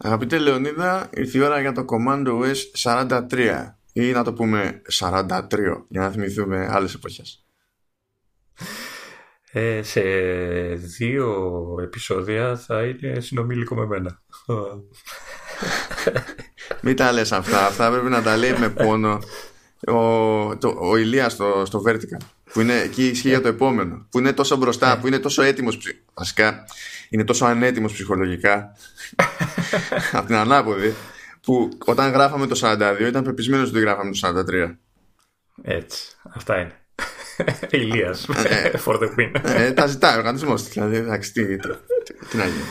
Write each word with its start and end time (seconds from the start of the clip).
Αγαπητέ 0.00 0.38
Λεωνίδα, 0.38 1.10
ήρθε 1.14 1.38
η 1.38 1.40
ώρα 1.40 1.60
για 1.60 1.72
το 1.72 1.84
Command 1.88 2.26
OS 2.26 2.56
43 2.82 3.72
ή 3.92 4.12
να 4.12 4.24
το 4.24 4.32
πούμε 4.32 4.82
43 4.98 5.40
για 5.88 6.00
να 6.00 6.10
θυμηθούμε 6.10 6.68
άλλες 6.70 6.94
εποχές. 6.94 7.44
Ε, 9.52 9.82
σε 9.82 10.00
δύο 10.74 11.54
επεισόδια 11.82 12.56
θα 12.56 12.82
είναι 12.82 13.20
συνομήλικο 13.20 13.74
με 13.74 13.86
μένα. 13.86 14.22
Μην 16.82 16.96
τα 16.96 17.12
λες 17.12 17.32
αυτά, 17.32 17.66
αυτά 17.66 17.90
πρέπει 17.90 18.08
να 18.08 18.22
τα 18.22 18.36
λέει 18.36 18.52
με 18.58 18.70
πόνο 18.70 19.18
ο, 19.86 20.56
το, 20.56 20.76
ο 20.80 20.96
Ηλίας 20.96 21.32
στο, 21.32 21.62
στο 21.66 21.82
Vertical 21.86 22.26
που 22.58 22.64
είναι 22.64 22.80
εκεί 22.80 23.06
ισχύει 23.06 23.28
για 23.28 23.40
το 23.40 23.48
επόμενο 23.48 24.06
που 24.10 24.18
είναι 24.18 24.32
τόσο 24.32 24.56
μπροστά, 24.56 24.94
ναι. 24.94 25.00
που 25.00 25.06
είναι 25.06 25.18
τόσο 25.18 25.42
έτοιμος 25.42 25.78
βασικά 26.14 26.64
είναι 27.08 27.24
τόσο 27.24 27.44
ανέτοιμος 27.44 27.92
ψυχολογικά 27.92 28.72
από 30.12 30.26
την 30.26 30.34
ανάποδη 30.34 30.94
που 31.40 31.68
όταν 31.84 32.10
γράφαμε 32.10 32.46
το 32.46 32.60
42 32.62 33.06
ήταν 33.08 33.24
πεπισμένος 33.24 33.68
ότι 33.68 33.80
γράφαμε 33.80 34.10
το 34.10 34.44
43 34.48 34.74
έτσι, 35.62 36.16
αυτά 36.34 36.60
είναι. 36.60 36.72
Ηλίας 37.82 38.26
for 38.84 38.98
the 38.98 39.08
win 39.18 39.30
ε, 39.42 39.72
τα 39.72 39.86
ζητάει 39.86 40.14
ο 40.14 40.18
οργανισμός 40.18 40.68
δηλαδή 40.68 40.96
εντάξει 40.96 41.32
τι, 41.32 41.56
τι, 41.56 41.72
τι 42.30 42.36
να 42.36 42.44
γίνει. 42.44 42.64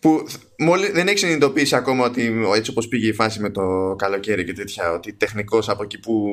Που 0.00 0.26
μόλι, 0.58 0.90
δεν 0.90 1.06
έχεις 1.06 1.20
συνειδητοποιήσει 1.20 1.76
ακόμα 1.76 2.04
ότι 2.04 2.44
έτσι 2.54 2.70
όπως 2.70 2.88
πήγε 2.88 3.08
η 3.08 3.12
φάση 3.12 3.40
με 3.40 3.50
το 3.50 3.94
καλοκαίρι 3.98 4.44
και 4.44 4.52
τέτοια 4.52 4.92
ότι 4.92 5.12
τεχνικός 5.12 5.68
από 5.68 5.82
εκεί 5.82 5.98
που 5.98 6.32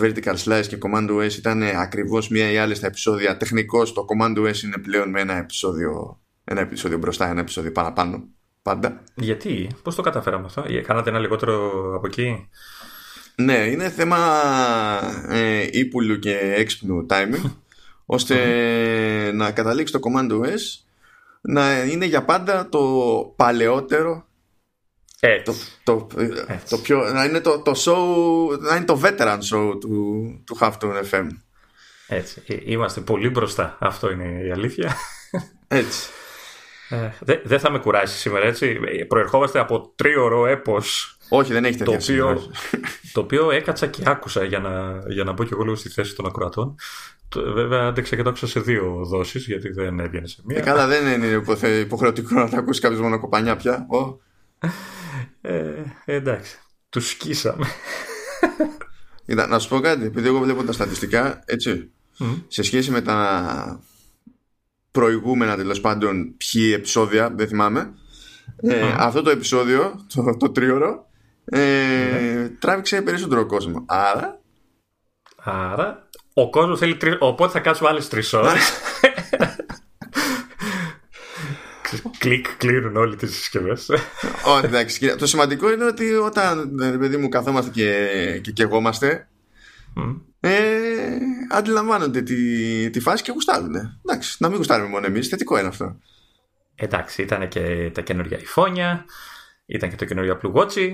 vertical 0.00 0.36
slice 0.44 0.66
και 0.68 0.78
command 0.80 1.10
OS 1.10 1.32
ήταν 1.32 1.62
ακριβώς 1.62 2.28
μία 2.28 2.50
ή 2.50 2.56
άλλη 2.56 2.74
στα 2.74 2.86
επεισόδια 2.86 3.36
τεχνικός 3.36 3.92
το 3.92 4.04
command 4.08 4.38
OS 4.38 4.62
είναι 4.62 4.78
πλέον 4.82 5.10
με 5.10 5.20
ένα 5.20 5.36
επεισόδιο 5.36 6.18
ένα 6.44 6.60
επεισόδιο 6.60 6.98
μπροστά, 6.98 7.28
ένα 7.28 7.40
επεισόδιο 7.40 7.72
παραπάνω 7.72 8.28
πάντα. 8.62 9.02
Γιατί, 9.14 9.70
πώς 9.82 9.94
το 9.94 10.02
καταφέραμε 10.02 10.44
αυτό, 10.44 10.64
κάνατε 10.86 11.10
ένα 11.10 11.18
λιγότερο 11.18 11.70
από 11.96 12.06
εκεί; 12.06 12.48
Ναι, 13.34 13.56
είναι 13.56 13.90
θέμα 13.90 14.18
ε, 15.28 15.68
ύπουλου 15.70 16.18
και 16.18 16.38
έξυπνου 16.38 17.06
timing 17.10 17.50
ώστε 18.16 18.36
να 19.34 19.50
καταλήξει 19.50 19.92
το 19.92 20.00
command 20.02 20.30
OS 20.30 20.84
να 21.40 21.82
είναι 21.82 22.04
για 22.04 22.24
πάντα 22.24 22.68
το 22.68 22.80
παλαιότερο 23.36 24.26
έτσι. 25.28 25.62
Το, 25.82 26.06
το, 26.06 26.24
το 26.68 26.78
πιο, 26.78 27.12
να 27.12 27.24
είναι 27.24 27.40
το, 27.40 27.58
το 27.58 27.72
show 27.76 28.58
να 28.60 28.76
είναι 28.76 28.84
το 28.84 29.00
veteran 29.04 29.38
show 29.52 29.80
του, 29.80 30.24
του 30.44 30.58
Halftone 30.60 31.02
FM 31.10 31.26
έτσι. 32.06 32.42
Ε, 32.46 32.56
είμαστε 32.64 33.00
πολύ 33.00 33.30
μπροστά. 33.30 33.76
Αυτό 33.80 34.10
είναι 34.10 34.46
η 34.46 34.50
αλήθεια. 34.50 34.96
Έτσι. 35.68 36.08
Ε, 36.88 37.10
δεν 37.20 37.40
δε 37.44 37.58
θα 37.58 37.70
με 37.70 37.78
κουράσει 37.78 38.18
σήμερα 38.18 38.46
έτσι. 38.46 38.80
Προερχόμαστε 39.08 39.58
από 39.58 39.92
τρίωρο 39.96 40.46
έπος 40.46 41.16
όχι 41.28 41.52
δεν 41.52 41.64
έχει 41.64 41.76
τέτοια 41.76 41.98
το 41.98 42.02
οποίο, 42.04 42.40
το 43.12 43.20
οποίο 43.20 43.50
έκατσα 43.50 43.86
και 43.86 44.02
άκουσα 44.06 44.44
για 44.44 44.58
να, 44.58 45.02
για 45.08 45.24
να 45.24 45.32
μπω 45.32 45.44
και 45.44 45.50
εγώ 45.52 45.62
λίγο 45.62 45.76
στη 45.76 45.88
θέση 45.88 46.14
των 46.14 46.26
ακροατών. 46.26 46.74
Βέβαια, 47.54 47.86
άντεξα 47.86 48.16
και 48.16 48.22
το 48.22 48.28
άκουσα 48.28 48.46
σε 48.46 48.60
δύο 48.60 49.00
δόσεις, 49.04 49.46
γιατί 49.46 49.68
δεν 49.68 50.00
έβγαινε 50.00 50.26
σε 50.26 50.40
μία. 50.44 50.58
Ε, 50.58 50.60
καλά, 50.60 50.86
δεν 50.86 51.06
είναι 51.06 51.42
υποχρεωτικό 51.80 52.34
να 52.34 52.48
τα 52.48 52.58
ακούσει 52.58 52.80
κάποιος 52.80 53.00
μόνο 53.00 53.20
κοπανιά 53.20 53.56
πια. 53.56 53.86
Ε, 55.46 55.84
εντάξει. 56.04 56.58
Τους 56.88 57.08
σκίσαμε. 57.08 57.66
Είδα, 59.26 59.46
να 59.46 59.58
σου 59.58 59.68
πω 59.68 59.80
κάτι, 59.80 60.04
επειδή 60.04 60.26
εγώ 60.26 60.38
βλέπω 60.38 60.64
τα 60.64 60.72
στατιστικά, 60.72 61.42
έτσι, 61.46 61.90
σε 62.48 62.62
σχέση 62.62 62.90
με 62.90 63.00
τα 63.00 63.80
προηγούμενα 64.90 65.56
τέλος 65.56 65.80
πάντων 65.80 66.34
ποιοι 66.36 66.72
επεισόδια, 66.74 67.30
δεν 67.30 67.48
θυμάμαι, 67.48 67.94
ε, 68.56 68.94
αυτό 68.96 69.22
το 69.22 69.30
επεισόδιο, 69.30 70.06
το, 70.14 70.36
το 70.36 70.50
τρίωρο, 70.50 71.06
ε, 71.44 71.58
ναι. 71.58 72.48
τράβηξε 72.48 73.02
περισσότερο 73.02 73.46
κόσμος. 73.46 73.82
Άρα. 73.86 74.40
Άρα 75.36 76.08
ο 76.34 76.50
κόσμος 76.50 76.78
θέλει 76.78 76.96
τρει. 76.96 77.16
Οπότε 77.18 77.52
θα 77.52 77.60
κάτσουμε 77.60 77.88
άλλες 77.88 78.08
τρεις 78.08 78.32
ώρες. 78.32 78.72
Κλικ, 82.18 82.46
κλείνουν 82.56 82.96
όλοι 82.96 83.16
τις 83.16 83.34
συσκευές. 83.34 83.90
Όχι, 84.46 84.64
εντάξει. 84.64 85.16
Το 85.16 85.26
σημαντικό 85.26 85.72
είναι 85.72 85.84
ότι 85.84 86.12
όταν 86.12 86.74
παιδί 86.98 87.16
μου 87.16 87.28
καθόμαστε 87.28 87.70
και, 87.70 88.40
και 88.42 88.52
κεγόμαστε, 88.52 89.28
mm. 89.96 90.20
ε, 90.40 90.50
αντιλαμβάνονται 91.50 92.22
τη, 92.22 92.90
τη 92.90 93.00
φάση 93.00 93.22
και 93.22 93.32
γουστάρουν. 93.32 93.74
Εντάξει, 94.04 94.36
να 94.38 94.48
μην 94.48 94.56
γουστάρουμε 94.56 94.88
μόνο 94.88 95.06
εμείς. 95.06 95.28
Θετικό 95.28 95.58
είναι 95.58 95.68
αυτό. 95.68 95.98
Εντάξει, 96.74 97.22
ήταν 97.22 97.48
και 97.48 97.90
τα 97.94 98.00
καινούργια 98.00 98.38
iPhone, 98.38 99.04
ήταν 99.66 99.90
και 99.90 99.96
το 99.96 100.04
καινούργιο 100.04 100.40
Apple 100.42 100.52
Watch. 100.52 100.92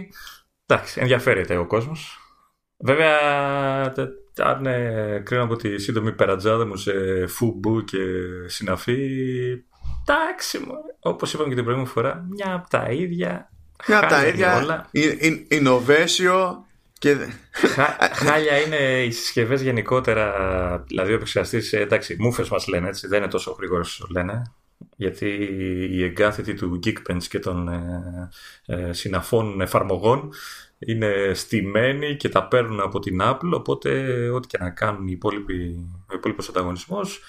Εντάξει, 0.66 1.00
ενδιαφέρεται 1.00 1.56
ο 1.56 1.66
κόσμος. 1.66 2.18
Βέβαια, 2.76 3.18
αν 4.36 4.66
ε, 4.66 5.22
κρίνω 5.24 5.42
από 5.42 5.56
τη 5.56 5.78
σύντομη 5.78 6.12
περατζάδα 6.12 6.66
μου 6.66 6.76
σε 6.76 7.26
φουμπού 7.26 7.84
και 7.84 7.98
συναφή, 8.46 8.98
εντάξει, 10.12 10.60
όπως 11.00 11.32
είπαμε 11.32 11.48
και 11.48 11.54
την 11.54 11.64
προηγούμενη 11.64 11.94
φορά, 11.94 12.26
μια 12.30 12.54
από 12.54 12.70
τα 12.70 12.90
ίδια. 12.90 13.50
Μια 13.88 13.98
από 13.98 14.06
τα 14.06 14.26
ίδια. 14.26 14.56
Όλα. 14.56 14.90
Innovation 15.50 16.56
και... 17.00 17.16
χάλια 18.12 18.60
είναι 18.60 19.02
οι 19.04 19.10
συσκευές 19.10 19.62
γενικότερα. 19.62 20.34
Δηλαδή, 20.86 21.12
ο 21.12 21.14
επεξεργαστής, 21.14 21.72
ε, 21.72 21.80
εντάξει, 21.80 22.16
μούφε 22.18 22.44
μας 22.50 22.66
λένε 22.66 22.88
έτσι, 22.88 23.06
δεν 23.06 23.18
είναι 23.18 23.30
τόσο 23.30 23.56
γρήγορος 23.58 23.88
όσο 23.88 24.06
λένε. 24.10 24.42
Γιατί 24.96 25.28
η 25.90 26.04
εγκάθετη 26.04 26.54
του 26.54 26.80
Geekbench 26.84 27.22
και 27.28 27.38
των 27.38 27.68
ε, 27.68 28.28
ε, 28.66 28.92
συναφών 28.92 29.60
εφαρμογών 29.60 30.32
είναι 30.78 31.30
στημένοι 31.34 32.16
και 32.16 32.28
τα 32.28 32.48
παίρνουν 32.48 32.80
από 32.80 32.98
την 32.98 33.18
Apple 33.22 33.50
οπότε 33.52 33.90
ό,τι 34.28 34.46
και 34.46 34.58
να 34.60 34.70
κάνουν 34.70 35.06
οι 35.06 35.12
υπόλοιποι, 35.12 35.88
ο 36.10 36.14
υπόλοιπος 36.14 36.48
ανταγωνισμός, 36.48 37.20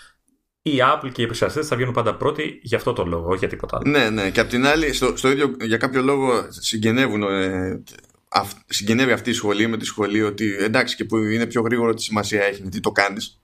η 0.61 0.71
Apple 0.93 1.09
και 1.11 1.21
οι 1.21 1.23
επεξεργαστές 1.23 1.67
θα 1.67 1.75
βγαίνουν 1.75 1.93
πάντα 1.93 2.15
πρώτοι 2.15 2.59
για 2.61 2.77
αυτό 2.77 2.93
το 2.93 3.05
λόγο, 3.05 3.27
όχι 3.27 3.39
για 3.39 3.47
τίποτα 3.47 3.77
άλλο. 3.77 3.91
Ναι, 3.91 4.09
ναι. 4.09 4.29
Και 4.29 4.39
απ' 4.39 4.49
την 4.49 4.65
άλλη, 4.65 4.93
στο, 4.93 5.17
στο 5.17 5.29
ίδιο, 5.31 5.55
για 5.61 5.77
κάποιο 5.77 6.01
λόγο 6.01 6.47
συγγενεύουν. 6.49 7.23
Ε, 7.23 7.83
αυ, 8.27 8.51
συγγενεύει 8.67 9.11
αυτή 9.11 9.29
η 9.29 9.33
σχολή 9.33 9.67
με 9.67 9.77
τη 9.77 9.85
σχολή 9.85 10.21
ότι 10.21 10.55
εντάξει 10.59 10.95
και 10.95 11.05
που 11.05 11.17
είναι 11.17 11.45
πιο 11.45 11.61
γρήγορο 11.61 11.93
τι 11.93 12.01
σημασία 12.01 12.43
έχει, 12.43 12.61
τι 12.61 12.79
το 12.79 12.91
κάνεις. 12.91 13.41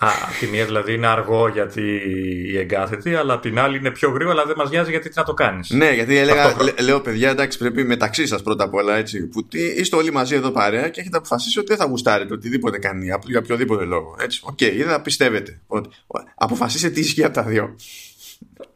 Α, 0.00 0.08
απ' 0.08 0.38
τη 0.38 0.46
μία 0.46 0.64
δηλαδή 0.64 0.92
είναι 0.92 1.06
αργό 1.06 1.48
γιατί 1.48 2.00
η 2.46 2.58
εγκάθετη, 2.58 3.14
αλλά 3.14 3.34
απ' 3.34 3.42
την 3.42 3.58
άλλη 3.58 3.76
είναι 3.76 3.90
πιο 3.90 4.10
γρήγορο, 4.10 4.36
αλλά 4.36 4.46
δεν 4.46 4.54
μας 4.58 4.70
νοιάζει 4.70 4.90
γιατί 4.90 5.08
τι 5.08 5.18
να 5.18 5.24
το 5.24 5.34
κάνεις. 5.34 5.70
Ναι, 5.70 5.90
γιατί 5.90 6.16
έλεγα, 6.16 6.56
λέω 6.80 7.00
παιδιά, 7.00 7.30
εντάξει, 7.30 7.58
πρέπει 7.58 7.84
μεταξύ 7.84 8.26
σας 8.26 8.42
πρώτα 8.42 8.64
απ' 8.64 8.74
όλα 8.74 8.96
έτσι. 8.96 9.26
Που 9.26 9.46
είστε 9.50 9.96
όλοι 9.96 10.12
μαζί 10.12 10.34
εδώ 10.34 10.50
παρέα 10.50 10.88
και 10.88 11.00
έχετε 11.00 11.16
αποφασίσει 11.16 11.58
ότι 11.58 11.68
δεν 11.68 11.76
θα 11.76 11.84
γουστάρετε 11.84 12.34
οτιδήποτε 12.34 12.78
κάνει 12.78 13.06
η 13.06 13.12
Apple 13.16 13.28
για 13.28 13.38
οποιοδήποτε 13.38 13.84
λόγο. 13.84 14.16
Έτσι, 14.20 14.40
ok, 14.44 14.58
okay, 14.60 14.72
είδα, 14.72 15.02
πιστεύετε. 15.02 15.60
Ότι, 15.66 15.88
αποφασίστε 16.34 16.90
τι 16.90 17.00
ισχύει 17.00 17.24
από 17.24 17.34
τα 17.34 17.42
δύο. 17.42 17.74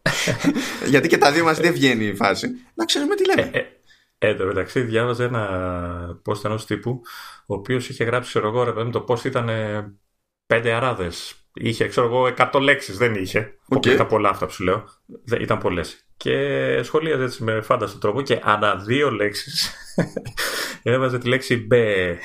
γιατί 0.93 1.09
και 1.09 1.19
τα 1.19 1.33
δύο 1.33 1.45
μας 1.45 1.59
δεν 1.59 1.73
βγαίνει 1.73 2.05
η 2.05 2.15
φάση. 2.15 2.49
Να 2.75 2.85
ξέρουμε 2.85 3.15
τι 3.15 3.25
λέμε. 3.27 3.51
Ε, 3.53 3.59
ε, 3.59 4.29
ε, 4.29 4.29
εν 4.29 4.47
μεταξύ, 4.47 4.81
διάβαζε 4.81 5.25
ένα 5.25 5.49
post 6.25 6.45
ενός 6.45 6.67
τύπου, 6.67 7.01
ο 7.47 7.55
οποίος 7.55 7.89
είχε 7.89 8.05
γράψει, 8.05 8.29
ξέρω 8.29 8.49
εγώ, 8.49 8.91
το 8.91 9.01
πώ 9.01 9.19
ήταν 9.25 9.49
πέντε 10.53 10.73
αράδες. 10.73 11.35
Είχε, 11.55 11.89
ξέρω 11.89 12.07
εγώ, 12.07 12.35
100 12.53 12.61
λέξεις. 12.61 12.97
Δεν 12.97 13.15
είχε. 13.15 13.55
Okay. 13.75 13.87
Ήταν 13.87 14.07
πολλά 14.07 14.29
αυτά 14.29 14.47
που 14.47 14.53
σου 14.53 14.65
λέω. 14.65 14.85
Ήταν 15.41 15.59
πολλές. 15.59 16.07
Και 16.17 16.81
σχολίαζε 16.83 17.23
έτσι 17.23 17.45
με 17.45 17.61
φάνταστο 17.61 17.99
τρόπο 17.99 18.23
και 18.23 18.41
ανά 18.43 18.77
δύο 18.77 19.11
λέξεις 19.11 19.73
έβαζε 20.83 21.19
τη 21.19 21.29
λέξη 21.29 21.57
μπε. 21.57 22.19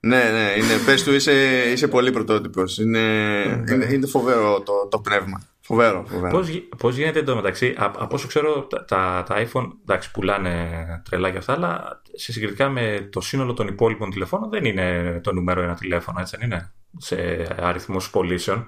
ναι, 0.00 0.30
ναι, 0.30 0.54
είναι, 0.56 0.78
πες 0.86 1.04
του 1.04 1.14
είσαι, 1.14 1.32
είσαι 1.72 1.88
πολύ 1.88 2.10
πρωτότυπος 2.10 2.78
είναι, 2.78 3.00
ναι. 3.44 3.74
είναι, 3.74 3.88
είναι 3.92 4.06
φοβερό 4.06 4.62
το, 4.62 4.88
το 4.90 4.98
πνεύμα 4.98 5.42
Φοβερό, 5.66 6.04
φοβερό. 6.08 6.38
Πώς, 6.38 6.48
πώς 6.78 6.96
γίνεται 6.96 7.18
εντωμεταξύ, 7.18 7.74
από 7.78 8.08
όσο 8.10 8.26
ξέρω 8.26 8.62
τα, 8.62 8.84
τα, 8.84 9.24
τα 9.26 9.34
iPhone 9.36 9.68
εντάξει, 9.82 10.10
πουλάνε 10.10 11.02
τρελά 11.08 11.30
και 11.30 11.38
αυτά, 11.38 11.52
αλλά 11.52 12.02
σε 12.14 12.32
συγκριτικά 12.32 12.68
με 12.68 13.08
το 13.12 13.20
σύνολο 13.20 13.54
των 13.54 13.66
υπόλοιπων 13.66 14.10
τηλεφώνων 14.10 14.50
δεν 14.50 14.64
είναι 14.64 15.20
το 15.22 15.32
νούμερο 15.32 15.62
ένα 15.62 15.74
τηλέφωνο, 15.74 16.20
έτσι 16.20 16.36
δεν 16.38 16.50
είναι, 16.50 16.72
σε 16.98 17.16
αριθμούς 17.60 18.10
πωλήσεων. 18.10 18.66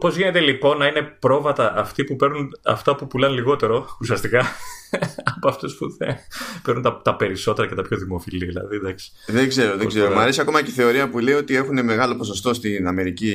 Πώς 0.00 0.16
γίνεται 0.16 0.40
λοιπόν 0.40 0.78
να 0.78 0.86
είναι 0.86 1.02
πρόβατα 1.02 1.74
αυτοί 1.76 2.04
που 2.04 2.16
παίρνουν 2.16 2.48
αυτά 2.64 2.94
που 2.94 3.06
πουλάνε 3.06 3.34
λιγότερο 3.34 3.96
ουσιαστικά; 4.00 4.44
από 5.36 5.48
αυτούς 5.48 5.76
που 5.76 5.96
δεν 5.96 6.16
παίρνουν 6.62 6.82
τα, 6.82 7.00
τα, 7.02 7.16
περισσότερα 7.16 7.68
και 7.68 7.74
τα 7.74 7.82
πιο 7.82 7.96
δημοφιλή. 7.96 8.44
Δηλαδή, 8.44 8.76
εντάξει. 8.76 9.12
Δεν 9.26 9.48
ξέρω, 9.48 9.76
δεν 9.76 9.86
ξέρω. 9.86 10.14
Μ' 10.14 10.18
αρέσει 10.18 10.40
ακόμα 10.40 10.62
και 10.62 10.70
η 10.70 10.74
θεωρία 10.74 11.10
που 11.10 11.18
λέει 11.18 11.34
ότι 11.34 11.54
έχουν 11.54 11.84
μεγάλο 11.84 12.16
ποσοστό 12.16 12.54
στην 12.54 12.86
Αμερική 12.86 13.34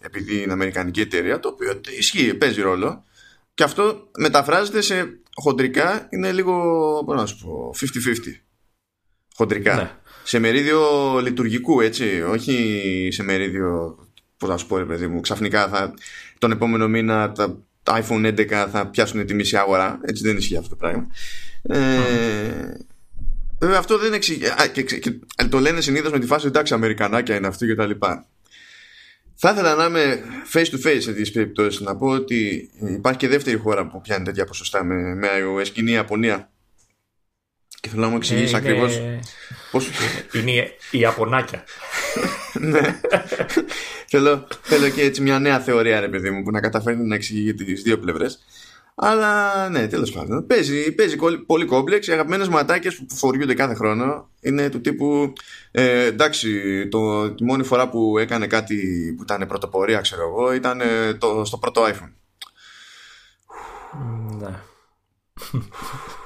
επειδή 0.00 0.42
είναι 0.42 0.52
Αμερικανική 0.52 1.00
εταιρεία, 1.00 1.40
το 1.40 1.48
οποίο 1.48 1.80
ισχύει, 1.98 2.34
παίζει 2.34 2.60
ρόλο. 2.60 3.04
Και 3.54 3.62
αυτό 3.62 4.08
μεταφράζεται 4.18 4.80
σε 4.80 5.20
χοντρικά 5.34 6.06
είναι 6.10 6.32
λίγο, 6.32 6.54
πώς 7.06 7.16
να 7.16 7.26
σου 7.26 7.38
πω, 7.38 7.74
50-50. 7.80 7.84
Χοντρικά. 9.34 9.74
Ναι. 9.74 9.90
Σε 10.22 10.38
μερίδιο 10.38 10.80
λειτουργικού, 11.22 11.80
έτσι. 11.80 12.22
Όχι 12.22 13.08
σε 13.12 13.22
μερίδιο. 13.22 13.98
Πώς 14.36 14.48
να 14.48 14.56
σου 14.56 14.66
πω, 14.66 14.76
ρε 14.76 14.84
παιδί 14.84 15.06
μου, 15.06 15.20
ξαφνικά 15.20 15.68
θα, 15.68 15.94
τον 16.38 16.50
επόμενο 16.50 16.88
μήνα 16.88 17.32
τα 17.32 17.44
τα 17.44 17.65
iPhone 17.86 18.36
11 18.38 18.68
θα 18.70 18.86
πιάσουν 18.86 19.26
τη 19.26 19.34
μισή 19.34 19.56
αγορά. 19.56 20.00
Έτσι 20.02 20.22
δεν 20.22 20.36
ισχύει 20.36 20.56
αυτό 20.56 20.68
το 20.68 20.76
πράγμα. 20.76 21.06
Ε, 21.62 21.78
Βέβαια 23.58 23.78
αυτό 23.78 23.98
δεν 23.98 24.12
εξηγεί. 24.12 24.44
Και, 24.72 24.82
και, 24.82 24.98
και, 24.98 25.18
το 25.50 25.58
λένε 25.58 25.80
συνήθως 25.80 26.12
με 26.12 26.18
τη 26.18 26.26
φάση 26.26 26.46
εντάξει, 26.46 26.74
Αμερικανάκια 26.74 27.36
είναι 27.36 27.46
αυτοί 27.46 27.66
κτλ. 27.66 27.90
Θα 29.38 29.50
ήθελα 29.50 29.74
να 29.74 29.84
είμαι 29.84 30.20
face 30.52 30.66
to 30.66 30.86
face 30.86 30.98
σε 30.98 31.12
τέτοιε 31.12 31.32
περιπτώσεις. 31.32 31.80
Να 31.80 31.96
πω 31.96 32.06
ότι 32.06 32.70
υπάρχει 32.80 33.18
και 33.18 33.28
δεύτερη 33.28 33.56
χώρα 33.56 33.86
που 33.86 34.00
πιάνει 34.00 34.24
τέτοια 34.24 34.44
ποσοστά 34.44 34.84
με, 34.84 35.14
με 35.14 35.28
iOS 35.28 35.68
και 35.68 35.80
είναι 35.80 35.90
η 35.90 35.94
Ιαπωνία. 35.94 36.50
Και 37.80 37.88
θέλω 37.88 38.02
να 38.02 38.08
μου 38.08 38.16
εξηγήσεις 38.16 38.52
ε, 38.52 38.56
ακριβώς. 38.56 39.00
Πώς... 39.70 39.88
Είναι 40.32 40.50
η 40.90 40.98
Ιαπωνάκια. 40.98 41.64
ναι. 42.70 43.00
θέλω, 44.06 44.46
θέλω 44.62 44.88
και 44.88 45.02
έτσι 45.02 45.22
μια 45.22 45.38
νέα 45.38 45.60
θεωρία, 45.60 46.00
ρε 46.00 46.08
παιδί 46.08 46.30
μου, 46.30 46.42
που 46.42 46.50
να 46.50 46.60
καταφέρει 46.60 46.96
να 46.96 47.14
εξηγεί 47.14 47.54
τις 47.54 47.82
δύο 47.82 47.98
πλευρές. 47.98 48.40
Αλλά 48.98 49.68
ναι, 49.68 49.86
τέλος 49.86 50.12
πάντων. 50.12 50.46
Παίζει, 50.46 50.92
παίζει 50.92 51.16
πολύ 51.46 51.64
κόμπλεξ. 51.64 52.06
Οι 52.06 52.12
αγαπημένες 52.12 52.48
ματάκε 52.48 52.90
που 52.90 53.16
φοριούνται 53.16 53.54
κάθε 53.54 53.74
χρόνο 53.74 54.30
είναι 54.40 54.68
του 54.68 54.80
τύπου. 54.80 55.32
Ε, 55.70 56.04
εντάξει, 56.04 56.88
το, 56.88 57.30
τη 57.30 57.44
μόνη 57.44 57.64
φορά 57.64 57.88
που 57.88 58.18
έκανε 58.18 58.46
κάτι 58.46 58.76
που 59.16 59.22
ήταν 59.22 59.46
πρωτοπορία, 59.46 60.00
ξέρω 60.00 60.22
εγώ, 60.28 60.52
ήταν 60.52 60.80
ε, 60.80 61.14
το, 61.14 61.44
στο 61.44 61.58
πρώτο 61.58 61.84
iPhone. 61.84 62.12
Ναι. 64.38 64.54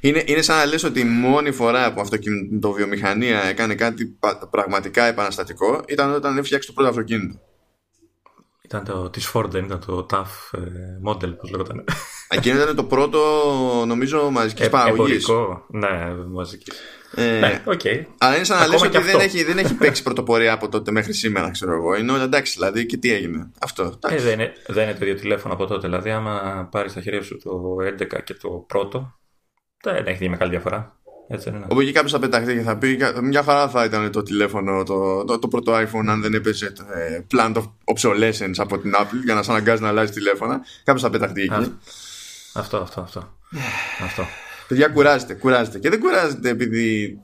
είναι, 0.00 0.22
είναι 0.26 0.42
σαν 0.42 0.56
να 0.56 0.64
λες 0.64 0.84
ότι 0.84 1.00
η 1.00 1.04
μόνη 1.04 1.50
φορά 1.50 1.92
που 1.92 2.00
αυτοκινητοβιομηχανία 2.00 3.42
έκανε 3.44 3.74
κάτι 3.74 4.18
πραγματικά 4.50 5.04
επαναστατικό 5.04 5.84
ήταν 5.88 6.14
όταν 6.14 6.38
έφτιαξε 6.38 6.68
το 6.68 6.72
πρώτο 6.74 6.88
αυτοκίνητο. 6.88 7.40
Ήταν 8.72 8.84
το 8.84 9.10
της 9.10 9.32
Ford, 9.34 9.50
δεν 9.50 9.64
ήταν 9.64 9.80
το 9.86 10.06
TAF 10.10 10.58
ε, 10.58 10.60
model, 11.08 11.36
πώς 11.36 11.50
λέγονταν. 11.50 11.84
Εκείνο 12.28 12.62
ήταν 12.62 12.76
το 12.76 12.84
πρώτο, 12.84 13.20
νομίζω, 13.86 14.30
μαζικής 14.30 14.66
ε, 14.66 14.68
παραγωγής. 14.68 15.28
Εμπορικό, 15.28 15.66
ναι, 15.68 16.14
μαζικής. 16.28 16.74
Ε, 17.14 17.38
ναι, 17.38 17.62
okay. 17.66 18.04
Αλλά 18.18 18.34
είναι 18.34 18.44
σαν 18.44 18.58
να 18.58 18.66
λες 18.66 18.82
ότι 18.82 18.98
δεν 18.98 19.20
έχει, 19.20 19.44
δεν 19.44 19.58
έχει 19.58 19.74
παίξει 19.74 20.02
πρωτοπορία 20.02 20.52
από 20.52 20.68
τότε 20.68 20.90
μέχρι 20.90 21.12
σήμερα, 21.12 21.50
ξέρω 21.50 21.72
εγώ. 21.72 21.96
Είναι 21.96 22.12
όλα 22.12 22.22
εντάξει, 22.22 22.52
δηλαδή, 22.52 22.86
και 22.86 22.96
τι 22.96 23.12
έγινε. 23.12 23.50
Αυτό. 23.60 23.98
Ε, 24.08 24.16
δεν, 24.16 24.32
είναι, 24.32 24.52
δεν 24.66 24.88
είναι 24.88 24.98
το 24.98 25.04
ίδιο 25.04 25.20
τηλέφωνο 25.20 25.54
από 25.54 25.66
τότε. 25.66 25.86
Δηλαδή, 25.88 26.10
άμα 26.10 26.68
πάρεις 26.70 26.92
τα 26.92 27.00
χέρια 27.00 27.22
σου 27.22 27.38
το 27.42 27.76
11 28.16 28.22
και 28.24 28.34
το 28.34 28.48
πρώτο, 28.48 29.18
δεν 29.82 30.06
έχει 30.06 30.28
μεγάλη 30.28 30.50
διαφορά. 30.50 30.99
Έτσι 31.32 31.48
είναι. 31.48 31.64
Όπου 31.68 31.80
εκεί 31.80 31.92
κάποιος 31.92 32.12
θα 32.12 32.18
πεταχθεί 32.18 32.54
και 32.54 32.60
θα 32.60 32.76
πει 32.76 32.98
μια 33.22 33.42
χαρά 33.42 33.68
θα 33.68 33.84
ήταν 33.84 34.10
το 34.10 34.22
τηλέφωνο, 34.22 34.82
το, 34.82 35.24
το, 35.24 35.38
το 35.38 35.48
πρώτο 35.48 35.72
iPhone, 35.72 36.06
αν 36.08 36.20
δεν 36.20 36.34
έπαιζε 36.34 36.72
ε, 36.94 37.20
plant 37.32 37.54
of 37.54 37.64
obsolescence 37.84 38.54
από 38.56 38.78
την 38.78 38.92
Apple 38.94 39.24
για 39.24 39.34
να 39.34 39.42
σε 39.42 39.50
αναγκάζει 39.50 39.82
να 39.82 39.88
αλλάζει 39.88 40.12
τηλέφωνα. 40.12 40.60
Κάποιος 40.84 41.02
θα 41.02 41.10
πεταχθεί 41.10 41.42
εκεί. 41.42 41.78
Αυτό, 42.54 42.76
αυτό, 42.76 43.00
αυτό. 43.00 43.36
αυτό. 44.04 44.26
Παιδιά, 44.68 44.88
κουράζεται, 44.88 45.34
κουράζεται. 45.34 45.78
Και 45.78 45.90
δεν 45.90 46.00
κουράζεται 46.00 46.48
επειδή. 46.48 47.20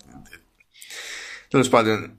Τέλος 1.49 1.69
πάντων, 1.69 2.19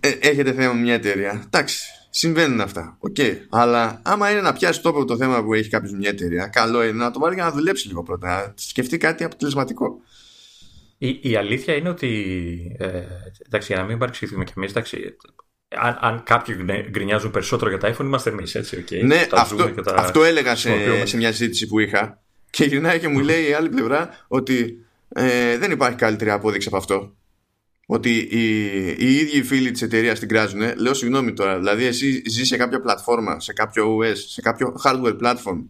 ε, 0.00 0.08
έχετε 0.08 0.52
θέμα 0.52 0.72
με 0.72 0.80
μια 0.80 0.94
εταιρεία. 0.94 1.42
Εντάξει, 1.46 1.78
συμβαίνουν 2.10 2.60
αυτά. 2.60 2.96
Ok. 2.98 3.14
Okay. 3.18 3.36
Αλλά 3.50 4.00
άμα 4.02 4.30
είναι 4.30 4.40
να 4.40 4.52
πιάσει 4.52 4.80
τόπο 4.80 5.04
το 5.04 5.16
θέμα 5.16 5.44
που 5.44 5.54
έχει 5.54 5.68
κάποιος 5.68 5.92
μια 5.92 6.08
εταιρεία, 6.08 6.46
καλό 6.46 6.82
είναι 6.82 6.92
να 7.04 7.10
το 7.10 7.18
βάλει 7.18 7.34
για 7.34 7.44
να 7.44 7.50
δουλέψει 7.50 7.86
λίγο 7.86 8.02
πρώτα. 8.02 8.28
Να 8.28 8.54
σκεφτεί 8.56 8.96
κάτι 8.96 9.24
αποτελεσματικό. 9.24 10.00
Η, 11.04 11.18
η 11.22 11.36
αλήθεια 11.36 11.74
είναι 11.74 11.88
ότι. 11.88 12.76
Ε, 12.78 13.02
εντάξει, 13.46 13.72
για 13.72 13.82
να 13.82 13.88
μην 13.88 13.98
παρεξηγηθούμε 13.98 14.44
κι 14.44 14.52
εμείς, 14.56 14.72
αν, 15.68 15.98
αν 16.00 16.22
κάποιοι 16.22 16.56
γκρινιάζουν 16.90 17.30
περισσότερο 17.30 17.70
για 17.70 17.78
τα 17.78 17.94
iPhone, 17.94 18.04
είμαστε 18.04 18.30
εμείς, 18.30 18.54
έτσι. 18.54 18.84
Okay, 18.88 19.04
ναι, 19.04 19.26
αυτό, 19.32 19.70
τα 19.70 19.94
αυτό 19.96 20.24
έλεγα 20.24 20.54
σε, 20.54 20.70
σε 21.06 21.16
μια 21.16 21.32
συζήτηση 21.32 21.66
που 21.66 21.78
είχα. 21.78 22.22
Και 22.50 22.64
γυρνάει 22.64 22.98
και 22.98 23.08
μου 23.08 23.18
λέει 23.18 23.48
η 23.48 23.52
άλλη 23.52 23.68
πλευρά 23.68 24.24
ότι 24.28 24.86
ε, 25.08 25.58
δεν 25.58 25.70
υπάρχει 25.70 25.96
καλύτερη 25.96 26.30
απόδειξη 26.30 26.68
από 26.68 26.76
αυτό. 26.76 27.16
Ότι 27.86 28.10
οι, 28.16 28.56
οι 28.86 29.14
ίδιοι 29.14 29.38
οι 29.38 29.42
φίλοι 29.42 29.70
της 29.70 29.82
εταιρείας 29.82 30.18
την 30.18 30.28
κράζουν. 30.28 30.60
Λέω 30.76 30.94
συγγνώμη 30.94 31.32
τώρα. 31.32 31.58
Δηλαδή, 31.58 31.84
εσύ 31.84 32.22
ζεις 32.28 32.48
σε 32.48 32.56
κάποια 32.56 32.80
πλατφόρμα, 32.80 33.40
σε 33.40 33.52
κάποιο 33.52 33.98
OS, 33.98 34.16
σε 34.16 34.40
κάποιο 34.40 34.74
hardware 34.84 35.18
platform 35.22 35.64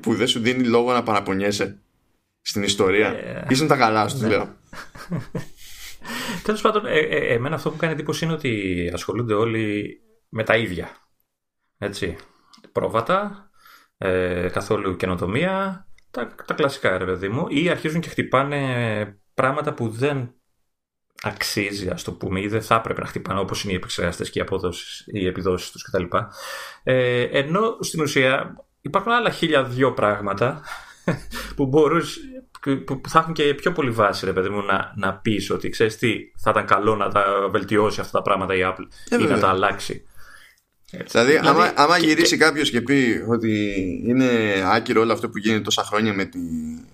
που 0.00 0.14
δεν 0.14 0.26
σου 0.26 0.40
δίνει 0.40 0.64
λόγο 0.64 0.92
να 0.92 1.02
παραπονιέσαι 1.02 1.80
στην 2.46 2.62
ιστορία. 2.62 3.14
Yeah. 3.14 3.50
Ήσουν 3.50 3.66
τα 3.66 3.76
καλά 3.76 4.08
σου, 4.08 4.26
λέω. 4.26 4.56
Τέλος 6.44 6.60
πάντων, 6.60 6.86
ε, 6.86 6.98
ε, 6.98 7.34
εμένα 7.34 7.54
αυτό 7.54 7.70
που 7.70 7.76
κάνει 7.76 7.92
εντύπωση 7.92 8.24
είναι 8.24 8.34
ότι 8.34 8.90
ασχολούνται 8.94 9.34
όλοι 9.34 9.96
με 10.28 10.44
τα 10.44 10.56
ίδια. 10.56 10.88
Έτσι. 11.78 12.16
Πρόβατα, 12.72 13.50
ε, 13.98 14.48
καθόλου 14.52 14.96
καινοτομία, 14.96 15.86
τα, 16.10 16.34
τα 16.46 16.54
κλασικά 16.54 16.98
ρε 16.98 17.04
παιδί 17.04 17.28
μου, 17.28 17.46
ή 17.48 17.68
αρχίζουν 17.68 18.00
και 18.00 18.08
χτυπάνε 18.08 19.20
πράγματα 19.34 19.74
που 19.74 19.88
δεν 19.88 20.34
αξίζει, 21.22 21.88
ας 21.88 22.02
το 22.02 22.12
πούμε, 22.12 22.40
ή 22.40 22.48
δεν 22.48 22.62
θα 22.62 22.74
έπρεπε 22.74 23.00
να 23.00 23.06
χτυπάνε 23.06 23.40
όπως 23.40 23.64
είναι 23.64 23.72
οι 23.72 23.76
επεξεργαστές 23.76 24.30
και 24.30 24.38
οι 24.38 24.42
αποδόσεις, 24.42 25.04
οι 25.06 25.26
επιδόσεις 25.26 25.70
τους 25.70 25.82
κτλ. 25.82 26.04
Ε, 26.82 27.22
ενώ 27.22 27.76
στην 27.80 28.02
ουσία 28.02 28.56
υπάρχουν 28.80 29.12
άλλα 29.12 29.30
χίλια 29.30 29.64
δυο 29.64 29.92
πράγματα 29.92 30.62
που 31.56 31.66
μπορούσε, 31.66 32.20
που 32.74 33.00
θα 33.08 33.18
έχουν 33.18 33.32
και 33.32 33.54
πιο 33.54 33.72
πολύ 33.72 33.90
βάση, 33.90 34.24
ρε 34.24 34.32
παιδί 34.32 34.48
μου, 34.48 34.62
να, 34.62 34.92
να 34.96 35.14
πεις 35.14 35.50
ότι 35.50 35.68
ξέρεις 35.68 35.96
τι, 35.96 36.16
θα 36.36 36.50
ήταν 36.50 36.66
καλό 36.66 36.96
να 36.96 37.08
τα 37.08 37.48
βελτιώσει 37.50 38.00
αυτά 38.00 38.18
τα 38.18 38.22
πράγματα 38.22 38.54
η 38.54 38.60
Apple 38.62 38.86
ε, 39.08 39.22
ή 39.22 39.26
να 39.26 39.38
τα 39.38 39.48
αλλάξει. 39.48 40.06
Δηλαδή, 40.90 41.30
δηλαδή, 41.30 41.48
άμα, 41.48 41.72
άμα 41.76 41.98
γυρίσει 41.98 42.36
και... 42.36 42.44
κάποιος 42.44 42.70
και 42.70 42.80
πει 42.80 43.24
ότι 43.28 43.74
είναι 44.06 44.28
άκυρο 44.64 45.00
όλο 45.00 45.12
αυτό 45.12 45.28
που 45.28 45.38
γίνεται 45.38 45.60
τόσα 45.60 45.82
χρόνια 45.82 46.14
με, 46.14 46.24
τη, 46.24 46.38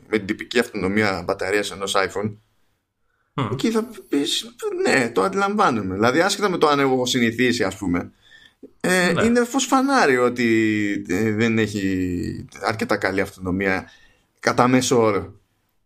με 0.09 0.17
την 0.17 0.27
τυπική 0.27 0.59
αυτονομία 0.59 1.23
μπαταρίας 1.27 1.71
ενός 1.71 1.95
iPhone, 1.97 2.37
mm. 3.35 3.49
εκεί 3.53 3.71
θα 3.71 3.89
πεις 4.09 4.55
ναι, 4.83 5.11
το 5.11 5.23
αντιλαμβάνομαι. 5.23 5.95
Δηλαδή, 5.95 6.21
άσχετα 6.21 6.51
με 6.51 6.59
το 6.59 6.69
αν 6.69 6.81
έχω 6.81 7.07
συνηθίσει, 7.07 7.65
ας 7.65 7.77
πούμε, 7.77 8.13
ε, 8.81 9.13
ναι. 9.13 9.25
είναι 9.25 9.45
φως 9.45 9.65
φανάρι 9.65 10.17
ότι 10.17 11.05
ε, 11.09 11.33
δεν 11.33 11.59
έχει 11.59 12.47
αρκετά 12.63 12.97
καλή 12.97 13.21
αυτονομία 13.21 13.91
κατά 14.41 14.69
μέσο 14.69 15.03
όρο. 15.03 15.41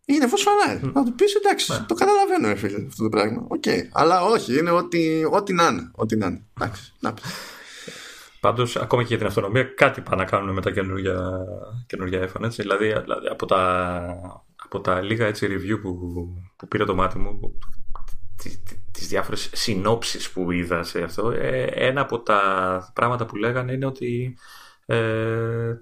Είναι 0.09 0.27
φως 0.27 0.41
φανάρι. 0.41 0.79
Mm. 0.83 0.91
Να 0.93 1.03
του 1.03 1.13
πεις 1.13 1.35
εντάξει, 1.35 1.71
ναι. 1.71 1.85
το 1.87 1.93
καταλαβαίνω, 1.93 2.55
φίλε, 2.55 2.85
αυτό 2.87 3.03
το 3.03 3.09
πράγμα. 3.09 3.45
Ok. 3.47 3.63
Okay. 3.65 3.79
Αλλά 3.91 4.23
όχι, 4.23 4.57
είναι 4.57 4.69
ό,τι, 4.69 5.23
ό,τι 5.31 5.53
να 5.53 5.67
είναι. 5.67 5.91
Ό,τι 5.95 6.17
να 6.17 6.25
είναι. 6.25 6.45
Εντάξει. 6.53 6.93
Να 6.99 7.13
Πάντως, 8.39 8.75
ακόμα 8.75 9.01
και 9.01 9.07
για 9.07 9.17
την 9.17 9.27
αυτονομία, 9.27 9.63
κάτι 9.63 10.01
πάνε 10.01 10.23
να 10.23 10.29
κάνουν 10.29 10.53
με 10.53 10.61
τα 10.61 10.71
καινούργια, 10.71 11.29
καινούργια 11.87 12.29
iPhone. 12.29 12.43
Έτσι. 12.43 12.61
Δηλαδή, 12.61 12.85
δηλαδή, 12.85 13.27
από, 13.27 13.45
τα, 13.45 14.43
από 14.63 14.79
τα 14.81 15.01
λίγα 15.01 15.25
έτσι, 15.25 15.47
review 15.49 15.81
που, 15.81 15.97
που 16.55 16.67
πήρε 16.67 16.85
το 16.85 16.95
μάτι 16.95 17.17
μου, 17.17 17.39
τις, 18.35 18.61
τις 18.91 19.07
διάφορες 19.07 19.49
συνόψεις 19.53 20.29
που 20.29 20.51
είδα 20.51 20.83
σε 20.83 21.01
αυτό, 21.01 21.29
ε, 21.31 21.63
ένα 21.63 22.01
από 22.01 22.19
τα 22.19 22.91
πράγματα 22.93 23.25
που 23.25 23.35
λέγανε 23.35 23.71
είναι 23.71 23.85
ότι 23.85 24.37
ε, 24.85 25.73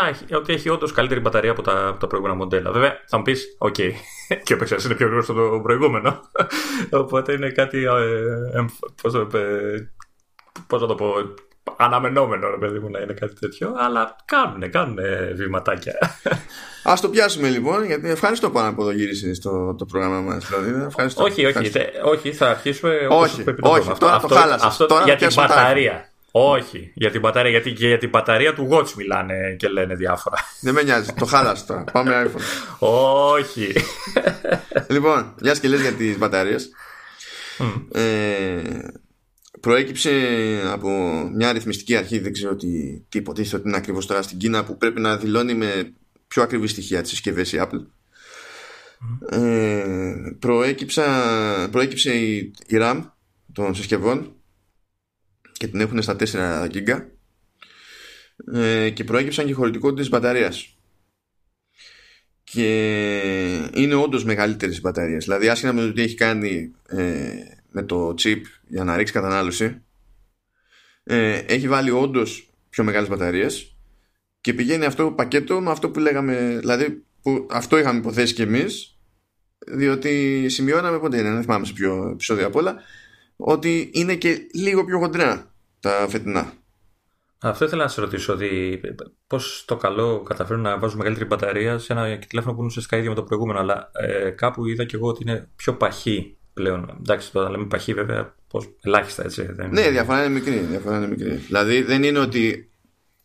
θα 0.00 0.06
έχει, 0.06 0.34
ότι 0.34 0.52
έχει 0.52 0.68
όντως 0.68 0.92
καλύτερη 0.92 1.20
μπαταρία 1.20 1.50
από 1.50 1.62
τα, 1.62 1.86
από 1.88 1.98
τα 1.98 2.06
προηγούμενα 2.06 2.38
μοντέλα. 2.38 2.72
Βέβαια, 2.72 2.92
θα 3.06 3.16
μου 3.16 3.22
πεις, 3.22 3.56
ok, 3.58 3.74
okay. 3.78 3.90
και 4.44 4.52
ο 4.52 4.56
επεξεργαστής 4.56 4.86
είναι 4.86 4.96
πιο 4.96 5.06
γρήγορος 5.06 5.28
από 5.28 5.50
το 5.50 5.60
προηγούμενο. 5.60 6.20
Οπότε 7.02 7.32
είναι 7.32 7.50
κάτι. 7.50 7.84
Ε, 7.84 8.64
Πώς 9.02 9.12
το, 9.12 9.28
πώς 10.66 10.86
το 10.86 10.94
πω, 10.94 11.14
αναμενόμενο 11.76 12.50
ρε 12.50 12.56
παιδί 12.56 12.78
μου 12.78 12.90
να 12.90 12.98
είναι 12.98 13.12
κάτι 13.12 13.34
τέτοιο, 13.34 13.74
αλλά 13.76 14.16
κάνουν, 14.24 14.70
κάνουν 14.70 14.98
βηματάκια. 15.34 15.94
Α 16.90 16.94
το 17.00 17.08
πιάσουμε 17.08 17.48
λοιπόν, 17.48 17.84
γιατί 17.84 18.08
ευχαριστώ 18.08 18.50
πάρα 18.50 18.74
που 18.74 18.84
το 18.84 18.90
γύρισες 18.90 19.36
στο 19.36 19.74
το 19.78 19.84
πρόγραμμα 19.84 20.20
μας. 20.20 20.48
Δηλαδή, 20.48 20.84
ευχαριστώ. 20.86 21.24
Όχι, 21.24 21.46
όχι, 21.46 21.70
όχι, 22.04 22.32
θα 22.32 22.50
αρχίσουμε 22.50 23.06
όχι, 23.10 23.44
όχι, 23.60 23.98
τώρα 23.98 24.14
αυτό, 24.14 24.28
το 24.28 24.34
χάλασες. 24.34 24.66
Αυτό 24.66 24.86
τώρα 24.86 25.04
για 25.04 25.16
την 25.16 25.28
μπαταρία. 25.34 26.08
Όχι, 26.40 26.90
για 26.94 27.10
την 27.10 27.20
μπαταρία, 27.20 27.50
γιατί 27.50 27.72
και 27.72 27.86
για 27.86 27.98
την 27.98 28.08
μπαταρία 28.08 28.54
του 28.54 28.68
Watch 28.70 28.92
μιλάνε 28.92 29.54
και 29.58 29.68
λένε 29.68 29.94
διάφορα. 29.94 30.36
Δεν 30.60 30.74
με 30.74 30.82
νοιάζει, 30.82 31.12
το 31.12 31.24
χάλασε 31.24 31.66
τώρα. 31.66 31.84
Πάμε 31.92 32.26
iPhone. 32.26 32.40
Όχι. 32.78 33.72
λοιπόν, 34.88 35.34
μια 35.42 35.52
και 35.52 35.68
λες 35.68 35.80
για 35.80 35.92
τις 35.92 36.18
μπαταρίες. 36.18 36.70
Ε, 37.92 38.62
προέκυψε 39.60 40.10
από 40.72 40.90
μια 41.34 41.48
αριθμιστική 41.48 41.96
αρχή, 41.96 42.18
δεν 42.18 42.32
ξέρω 42.32 42.56
τι, 42.56 43.00
τι 43.08 43.18
υποτίθεται 43.18 43.56
ότι 43.56 43.68
είναι 43.68 43.76
ακριβώς 43.76 44.06
τώρα 44.06 44.22
στην 44.22 44.38
Κίνα, 44.38 44.64
που 44.64 44.76
πρέπει 44.76 45.00
να 45.00 45.16
δηλώνει 45.16 45.54
με 45.54 45.92
πιο 46.28 46.42
ακριβή 46.42 46.66
στοιχεία 46.66 47.00
τις 47.00 47.10
συσκευές 47.10 47.52
η 47.52 47.58
Apple. 47.60 47.86
Ε, 49.30 50.14
προέκυψε 51.70 52.14
η, 52.14 52.36
η 52.66 52.76
RAM 52.80 53.02
των 53.52 53.74
συσκευών 53.74 54.32
και 55.58 55.68
την 55.68 55.80
έχουν 55.80 56.02
στα 56.02 56.16
4 56.18 56.68
GB 56.72 57.04
ε, 58.54 58.90
και 58.90 59.04
προέκυψαν 59.04 59.46
και 59.46 59.52
χωρητικότητα 59.52 60.00
της 60.00 60.10
μπαταρίας. 60.10 60.78
Και 62.44 63.70
είναι 63.74 63.94
όντως 63.94 64.24
μεγαλύτερες 64.24 64.76
οι 64.76 64.80
μπαταρίες. 64.80 65.24
Δηλαδή 65.24 65.48
άσχετα 65.48 65.72
με 65.72 65.80
το 65.80 65.92
τι 65.92 66.02
έχει 66.02 66.14
κάνει 66.14 66.74
ε, 66.88 67.32
με 67.70 67.82
το 67.82 68.14
chip 68.18 68.40
για 68.68 68.84
να 68.84 68.96
ρίξει 68.96 69.12
κατανάλωση 69.12 69.82
ε, 71.04 71.38
έχει 71.38 71.68
βάλει 71.68 71.90
όντως 71.90 72.50
πιο 72.68 72.84
μεγάλες 72.84 73.08
μπαταρίες 73.08 73.76
και 74.40 74.54
πηγαίνει 74.54 74.84
αυτό 74.84 75.12
πακέτο 75.12 75.60
με 75.60 75.70
αυτό 75.70 75.90
που 75.90 75.98
λέγαμε, 75.98 76.56
δηλαδή 76.60 77.04
που 77.22 77.46
αυτό 77.50 77.78
είχαμε 77.78 77.98
υποθέσει 77.98 78.34
κι 78.34 78.42
εμείς 78.42 78.98
διότι 79.66 80.46
σημειώναμε 80.48 80.98
πότε 80.98 81.18
είναι, 81.18 81.32
δεν 81.32 81.42
θυμάμαι 81.42 81.66
σε 81.66 81.72
ποιο 81.72 82.08
επεισόδιο 82.12 82.46
απ' 82.46 82.56
όλα 82.56 82.76
ότι 83.36 83.90
είναι 83.94 84.14
και 84.14 84.46
λίγο 84.54 84.84
πιο 84.84 84.98
χοντρά 84.98 85.47
τα 85.80 86.06
φετινά. 86.08 86.52
Αυτό 87.40 87.64
ήθελα 87.64 87.82
να 87.82 87.88
σε 87.88 88.00
ρωτήσω 88.00 88.32
ότι 88.32 88.80
πώς 89.26 89.64
το 89.66 89.76
καλό 89.76 90.22
καταφέρουν 90.22 90.62
να 90.62 90.78
βάζουν 90.78 90.98
μεγαλύτερη 90.98 91.28
μπαταρία 91.28 91.78
σε 91.78 91.92
ένα 91.92 92.18
τηλέφωνο 92.18 92.52
που 92.52 92.58
είναι 92.58 92.68
ουσιαστικά 92.68 92.96
ίδιο 92.96 93.08
με 93.10 93.16
το 93.16 93.22
προηγούμενο. 93.22 93.58
Αλλά 93.58 93.90
ε, 93.92 94.30
κάπου 94.30 94.66
είδα 94.66 94.84
και 94.84 94.96
εγώ 94.96 95.08
ότι 95.08 95.22
είναι 95.22 95.48
πιο 95.56 95.74
παχύ 95.74 96.36
πλέον. 96.54 96.96
Εντάξει, 96.98 97.32
τώρα 97.32 97.50
λέμε 97.50 97.66
παχύ 97.66 97.94
βέβαια 97.94 98.34
πώς, 98.48 98.74
ελάχιστα 98.80 99.24
έτσι. 99.24 99.42
Δεν... 99.52 99.70
Ναι, 99.70 99.90
διαφορά 99.90 100.24
είναι 100.24 100.34
μικρή. 100.34 100.58
Διαφορά 100.58 100.96
είναι 100.96 101.08
μικρή. 101.08 101.28
Δηλαδή 101.28 101.82
δεν 101.82 102.02
είναι 102.02 102.18
ότι 102.18 102.70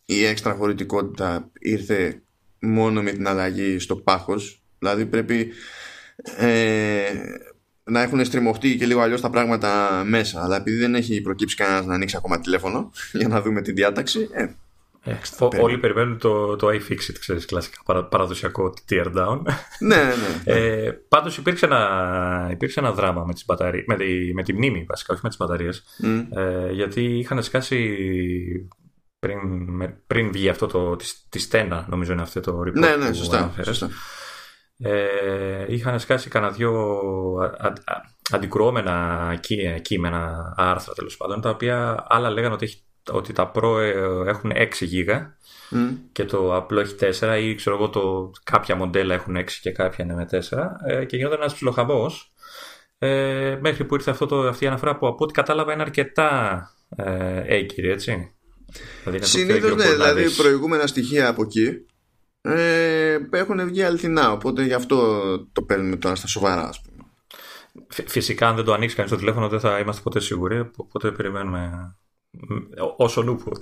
η 0.04 0.24
έξτρα 0.24 0.54
χωρητικότητα 0.54 1.50
ήρθε 1.58 2.22
μόνο 2.58 3.02
με 3.02 3.10
την 3.10 3.28
αλλαγή 3.28 3.78
στο 3.78 3.96
πάχος. 3.96 4.62
Δηλαδή 4.78 5.06
πρέπει 5.06 5.52
ε, 6.38 7.04
να 7.84 8.02
έχουν 8.02 8.24
στριμωχτεί 8.24 8.76
και 8.76 8.86
λίγο 8.86 9.00
αλλιώς 9.00 9.20
τα 9.20 9.30
πράγματα 9.30 10.02
μέσα. 10.06 10.42
Αλλά 10.42 10.56
επειδή 10.56 10.76
δεν 10.76 10.94
έχει 10.94 11.20
προκύψει 11.20 11.56
κανένας 11.56 11.86
να 11.86 11.94
ανοίξει 11.94 12.16
ακόμα 12.16 12.40
τηλέφωνο 12.40 12.90
για 13.12 13.28
να 13.28 13.42
δούμε 13.42 13.62
την 13.62 13.74
διάταξη. 13.74 14.28
Ε, 14.32 14.46
ε, 15.06 15.60
όλοι 15.60 15.78
περιμένουν 15.78 16.18
το, 16.18 16.56
το 16.56 16.68
iFixit, 16.68 17.14
ξέρεις, 17.18 17.44
κλασικά 17.44 18.04
παραδοσιακό 18.04 18.74
tear 18.90 19.06
down. 19.06 19.40
ναι, 19.78 19.96
ναι. 19.96 20.14
ναι. 20.44 20.52
Ε, 20.52 20.90
πάντως 21.08 21.36
υπήρξε 21.36 21.64
ένα, 21.64 22.48
υπήρξε 22.50 22.80
ένα 22.80 22.92
δράμα 22.92 23.24
με, 23.24 23.32
τις 23.32 23.44
μπαταρίες, 23.44 23.84
με, 23.86 23.96
τη, 23.96 24.34
με 24.34 24.42
τη 24.42 24.52
μνήμη 24.52 24.84
βασικά, 24.88 25.12
όχι 25.12 25.22
με 25.22 25.28
τις 25.28 25.38
μπαταρίες. 25.38 25.84
Ε, 26.30 26.72
γιατί 26.72 27.18
είχαν 27.18 27.42
σκάσει 27.42 27.96
πριν, 29.18 29.38
πριν 30.06 30.32
βγει 30.32 30.48
αυτό 30.48 30.66
το, 30.66 30.96
τη, 30.96 31.04
τη 31.28 31.38
στένα, 31.38 31.86
νομίζω 31.88 32.12
είναι 32.12 32.22
αυτό 32.22 32.40
το 32.40 32.60
report 32.60 32.72
ναι, 32.72 32.96
ναι, 32.96 33.12
σωστά, 33.12 33.54
σωστά. 33.62 33.90
Ε, 34.78 35.64
είχαν 35.68 36.00
σκάσει 36.00 36.28
κανένα 36.28 36.52
δυο 36.52 37.00
αντικρουόμενα 38.30 39.38
κείμενα, 39.82 40.54
άρθρα 40.56 40.92
τέλος 40.92 41.16
πάντων, 41.16 41.40
τα 41.40 41.50
οποία 41.50 42.04
άλλα 42.08 42.30
λέγανε 42.30 42.54
ότι, 42.54 42.82
ότι 43.10 43.32
τα 43.32 43.52
Pro 43.54 43.78
ε, 43.80 43.90
έχουν 44.30 44.52
6 44.54 44.68
GB 44.92 45.26
και 46.12 46.24
το 46.24 46.56
απλό 46.56 46.80
έχει 46.80 46.94
4 47.20 47.38
ή 47.42 47.54
ξέρω 47.54 47.76
εγώ 47.76 47.88
το, 47.88 48.30
κάποια 48.44 48.76
μοντέλα 48.76 49.14
έχουν 49.14 49.36
6 49.36 49.44
και 49.60 49.70
κάποια 49.70 50.04
είναι 50.04 50.14
με 50.14 50.28
4 50.30 50.38
ε, 50.86 51.04
και 51.04 51.16
γινόταν 51.16 51.40
ένας 51.40 51.54
ψιλοχαμπός 51.54 52.32
ε, 52.98 53.58
μέχρι 53.60 53.84
που 53.84 53.94
ήρθε 53.94 54.10
αυτό 54.10 54.26
το, 54.26 54.40
αυτή 54.40 54.64
η 54.64 54.66
αναφορά 54.66 54.96
που 54.96 55.06
από 55.06 55.24
ό,τι 55.24 55.32
κατάλαβα 55.32 55.72
είναι 55.72 55.82
αρκετά 55.82 56.70
ε, 56.96 57.42
έγκυρη, 57.46 57.90
έτσι. 57.90 58.34
Δηλαδή 59.04 59.26
Συνήθως 59.26 59.74
ναι, 59.74 59.90
δηλαδή 59.90 60.30
προηγούμενα 60.30 60.86
στοιχεία 60.86 61.28
από 61.28 61.42
εκεί 61.42 61.86
ε, 62.46 63.18
έχουν 63.30 63.66
βγει 63.66 63.82
αληθινά. 63.82 64.32
Οπότε 64.32 64.64
γι' 64.64 64.72
αυτό 64.72 64.98
το 65.52 65.62
παίρνουμε 65.62 65.96
τώρα 65.96 66.14
στα 66.14 66.26
σοβαρά, 66.26 66.68
ας 66.68 66.80
πούμε. 66.80 66.94
Φυσικά, 67.88 68.48
αν 68.48 68.56
δεν 68.56 68.64
το 68.64 68.72
ανοίξει 68.72 68.96
κανείς 68.96 69.10
το 69.10 69.16
τηλέφωνο, 69.16 69.48
δεν 69.48 69.60
θα 69.60 69.78
είμαστε 69.78 70.02
ποτέ 70.02 70.20
σίγουροι. 70.20 70.70
Οπότε 70.76 71.10
περιμένουμε 71.10 71.94
όσο 72.96 73.22
νούπο 73.22 73.52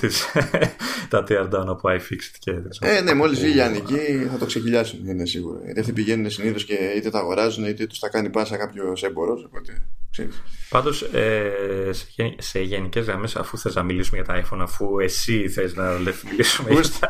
τα 1.10 1.24
tear 1.28 1.44
down 1.50 1.66
από 1.66 1.88
iFixit 1.88 2.36
και 2.38 2.50
Ε, 2.80 3.00
ναι, 3.00 3.14
μόλις 3.14 3.40
βγει 3.40 3.50
η 3.50 3.54
Λιανική 3.54 4.26
θα 4.30 4.38
το 4.38 4.46
ξεκυλιάσουν, 4.46 5.06
είναι 5.06 5.26
σίγουρο. 5.26 5.60
Γιατί 5.64 5.80
αυτοί 5.80 5.92
πηγαίνουν 5.92 6.30
συνήθως 6.30 6.64
και 6.64 6.74
είτε 6.96 7.10
τα 7.10 7.18
αγοράζουν 7.18 7.64
είτε 7.64 7.86
τους 7.86 7.98
τα 7.98 8.08
κάνει 8.08 8.30
πάσα 8.30 8.56
κάποιος 8.56 9.02
έμπορος. 9.02 9.48
Πάντως, 10.68 11.02
ε, 11.02 11.90
σε, 11.90 12.34
σε 12.38 12.60
γενικές 12.60 13.06
γραμμές, 13.06 13.36
αφού 13.36 13.58
θες 13.58 13.74
να 13.74 13.82
μιλήσουμε 13.82 14.22
για 14.22 14.34
τα 14.34 14.42
iPhone, 14.42 14.60
αφού 14.60 14.98
εσύ 14.98 15.48
θες 15.48 15.74
να 15.74 15.90
μιλήσουμε 16.30 16.70
για 16.70 16.82
τα 17.00 17.08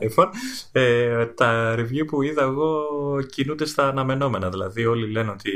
iPhone, 0.08 0.28
ε, 0.72 1.26
τα 1.26 1.74
review 1.78 2.06
που 2.06 2.22
είδα 2.22 2.42
εγώ 2.42 2.84
κινούνται 3.30 3.64
στα 3.64 3.88
αναμενόμενα. 3.88 4.48
Δηλαδή, 4.48 4.86
όλοι 4.86 5.10
λένε 5.10 5.30
ότι 5.30 5.50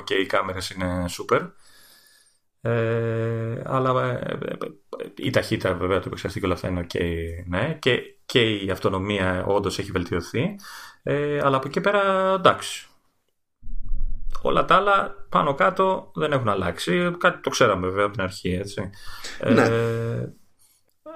OK, 0.00 0.10
οι 0.10 0.26
κάμερες 0.26 0.70
είναι 0.70 1.04
super. 1.08 1.50
Ε, 2.66 3.62
αλλά 3.64 4.10
ε, 4.10 4.38
ε, 4.44 4.56
η 5.14 5.30
ταχύτητα 5.30 5.74
βέβαια 5.74 6.00
του 6.00 6.06
επεξεργαστή 6.06 6.40
και 6.40 6.46
όλα 6.46 6.54
αυτά 6.54 6.68
είναι 6.68 6.86
ok, 6.88 7.00
ναι, 7.46 7.76
και, 7.80 8.00
και 8.26 8.50
η 8.50 8.70
αυτονομία 8.70 9.44
όντως 9.46 9.78
έχει 9.78 9.90
βελτιωθεί. 9.90 10.54
Ε, 11.02 11.40
αλλά 11.42 11.56
από 11.56 11.68
εκεί 11.68 11.80
πέρα 11.80 12.32
εντάξει. 12.38 12.88
Όλα 14.46 14.64
τα 14.64 14.74
άλλα 14.74 15.14
πάνω 15.28 15.54
κάτω 15.54 16.10
δεν 16.14 16.32
έχουν 16.32 16.48
αλλάξει. 16.48 17.10
Κάτι 17.18 17.40
το 17.40 17.50
ξέραμε 17.50 17.86
βέβαια 17.86 18.04
από 18.04 18.14
την 18.14 18.22
αρχή, 18.22 18.52
έτσι. 18.52 18.90
Ναι. 19.54 19.62
Ε, 19.62 20.32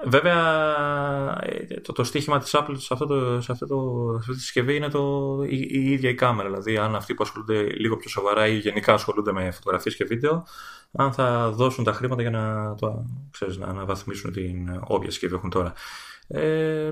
Βέβαια, 0.05 0.35
το, 1.81 1.93
το 1.93 2.03
στίχημα 2.03 2.39
της 2.39 2.55
Apple 2.55 2.75
σε, 2.77 2.93
αυτό 2.93 3.05
το, 3.05 3.41
σε, 3.41 3.51
αυτό 3.51 3.65
το, 3.67 4.11
σε 4.11 4.17
αυτή 4.19 4.33
τη 4.33 4.39
συσκευή 4.41 4.75
είναι 4.75 4.89
το, 4.89 5.35
η, 5.49 5.67
η, 5.69 5.91
ίδια 5.91 6.09
η 6.09 6.15
κάμερα. 6.15 6.49
Δηλαδή, 6.49 6.77
αν 6.77 6.95
αυτοί 6.95 7.13
που 7.13 7.23
ασχολούνται 7.23 7.61
λίγο 7.61 7.97
πιο 7.97 8.09
σοβαρά 8.09 8.47
ή 8.47 8.57
γενικά 8.57 8.93
ασχολούνται 8.93 9.31
με 9.31 9.51
φωτογραφίες 9.51 9.95
και 9.95 10.03
βίντεο, 10.03 10.45
αν 10.91 11.13
θα 11.13 11.49
δώσουν 11.49 11.83
τα 11.83 11.93
χρήματα 11.93 12.21
για 12.21 12.31
να, 12.31 12.75
το, 12.75 13.05
ξέρεις, 13.31 13.57
να 13.57 13.67
αναβαθμίσουν 13.67 14.31
την 14.31 14.81
όποια 14.87 15.09
συσκευή 15.09 15.35
έχουν 15.35 15.49
τώρα. 15.49 15.73
Ε, 16.27 16.91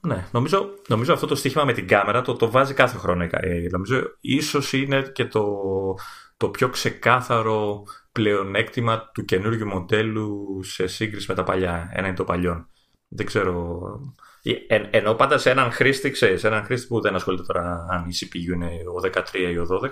ναι, 0.00 0.26
νομίζω, 0.32 0.74
νομίζω 0.88 1.12
αυτό 1.12 1.26
το 1.26 1.34
στοίχημα 1.34 1.64
με 1.64 1.72
την 1.72 1.86
κάμερα 1.86 2.22
το, 2.22 2.32
το 2.32 2.50
βάζει 2.50 2.74
κάθε 2.74 2.98
χρόνο. 2.98 3.24
Ε, 3.30 3.66
νομίζω 3.70 4.02
ίσως 4.20 4.72
είναι 4.72 5.02
και 5.02 5.24
το, 5.24 5.44
το 6.36 6.48
πιο 6.48 6.68
ξεκάθαρο 6.68 7.82
πλεονέκτημα 8.12 9.10
του 9.14 9.24
καινούργιου 9.24 9.66
μοντέλου 9.66 10.60
σε 10.62 10.86
σύγκριση 10.86 11.26
με 11.28 11.34
τα 11.34 11.42
παλιά. 11.42 11.90
Ένα 11.92 12.06
είναι 12.06 12.16
το 12.16 12.24
παλιό. 12.24 12.68
Δεν 13.08 13.26
ξέρω. 13.26 13.80
Ε, 14.42 14.76
ενώ 14.90 15.14
πάντα 15.14 15.38
σε 15.38 15.50
έναν 15.50 15.72
χρήστη, 15.72 16.10
ξέρεις, 16.10 16.40
σε 16.40 16.46
έναν 16.46 16.64
χρήστη 16.64 16.86
που 16.86 17.00
δεν 17.00 17.14
ασχολείται 17.14 17.42
τώρα 17.42 17.86
αν 17.90 18.08
η 18.08 18.12
CPU 18.20 18.54
είναι 18.54 18.66
ο 18.66 19.00
13 19.02 19.52
ή 19.52 19.58
ο 19.58 19.66
12, 19.82 19.90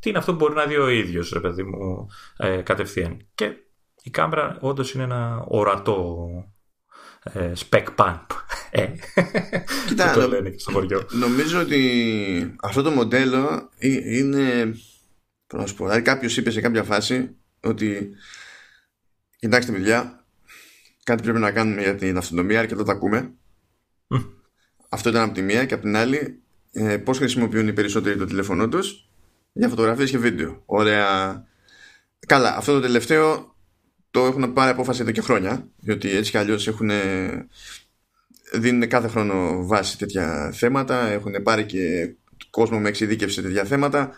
τι 0.00 0.08
είναι 0.08 0.18
αυτό 0.18 0.32
που 0.32 0.38
μπορεί 0.38 0.54
να 0.54 0.64
δει 0.64 0.76
ο 0.76 0.88
ίδιος, 0.88 1.30
ρε 1.30 1.40
παιδί 1.40 1.62
μου, 1.62 2.06
ε, 2.36 2.56
κατευθείαν. 2.56 3.26
Και 3.34 3.52
η 4.02 4.10
κάμερα 4.10 4.56
όντως 4.60 4.92
είναι 4.92 5.02
ένα 5.02 5.44
ορατό 5.48 6.28
ε, 7.22 7.52
spec 7.68 7.84
pump. 7.96 8.26
Ε, 8.70 8.86
Κοίτα, 9.86 10.12
το 10.12 10.28
λένε 10.28 10.50
και 10.50 10.58
στο 10.58 10.70
χωριό. 10.70 11.06
Νομίζω 11.10 11.60
ότι 11.60 12.54
αυτό 12.62 12.82
το 12.82 12.90
μοντέλο 12.90 13.68
είναι. 13.78 14.74
Πώς 15.46 15.60
να 15.60 15.66
σου 15.66 15.74
πω, 15.74 15.84
δηλαδή 15.84 16.02
κάποιος 16.02 16.36
είπε 16.36 16.50
σε 16.50 16.60
κάποια 16.60 16.82
φάση 16.82 17.36
ότι 17.60 18.10
κοιτάξτε 19.38 19.72
παιδιά 19.72 20.24
κάτι 21.04 21.22
πρέπει 21.22 21.38
να 21.38 21.50
κάνουμε 21.50 21.82
για 21.82 21.94
την 21.94 22.16
αυτονομία 22.16 22.66
και 22.66 22.74
το 22.74 22.82
τα 22.82 22.92
ακούμε 22.92 23.32
αυτό 24.88 25.08
ήταν 25.08 25.22
από 25.22 25.34
τη 25.34 25.42
μία 25.42 25.64
και 25.64 25.74
από 25.74 25.82
την 25.82 25.96
άλλη 25.96 26.42
ε, 26.72 26.96
πώς 26.96 27.18
χρησιμοποιούν 27.18 27.68
οι 27.68 27.72
περισσότεροι 27.72 28.18
το 28.18 28.24
τηλέφωνό 28.24 28.68
τους 28.68 29.08
για 29.52 29.68
φωτογραφίες 29.68 30.10
και 30.10 30.18
βίντεο 30.18 30.62
ωραία 30.66 31.44
καλά 32.26 32.56
αυτό 32.56 32.72
το 32.72 32.80
τελευταίο 32.80 33.56
το 34.10 34.26
έχουν 34.26 34.52
πάρει 34.52 34.70
απόφαση 34.70 35.02
εδώ 35.02 35.10
και 35.10 35.20
χρόνια 35.20 35.68
διότι 35.76 36.10
έτσι 36.10 36.30
κι 36.30 36.38
αλλιώς 36.38 36.66
έχουν 36.66 36.90
δίνουν 38.52 38.88
κάθε 38.88 39.08
χρόνο 39.08 39.66
βάση 39.66 39.98
τέτοια 39.98 40.50
θέματα 40.54 41.08
έχουν 41.08 41.42
πάρει 41.42 41.64
και 41.64 42.14
κόσμο 42.50 42.78
με 42.78 42.88
εξειδίκευση 42.88 43.34
σε 43.34 43.42
τέτοια 43.42 43.64
θέματα 43.64 44.12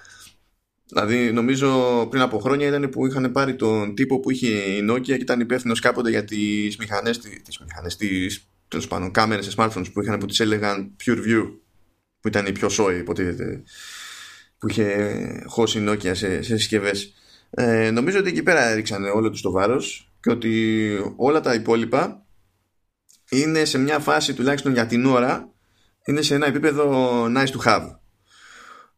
Δηλαδή, 0.93 1.33
νομίζω 1.33 2.07
πριν 2.11 2.23
από 2.23 2.39
χρόνια 2.39 2.67
ήταν 2.67 2.89
που 2.89 3.07
είχαν 3.07 3.33
πάρει 3.33 3.55
τον 3.55 3.95
τύπο 3.95 4.21
που 4.21 4.31
είχε 4.31 4.49
η 4.49 4.87
Nokia 4.91 5.03
και 5.03 5.15
ήταν 5.15 5.41
υπεύθυνο 5.41 5.75
κάποτε 5.81 6.11
για 6.11 6.25
τις 6.25 6.77
μηχανές, 6.77 7.19
τις 7.19 7.59
μηχανές, 7.59 7.97
τις 7.97 8.49
τέλος 8.69 8.87
πάντων 8.87 9.11
κάμερες 9.11 9.45
σε 9.45 9.53
smartphones 9.57 9.93
που 9.93 10.03
είχαν 10.03 10.19
που 10.19 10.27
τις 10.27 10.41
έλεγαν 10.41 10.97
Pure 11.05 11.19
View, 11.19 11.53
που 12.21 12.29
ήταν 12.29 12.47
η 12.47 12.53
πιο 12.53 12.69
σόη, 12.69 12.99
υποτίθεται, 12.99 13.63
που 14.59 14.69
είχε 14.69 15.45
χώσει 15.47 15.79
η 15.79 15.85
Nokia 15.89 16.17
σε, 16.17 16.43
σε 16.43 16.57
συσκευές. 16.57 17.15
Ε, 17.51 17.91
νομίζω 17.91 18.19
ότι 18.19 18.29
εκεί 18.29 18.43
πέρα 18.43 18.69
έριξαν 18.69 19.05
όλο 19.05 19.31
τους 19.31 19.41
το 19.41 19.51
βάρος 19.51 20.13
και 20.21 20.31
ότι 20.31 20.89
όλα 21.17 21.41
τα 21.41 21.55
υπόλοιπα 21.55 22.27
είναι 23.31 23.65
σε 23.65 23.79
μια 23.79 23.99
φάση 23.99 24.35
τουλάχιστον 24.35 24.73
για 24.73 24.87
την 24.87 25.07
ώρα 25.07 25.51
είναι 26.05 26.23
σε 26.23 26.35
ένα 26.35 26.47
επίπεδο 26.47 27.25
nice 27.25 27.47
to 27.47 27.65
have. 27.65 27.95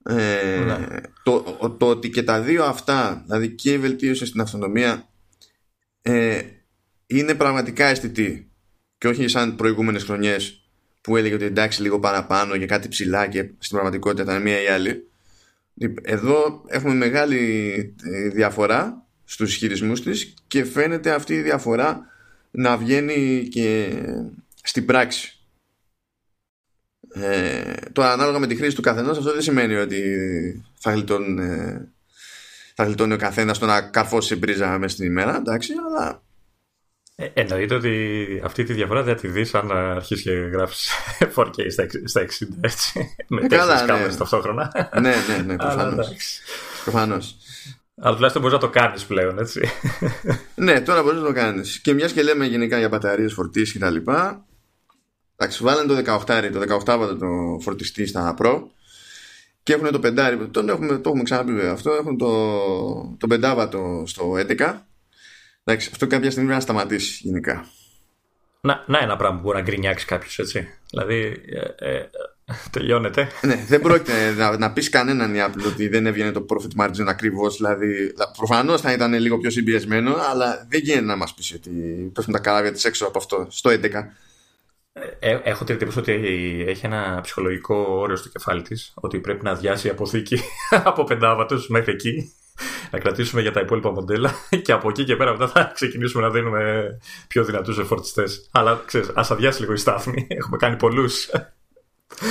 Ε, 0.04 0.60
ναι. 0.64 0.86
το, 1.22 1.40
το, 1.78 1.86
ότι 1.88 2.10
και 2.10 2.22
τα 2.22 2.40
δύο 2.40 2.64
αυτά, 2.64 3.22
δηλαδή 3.26 3.48
και 3.48 3.72
η 3.72 3.78
βελτίωση 3.78 4.26
στην 4.26 4.40
αυτονομία, 4.40 5.08
ε, 6.02 6.40
είναι 7.06 7.34
πραγματικά 7.34 7.86
αισθητή 7.86 8.50
και 8.98 9.08
όχι 9.08 9.28
σαν 9.28 9.56
προηγούμενες 9.56 10.04
χρονιές 10.04 10.62
που 11.00 11.16
έλεγε 11.16 11.34
ότι 11.34 11.44
εντάξει 11.44 11.82
λίγο 11.82 11.98
παραπάνω 11.98 12.54
για 12.54 12.66
κάτι 12.66 12.88
ψηλά 12.88 13.26
και 13.26 13.42
στην 13.42 13.70
πραγματικότητα 13.70 14.22
ήταν 14.22 14.42
μία 14.42 14.62
ή 14.62 14.66
άλλη. 14.66 15.06
Εδώ 16.02 16.64
έχουμε 16.66 16.94
μεγάλη 16.94 17.94
ε, 18.02 18.28
διαφορά 18.28 19.06
στους 19.24 19.50
ισχυρισμούς 19.50 20.02
της 20.02 20.34
και 20.46 20.64
φαίνεται 20.64 21.10
αυτή 21.10 21.34
η 21.34 21.42
διαφορά 21.42 22.06
να 22.52 22.76
βγαίνει 22.76 23.48
και 23.48 23.92
στην 24.62 24.86
πράξη. 24.86 25.36
Ε, 27.14 27.72
τώρα 27.92 28.12
ανάλογα 28.12 28.38
με 28.38 28.46
τη 28.46 28.54
χρήση 28.54 28.76
του 28.76 28.82
καθενός 28.82 29.18
αυτό 29.18 29.32
δεν 29.32 29.42
σημαίνει 29.42 29.74
ότι 29.74 30.02
θα 30.78 30.92
γλιτώνει, 30.92 31.42
ε, 31.42 31.88
θα 32.74 32.84
γλιτώνει 32.84 33.12
ο 33.12 33.16
καθένας 33.16 33.58
το 33.58 33.66
να 33.66 33.82
καρφώσει 33.82 34.36
μπρίζα 34.36 34.78
μέσα 34.78 34.94
στην 34.94 35.06
ημέρα 35.06 35.36
εντάξει 35.36 35.72
αλλά 35.86 36.22
Ε, 37.14 37.26
εννοείται 37.34 37.74
ότι 37.74 38.40
αυτή 38.44 38.64
τη 38.64 38.72
διαφορά 38.72 39.02
δεν 39.02 39.14
θα 39.14 39.20
τη 39.20 39.28
δεις 39.28 39.54
αν 39.54 39.72
αρχίσεις 39.72 40.24
και 40.24 40.30
γράφεις 40.30 40.90
4K 41.36 41.66
στα 42.04 42.22
60 42.22 42.26
έτσι. 42.60 43.14
Με 43.28 43.40
ε, 43.40 43.46
τέσσερις 43.46 43.82
κάμερες 43.82 44.12
ναι. 44.12 44.18
ταυτόχρονα. 44.18 44.90
ναι, 45.00 45.14
ναι, 45.28 45.42
ναι, 45.46 45.56
προφανώς. 45.56 46.06
Αλλά 46.86 47.18
τουλάχιστον 47.94 48.42
μπορείς 48.42 48.56
να 48.56 48.58
το 48.58 48.70
κάνεις 48.70 49.04
πλέον, 49.06 49.38
έτσι. 49.38 49.60
ναι, 50.54 50.80
τώρα 50.80 51.02
μπορείς 51.02 51.20
να 51.20 51.26
το 51.26 51.32
κάνεις. 51.32 51.80
Και 51.80 51.92
μιας 51.92 52.12
και 52.12 52.22
λέμε 52.22 52.46
γενικά 52.46 52.78
για 52.78 52.88
μπαταρίες, 52.88 53.32
φορτίσεις 53.32 53.80
κτλ. 53.80 53.96
Εντάξει, 55.36 55.62
βάλανε 55.62 56.02
το 56.02 56.12
18, 56.26 56.50
το 56.52 56.60
18 56.60 57.18
το 57.18 57.58
φορτιστή 57.60 58.06
στα 58.06 58.34
Pro 58.38 58.62
και 59.62 59.72
έχουν 59.72 59.90
το 59.90 60.00
5 60.04 60.48
τον 60.50 60.68
έχουμε, 60.68 60.86
το 60.86 61.08
έχουμε 61.08 61.22
ξαναπεί 61.22 61.52
βέβαια 61.52 61.72
αυτό, 61.72 61.90
έχουν 61.92 62.18
το, 62.18 63.16
το 63.18 63.26
5 63.30 64.02
στο 64.06 64.32
11. 64.32 64.74
Εντάξει, 65.64 65.88
αυτό 65.92 66.06
κάποια 66.06 66.30
στιγμή 66.30 66.48
πρέπει 66.48 66.48
να 66.48 66.60
σταματήσει 66.60 67.20
γενικά. 67.22 67.66
Να, 68.60 68.84
να 68.86 68.98
ένα 68.98 69.16
πράγμα 69.16 69.36
που 69.36 69.42
μπορεί 69.42 69.56
να 69.56 69.62
γκρινιάξει 69.62 70.06
κάποιος, 70.06 70.38
έτσι. 70.38 70.68
Δηλαδή, 70.90 71.42
ε, 71.78 71.90
ε, 71.90 72.10
τελειώνεται. 72.70 73.28
ναι, 73.42 73.64
δεν 73.68 73.80
πρόκειται 73.80 74.30
να, 74.36 74.58
να 74.58 74.72
πεις 74.72 74.88
κανέναν 74.88 75.34
η 75.34 75.38
Apple 75.46 75.66
ότι 75.66 75.88
δεν 75.88 76.06
έβγαινε 76.06 76.32
το 76.32 76.46
profit 76.48 76.84
margin 76.84 77.06
ακριβώς. 77.06 77.56
Δηλαδή, 77.56 78.12
προφανώς 78.36 78.80
θα 78.80 78.92
ήταν 78.92 79.14
λίγο 79.14 79.38
πιο 79.38 79.50
συμπιεσμένο, 79.50 80.14
αλλά 80.30 80.66
δεν 80.68 80.80
γίνεται 80.80 81.06
να 81.06 81.16
μας 81.16 81.34
πεις 81.34 81.52
ότι 81.54 81.70
πέφτουν 82.14 82.34
τα 82.34 82.40
καράβια 82.40 82.72
της 82.72 82.84
έξω 82.84 83.06
από 83.06 83.18
αυτό 83.18 83.46
στο 83.50 83.70
11. 83.70 83.78
Ε, 85.18 85.38
έχω 85.42 85.64
την 85.64 85.74
εντύπωση 85.74 85.98
ότι 85.98 86.12
έχει 86.68 86.86
ένα 86.86 87.20
ψυχολογικό 87.22 87.74
όριο 87.74 88.16
στο 88.16 88.28
κεφάλι 88.28 88.62
της, 88.62 88.92
ότι 88.94 89.18
πρέπει 89.18 89.44
να 89.44 89.50
αδειάσει 89.50 89.86
η 89.86 89.90
αποθήκη 89.90 90.40
από 90.84 91.04
πεντάβατος 91.04 91.68
μέχρι 91.68 91.92
εκεί, 91.92 92.32
να 92.90 92.98
κρατήσουμε 92.98 93.40
για 93.42 93.52
τα 93.52 93.60
υπόλοιπα 93.60 93.90
μοντέλα 93.90 94.34
και 94.64 94.72
από 94.72 94.88
εκεί 94.88 95.04
και 95.04 95.16
πέρα 95.16 95.30
μετά 95.30 95.48
θα 95.48 95.70
ξεκινήσουμε 95.74 96.22
να 96.22 96.30
δίνουμε 96.30 96.84
πιο 97.28 97.44
δυνατούς 97.44 97.78
εφορτιστές. 97.78 98.48
Αλλά 98.52 98.82
ξέρεις, 98.86 99.10
ας 99.14 99.30
αδειάσει 99.30 99.60
λίγο 99.60 99.72
η 99.72 99.76
στάθμη. 99.76 100.26
Έχουμε 100.40 100.56
κάνει 100.56 100.76
πολλούς. 100.76 101.30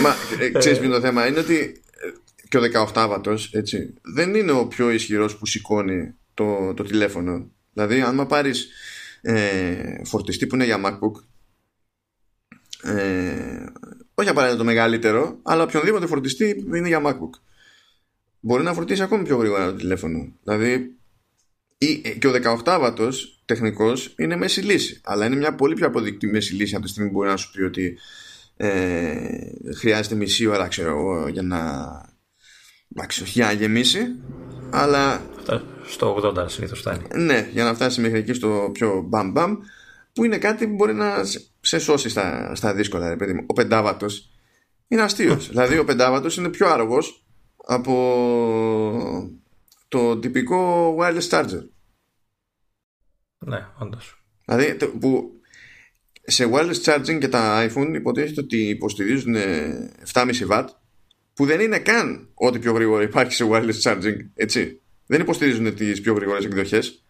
Μα 0.01 0.15
ε, 0.39 0.49
ξέρεις 0.49 0.77
ποιο 0.77 0.87
είναι 0.87 0.95
το 0.95 1.01
θέμα, 1.01 1.27
είναι 1.27 1.39
ότι 1.39 1.55
ε, 1.55 2.47
και 2.49 2.57
ο 2.57 2.61
18βατο 2.73 3.37
δεν 4.01 4.35
είναι 4.35 4.51
ο 4.51 4.67
πιο 4.67 4.91
ισχυρός 4.91 5.37
που 5.37 5.45
σηκώνει 5.45 6.13
το, 6.33 6.73
το 6.73 6.83
τηλέφωνο. 6.83 7.51
Δηλαδή, 7.73 8.01
αν 8.01 8.27
πάρεις 8.27 8.69
ε, 9.21 10.03
φορτιστή 10.03 10.47
που 10.47 10.55
είναι 10.55 10.65
για 10.65 10.81
MacBook 10.85 11.23
ε, 12.83 13.65
όχι 14.13 14.29
απαραίτητα 14.29 14.57
το 14.59 14.63
μεγαλύτερο, 14.63 15.39
αλλά 15.43 15.63
οποιονδήποτε 15.63 16.05
φορτιστή 16.05 16.65
είναι 16.73 16.87
για 16.87 17.01
MacBook. 17.05 17.39
Μπορεί 18.39 18.63
να 18.63 18.73
φορτίσει 18.73 19.01
ακόμη 19.01 19.23
πιο 19.23 19.37
γρήγορα 19.37 19.71
το 19.71 19.77
τηλέφωνο. 19.77 20.33
Δηλαδή, 20.43 20.95
και 22.19 22.27
ο 22.27 22.31
18βατο 22.43 23.11
τεχνικός 23.45 24.13
είναι 24.17 24.35
μέση 24.35 24.61
λύση. 24.61 25.01
Αλλά 25.03 25.25
είναι 25.25 25.35
μια 25.35 25.55
πολύ 25.55 25.75
πιο 25.75 25.87
αποδεικτή 25.87 26.27
μέση 26.27 26.53
λύση 26.53 26.75
από 26.75 26.83
τη 26.85 26.89
στιγμή 26.89 27.09
που 27.09 27.15
μπορεί 27.15 27.29
να 27.29 27.37
σου 27.37 27.51
πει 27.51 27.61
ότι 27.61 27.97
ε, 28.63 29.73
χρειάζεται 29.77 30.15
μισή 30.15 30.45
ώρα 30.45 30.67
ξέρω 30.67 30.89
εγώ, 30.89 31.27
για 31.27 31.41
να. 31.41 31.59
Εντάξει, 32.95 33.23
όχι 33.23 33.31
για 33.31 33.45
να 33.45 33.51
γεμίσει, 33.51 34.05
αλλά. 34.69 35.21
Στο 35.85 36.33
80 36.35 36.45
συνήθως 36.49 36.79
φτάνει. 36.79 37.03
Ναι, 37.15 37.49
για 37.51 37.63
να 37.63 37.73
φτάσει 37.73 38.01
μέχρι 38.01 38.17
εκεί 38.17 38.33
στο 38.33 38.69
πιο 38.73 39.01
μπαμ 39.07 39.31
μπαμ, 39.31 39.57
που 40.13 40.23
είναι 40.23 40.37
κάτι 40.37 40.67
που 40.67 40.73
μπορεί 40.73 40.93
να 40.93 41.13
σε 41.61 41.79
σώσει 41.79 42.09
στα, 42.09 42.55
στα 42.55 42.73
δύσκολα, 42.73 43.09
ρε 43.09 43.15
παιδί 43.15 43.33
μου. 43.33 43.43
Ο 43.47 43.53
πεντάβατος 43.53 44.31
είναι 44.87 45.01
αστείος. 45.01 45.47
δηλαδή, 45.51 45.77
ο 45.77 45.83
πεντάβατος 45.83 46.37
είναι 46.37 46.49
πιο 46.49 46.69
άρωγος 46.69 47.25
από 47.65 47.93
το 49.87 50.19
τυπικό 50.19 50.95
wireless 50.99 51.29
charger. 51.29 51.63
Ναι, 53.37 53.67
όντως. 53.79 54.23
Δηλαδή, 54.45 54.87
που 54.99 55.40
σε 56.21 56.49
wireless 56.51 56.83
charging 56.83 57.17
και 57.19 57.27
τα 57.27 57.69
iPhone 57.69 57.93
υποτίθεται 57.93 58.41
ότι 58.41 58.57
υποστηρίζουν 58.57 59.35
7,5 60.13 60.47
W 60.47 60.65
που 61.33 61.45
δεν 61.45 61.59
είναι 61.59 61.79
καν 61.79 62.29
ό,τι 62.33 62.59
πιο 62.59 62.71
γρήγορα 62.71 63.03
υπάρχει 63.03 63.33
σε 63.33 63.47
wireless 63.49 63.81
charging, 63.83 64.17
έτσι. 64.35 64.81
Δεν 65.05 65.21
υποστηρίζουν 65.21 65.75
τις 65.75 66.01
πιο 66.01 66.13
γρήγορες 66.13 66.45
εκδοχές 66.45 67.03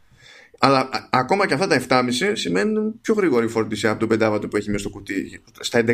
αλλά 0.63 0.89
ακόμα 1.09 1.47
και 1.47 1.53
αυτά 1.53 1.67
τα 1.67 1.81
7,5 1.87 2.31
σημαίνουν 2.33 2.99
πιο 3.01 3.13
γρήγορη 3.13 3.47
φόρτιση 3.47 3.87
από 3.87 3.99
το 3.99 4.07
πεντάβατο 4.07 4.47
που 4.47 4.57
έχει 4.57 4.69
μέσα 4.69 4.79
στο 4.79 4.89
κουτί 4.89 5.41
στα 5.59 5.79
11. 5.79 5.93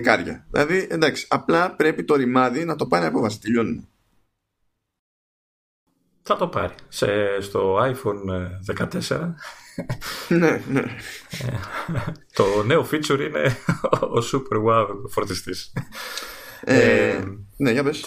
Δηλαδή, 0.52 0.88
εντάξει, 0.90 1.26
απλά 1.30 1.76
πρέπει 1.76 2.04
το 2.04 2.16
ρημάδι 2.16 2.66
να 2.66 2.76
το 2.76 2.86
πάρει 2.86 3.06
από 3.06 3.20
βάση. 3.20 3.40
Τελειώνουμε. 3.40 3.88
Θα 6.28 6.36
το 6.36 6.48
πάρει. 6.48 6.74
Σε, 6.88 7.42
στο 7.42 7.78
iPhone 7.82 8.22
14. 8.76 9.34
Ε, 10.30 10.34
ναι, 10.34 10.62
ναι. 10.70 10.80
Ε, 10.80 11.58
το 12.34 12.64
νέο 12.66 12.88
feature 12.92 13.20
είναι 13.20 13.58
ο 14.16 14.22
Super 14.32 14.66
Wow 14.66 14.88
φορτιστής. 15.10 15.74
Ε, 16.64 17.20
ναι, 17.58 17.72
για 17.72 17.84
πες. 17.84 18.06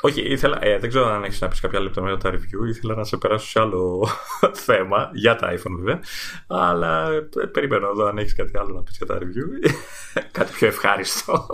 όχι, 0.00 0.20
ήθελα, 0.20 0.58
ε, 0.60 0.78
δεν 0.78 0.88
ξέρω 0.88 1.06
αν 1.06 1.24
έχεις 1.24 1.40
να 1.40 1.48
πεις 1.48 1.60
κάποια 1.60 1.80
λεπτομέρεια 1.80 2.16
τα 2.16 2.30
review. 2.30 2.68
Ήθελα 2.68 2.94
να 2.94 3.04
σε 3.04 3.16
περάσω 3.16 3.46
σε 3.46 3.60
άλλο 3.60 4.08
θέμα 4.66 5.10
για 5.12 5.36
τα 5.36 5.52
iPhone 5.52 5.76
βέβαια. 5.78 6.00
Αλλά 6.46 7.10
ε, 7.42 7.46
περιμένω 7.52 7.88
εδώ 7.88 8.06
αν 8.06 8.18
έχεις 8.18 8.34
κάτι 8.34 8.58
άλλο 8.58 8.74
να 8.74 8.82
πεις 8.82 8.96
για 8.96 9.06
τα 9.06 9.18
review. 9.18 9.70
κάτι 10.38 10.52
πιο 10.52 10.66
ευχάριστο. 10.66 11.46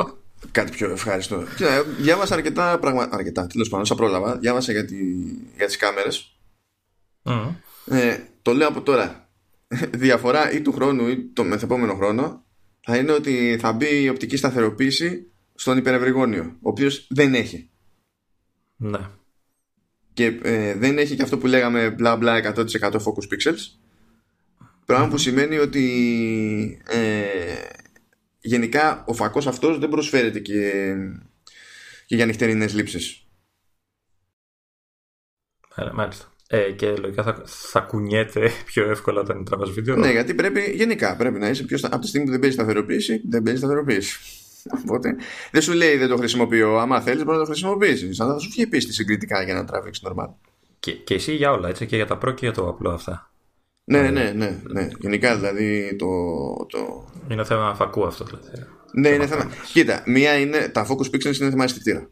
Κάτι 0.52 0.70
πιο 0.70 0.90
ευχάριστο. 0.90 1.44
Κοίτα, 1.56 1.82
διάβασα 1.82 2.34
αρκετά 2.34 2.78
πράγματα. 2.78 3.16
Αρκετά, 3.16 3.46
τέλος 3.46 3.68
πάντων, 3.68 3.86
σαν 3.86 3.96
πρόλαβα. 3.96 4.38
Διάβασα 4.38 4.72
για, 4.72 4.84
τη, 4.84 4.96
για 5.56 5.66
τις 5.66 5.76
κάμερες. 5.76 6.36
Mm. 7.22 7.54
Ε, 7.86 8.18
το 8.42 8.52
λέω 8.52 8.68
από 8.68 8.82
τώρα. 8.82 9.28
Διαφορά 10.04 10.52
ή 10.52 10.60
του 10.60 10.72
χρόνου 10.72 11.08
ή 11.08 11.30
το 11.32 11.44
μεθεπόμενο 11.44 11.94
χρόνο 11.94 12.44
θα 12.80 12.96
είναι 12.96 13.12
ότι 13.12 13.56
θα 13.60 13.72
μπει 13.72 14.02
η 14.02 14.08
οπτική 14.08 14.36
σταθεροποίηση 14.36 15.26
στον 15.54 15.78
υπερευρυγόνιο, 15.78 16.44
ο 16.44 16.68
οποίος 16.68 17.06
δεν 17.10 17.34
έχει. 17.34 17.70
Ναι. 18.76 18.98
Και 20.12 20.38
ε, 20.42 20.74
δεν 20.74 20.98
έχει 20.98 21.16
και 21.16 21.22
αυτό 21.22 21.38
που 21.38 21.46
λέγαμε 21.46 21.90
μπλα 21.90 22.16
μπλα 22.16 22.54
100% 22.54 22.64
focus 22.80 23.26
pixels. 23.30 23.78
Πράγμα 24.84 25.08
που 25.08 25.18
σημαίνει 25.18 25.58
ότι 25.58 26.82
ε, 26.88 27.22
γενικά 28.42 29.04
ο 29.06 29.12
φακός 29.12 29.46
αυτός 29.46 29.78
δεν 29.78 29.88
προσφέρεται 29.88 30.38
και, 30.38 30.94
και 32.06 32.14
για 32.14 32.26
νυχτερινές 32.26 32.74
λήψεις. 32.74 33.26
Μάλιστα. 35.92 36.32
Ε, 36.46 36.70
και 36.70 36.96
λογικά 36.96 37.22
θα, 37.22 37.42
θα 37.46 37.80
κουνιέται 37.80 38.50
πιο 38.70 38.90
εύκολα 38.90 39.20
όταν 39.20 39.44
τραβάς 39.44 39.70
βίντεο. 39.70 39.96
Ναι, 39.96 40.10
γιατί 40.10 40.34
πρέπει, 40.34 40.60
γενικά 40.74 41.16
πρέπει 41.16 41.38
να 41.38 41.48
είσαι 41.48 41.64
πιο 41.64 41.78
στα... 41.78 41.86
από 41.86 41.98
τη 41.98 42.06
στιγμή 42.06 42.26
που 42.26 42.32
δεν 42.32 42.40
παίζει 42.40 42.56
σταθεροποίηση, 42.56 43.22
δεν 43.28 43.42
παίζει 43.42 43.58
σταθεροποίηση. 43.58 44.18
Οπότε 44.82 45.16
δεν 45.50 45.62
σου 45.62 45.72
λέει 45.72 45.96
δεν 45.96 46.08
το 46.08 46.16
χρησιμοποιώ. 46.16 46.78
Άμα 46.78 47.00
θέλεις, 47.00 47.24
μπορείς 47.24 47.38
να 47.38 47.44
το 47.44 47.50
χρησιμοποιήσεις. 47.50 48.20
Αλλά 48.20 48.32
θα 48.32 48.38
σου 48.38 48.50
βγει 48.50 48.66
πίστη 48.66 48.92
συγκριτικά 48.92 49.42
για 49.42 49.54
να 49.54 49.64
τραβήξεις 49.64 50.04
normal. 50.06 50.28
Και, 50.80 50.92
και 50.92 51.14
εσύ 51.14 51.34
για 51.34 51.52
όλα, 51.52 51.68
έτσι, 51.68 51.86
και 51.86 51.96
για 51.96 52.06
τα 52.06 52.18
προ 52.18 52.32
και 52.32 52.44
για 52.46 52.54
το 52.54 52.68
απλό 52.68 52.90
αυτά. 52.90 53.31
Ναι, 53.84 54.00
ναι, 54.00 54.10
ναι, 54.10 54.30
ναι, 54.32 54.60
ναι. 54.62 54.88
Γενικά 54.98 55.36
δηλαδή 55.36 55.96
το, 55.96 56.06
το. 56.66 57.10
Είναι 57.28 57.44
θέμα 57.44 57.74
φακού 57.74 58.06
αυτό 58.06 58.24
δηλαδή. 58.24 58.66
Ναι, 58.92 59.08
είναι 59.08 59.26
θέμα. 59.26 59.50
Κοίτα, 59.72 60.02
μία 60.06 60.38
είναι. 60.38 60.68
Τα 60.68 60.86
focus 60.86 61.06
pixels 61.14 61.36
είναι 61.40 61.50
θέμα 61.50 61.64
αισθητήρα. 61.64 62.10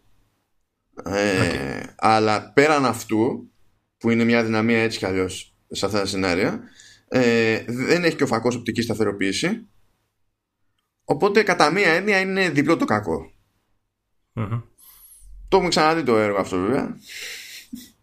Ε, 1.04 1.82
Αλλά 1.96 2.52
πέραν 2.52 2.84
αυτού, 2.84 3.50
που 3.98 4.10
είναι 4.10 4.24
μια 4.24 4.44
δυναμία 4.44 4.82
έτσι 4.82 4.98
κι 4.98 5.06
αλλιώς 5.06 5.54
σε 5.70 5.86
αυτά 5.86 5.98
τα 6.00 6.06
σενάρια, 6.06 6.60
ε, 7.08 7.64
δεν 7.66 8.04
έχει 8.04 8.16
και 8.16 8.22
ο 8.22 8.26
φακός 8.26 8.56
οπτική 8.56 8.82
σταθεροποίηση 8.82 9.68
Οπότε 11.04 11.42
κατά 11.42 11.70
μία 11.70 11.92
έννοια 11.92 12.20
είναι 12.20 12.50
διπλό 12.50 12.76
το 12.76 12.84
κακο 12.84 13.32
Το 15.48 15.56
έχουμε 15.56 15.68
ξαναδεί 15.68 16.02
το 16.02 16.18
έργο 16.18 16.38
αυτό 16.38 16.58
βέβαια. 16.60 16.96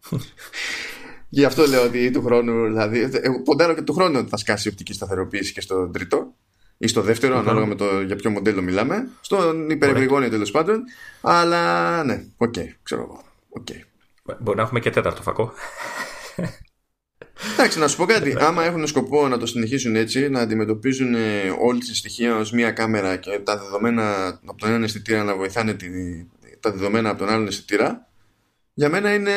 Γι' 1.30 1.46
αυτό 1.46 1.66
λέω 1.66 1.84
ότι 1.84 2.12
του 2.12 2.22
χρόνου, 2.24 2.66
δηλαδή, 2.66 3.10
ποντάρω 3.44 3.74
και 3.74 3.82
του 3.82 3.94
χρόνου 3.94 4.20
ότι 4.20 4.30
θα 4.30 4.38
σκάσει 4.38 4.68
η 4.68 4.72
οπτική 4.72 4.94
σταθεροποίηση 4.94 5.54
και 5.54 5.62
στο 5.62 5.90
τρίτο 5.90 6.34
ή 6.78 6.88
στο 6.88 7.02
δευτερο 7.02 7.38
ανάλογα 7.38 7.66
με 7.66 7.76
το 7.76 8.02
για 8.02 8.16
ποιο 8.16 8.30
μοντέλο 8.30 8.62
μιλάμε. 8.62 9.08
Στον 9.22 9.70
υπερευρυγώνιο 9.70 10.30
τέλος 10.30 10.52
πάντων. 10.52 10.84
Αλλά 11.22 12.04
ναι, 12.04 12.24
OK, 12.38 12.54
okay, 12.58 12.68
ξέρω 12.84 13.02
εγώ. 13.02 13.24
Okay. 13.60 13.82
Μπορεί 14.40 14.58
να 14.58 14.64
έχουμε 14.64 14.80
και 14.80 14.90
τέταρτο 14.90 15.22
φακό. 15.22 15.54
Εντάξει, 17.54 17.80
να 17.80 17.88
σου 17.88 17.98
πω 17.98 18.06
κάτι. 18.06 18.36
Άμα 18.40 18.64
έχουν 18.64 18.88
σκοπό 18.88 19.28
να 19.28 19.38
το 19.38 19.46
συνεχίσουν 19.46 19.96
έτσι, 19.96 20.30
να 20.30 20.40
αντιμετωπίζουν 20.40 21.16
ε, 21.16 21.56
όλη 21.60 21.80
τη 21.80 21.96
στοιχεία 21.96 22.36
ως 22.36 22.52
μία 22.52 22.72
κάμερα 22.72 23.16
και 23.16 23.40
τα 23.40 23.58
δεδομένα 23.58 24.28
από 24.46 24.60
τον 24.60 24.70
έναν 24.70 24.84
αισθητήρα 24.84 25.24
να 25.24 25.36
βοηθάνε 25.36 25.74
τη, 25.74 25.88
τα 26.60 26.72
δεδομένα 26.72 27.10
από 27.10 27.20
τον 27.20 27.30
άλλον 27.30 27.48
αισθητήρα, 27.48 28.07
για 28.78 28.90
μένα 28.90 29.14
είναι 29.14 29.32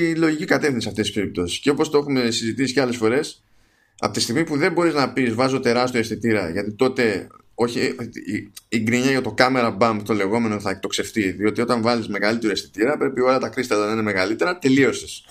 η 0.00 0.14
λογική 0.14 0.44
κατεύθυνση 0.44 0.88
αυτή 0.88 1.02
τη 1.02 1.10
περιπτώσεις. 1.10 1.58
Και 1.58 1.70
όπως 1.70 1.90
το 1.90 1.98
έχουμε 1.98 2.30
συζητήσει 2.30 2.72
και 2.72 2.80
άλλες 2.80 2.96
φορές, 2.96 3.42
από 3.98 4.12
τη 4.12 4.20
στιγμή 4.20 4.44
που 4.44 4.56
δεν 4.56 4.72
μπορείς 4.72 4.94
να 4.94 5.12
πεις 5.12 5.34
βάζω 5.34 5.60
τεράστιο 5.60 6.00
αισθητήρα, 6.00 6.50
γιατί 6.50 6.72
τότε 6.72 7.26
όχι, 7.54 7.80
η, 8.26 8.52
η 8.68 8.78
γκρινιά 8.78 9.10
για 9.10 9.20
το 9.20 9.34
camera 9.38 9.76
bump 9.78 10.00
το 10.04 10.14
λεγόμενο 10.14 10.60
θα 10.60 10.70
εκτοξευτεί. 10.70 11.30
Διότι 11.30 11.60
όταν 11.60 11.82
βάλεις 11.82 12.08
μεγαλύτερο 12.08 12.52
αισθητήρα, 12.52 12.96
πρέπει 12.96 13.20
όλα 13.20 13.38
τα 13.38 13.48
κρίσταλα 13.48 13.86
να 13.86 13.92
είναι 13.92 14.02
μεγαλύτερα, 14.02 14.58
τελείωσες. 14.58 15.24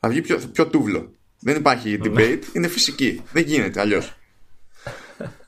Θα 0.00 0.08
βγει 0.08 0.20
πιο, 0.20 0.38
πιο 0.52 0.66
τούβλο. 0.66 1.12
Δεν 1.38 1.56
υπάρχει 1.56 1.98
ναι. 1.98 1.98
debate, 2.04 2.42
είναι 2.52 2.68
φυσική. 2.68 3.22
Δεν 3.32 3.42
γίνεται 3.42 3.80
αλλιώς. 3.80 4.16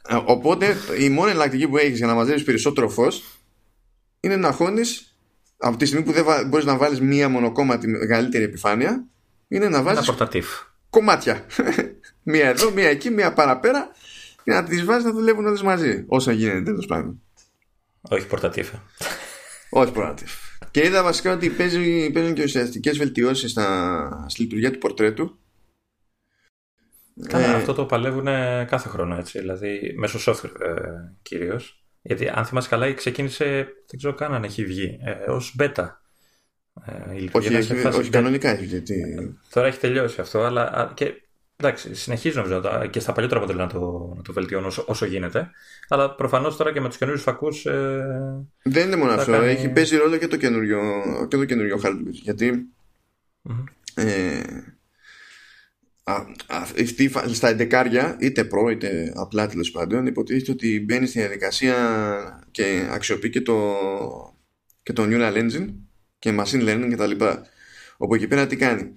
Ε, 0.09 0.19
οπότε 0.25 0.77
η 0.99 1.09
μόνη 1.09 1.31
εναλλακτική 1.31 1.69
που 1.69 1.77
έχεις 1.77 1.99
για 1.99 2.07
να 2.07 2.15
μαζεύει 2.15 2.43
περισσότερο 2.43 2.89
φως 2.89 3.23
είναι 4.21 4.37
να 4.37 4.53
χώνεις 4.53 5.14
από 5.57 5.77
τη 5.77 5.87
στιγμή 5.87 6.05
που 6.05 6.13
δεν 6.13 6.25
μπορείς 6.47 6.65
να 6.65 6.77
βάλεις 6.77 7.01
μία 7.01 7.29
μονοκόμματη 7.29 7.89
μεγαλύτερη 7.89 8.45
επιφάνεια, 8.45 9.05
είναι 9.49 9.69
να 9.69 9.83
βάζεις 9.83 10.11
κομμάτια. 10.91 11.47
μία 12.23 12.49
εδώ, 12.49 12.71
μία 12.71 12.89
εκεί, 12.89 13.11
μία 13.11 13.33
παραπέρα 13.33 13.91
και 14.45 14.53
να 14.53 14.65
τις 14.65 14.85
βάζεις 14.85 15.05
να 15.05 15.13
δουλεύουν 15.13 15.47
όλες 15.47 15.63
μαζί. 15.63 16.05
Όσο 16.07 16.31
γίνεται 16.31 16.63
τέλος 16.63 16.87
πάντων. 16.87 17.23
Όχι 18.01 18.27
πορτατίφ. 18.27 18.71
Όχι 19.71 19.93
πορτατίφ. 19.93 20.33
Και 20.71 20.87
είδα 20.87 21.03
βασικά 21.03 21.33
ότι 21.33 21.51
παίζει, 21.51 22.11
παίζουν 22.11 22.35
και 22.35 22.43
ουσιαστικές 22.43 22.99
βελτιώσεις 22.99 23.59
στη 24.27 24.43
λειτουργία 24.43 24.71
του 24.71 24.79
πορτρέτου. 24.79 25.39
Καλά, 27.29 27.47
ε, 27.47 27.55
αυτό 27.55 27.75
το 27.75 27.85
παλεύουν 27.85 28.25
κάθε 28.67 28.89
χρόνο 28.89 29.17
έτσι. 29.17 29.39
Δηλαδή 29.39 29.95
μέσω 29.97 30.33
software 30.33 30.61
ε, 30.61 30.73
κυρίως. 31.23 31.85
Γιατί 32.03 32.29
αν 32.29 32.45
θυμάσαι 32.45 32.69
καλά, 32.69 32.95
ξεκίνησε, 32.95 33.67
δεν 33.95 34.03
ξέρω 34.03 34.15
καν 34.15 34.35
αν 34.35 34.45
έχει 34.45 34.65
βγει, 34.65 34.99
ε, 35.05 35.31
ως 35.31 35.57
beta. 35.59 35.89
Ε, 36.87 37.25
όχι, 37.33 37.55
έχει, 37.55 37.87
όχι 37.87 38.11
κανονικά 38.11 38.51
έχει 38.51 38.65
βγει. 38.65 38.81
Τι... 38.81 38.95
Τώρα 39.51 39.67
έχει 39.67 39.79
τελειώσει 39.79 40.21
αυτό, 40.21 40.43
αλλά 40.43 40.93
και 40.95 41.13
εντάξει, 41.57 41.95
συνεχίζω 41.95 42.43
νομίζω 42.43 42.89
και 42.91 43.01
στα 43.01 43.13
παλιότερα 43.13 43.41
μοντέλα 43.41 43.65
να 43.65 43.69
το, 43.69 44.13
να 44.17 44.23
το 44.23 44.33
βελτιώνω 44.33 44.67
όσο, 44.67 44.85
όσο 44.87 45.07
γίνεται. 45.07 45.51
Αλλά 45.89 46.15
προφανώς 46.15 46.57
τώρα 46.57 46.73
και 46.73 46.81
με 46.81 46.89
τους 46.89 46.97
καινούριους 46.97 47.23
φακούς. 47.23 47.67
Ε, 47.67 48.47
δεν 48.63 48.87
είναι 48.87 48.97
μόνο 48.97 49.13
αυτό. 49.13 49.33
Κάνει... 49.33 49.47
Έχει 49.47 49.69
παίζει 49.69 49.97
ρόλο 49.97 50.17
και 50.17 50.29
το 50.29 50.37
καινούριο, 50.37 50.81
και 51.29 51.37
το 51.37 51.45
καινούριο 51.45 51.81
hardware. 51.85 52.11
Γιατί. 52.11 52.69
Mm-hmm. 53.49 53.65
Ε, 53.95 54.43
αυτή 56.05 57.11
στα 57.33 57.49
εντεκάρια, 57.49 58.17
είτε 58.21 58.45
προ 58.45 58.69
είτε 58.69 59.13
απλά 59.17 59.47
τέλος 59.49 59.71
πάντων, 59.71 60.07
υποτίθεται 60.07 60.51
ότι 60.51 60.81
μπαίνει 60.81 61.07
στη 61.07 61.19
διαδικασία 61.19 62.49
και 62.51 62.89
αξιοποιεί 62.91 63.31
και 63.31 63.41
το, 63.41 63.77
και 64.83 64.93
το 64.93 65.03
Neural 65.07 65.37
Engine 65.37 65.75
και 66.19 66.37
Machine 66.39 66.69
Learning 66.69 66.91
κτλ. 66.93 67.25
Όπου 67.97 68.15
εκεί 68.15 68.27
πέρα 68.27 68.47
τι 68.47 68.57
κάνει. 68.57 68.93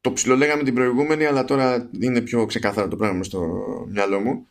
Το 0.00 0.12
ψιλολέγαμε 0.12 0.62
την 0.62 0.74
προηγούμενη, 0.74 1.24
αλλά 1.24 1.44
τώρα 1.44 1.90
είναι 2.00 2.20
πιο 2.20 2.46
ξεκάθαρο 2.46 2.88
το 2.88 2.96
πράγμα 2.96 3.22
στο 3.22 3.64
μυαλό 3.88 4.20
μου. 4.20 4.46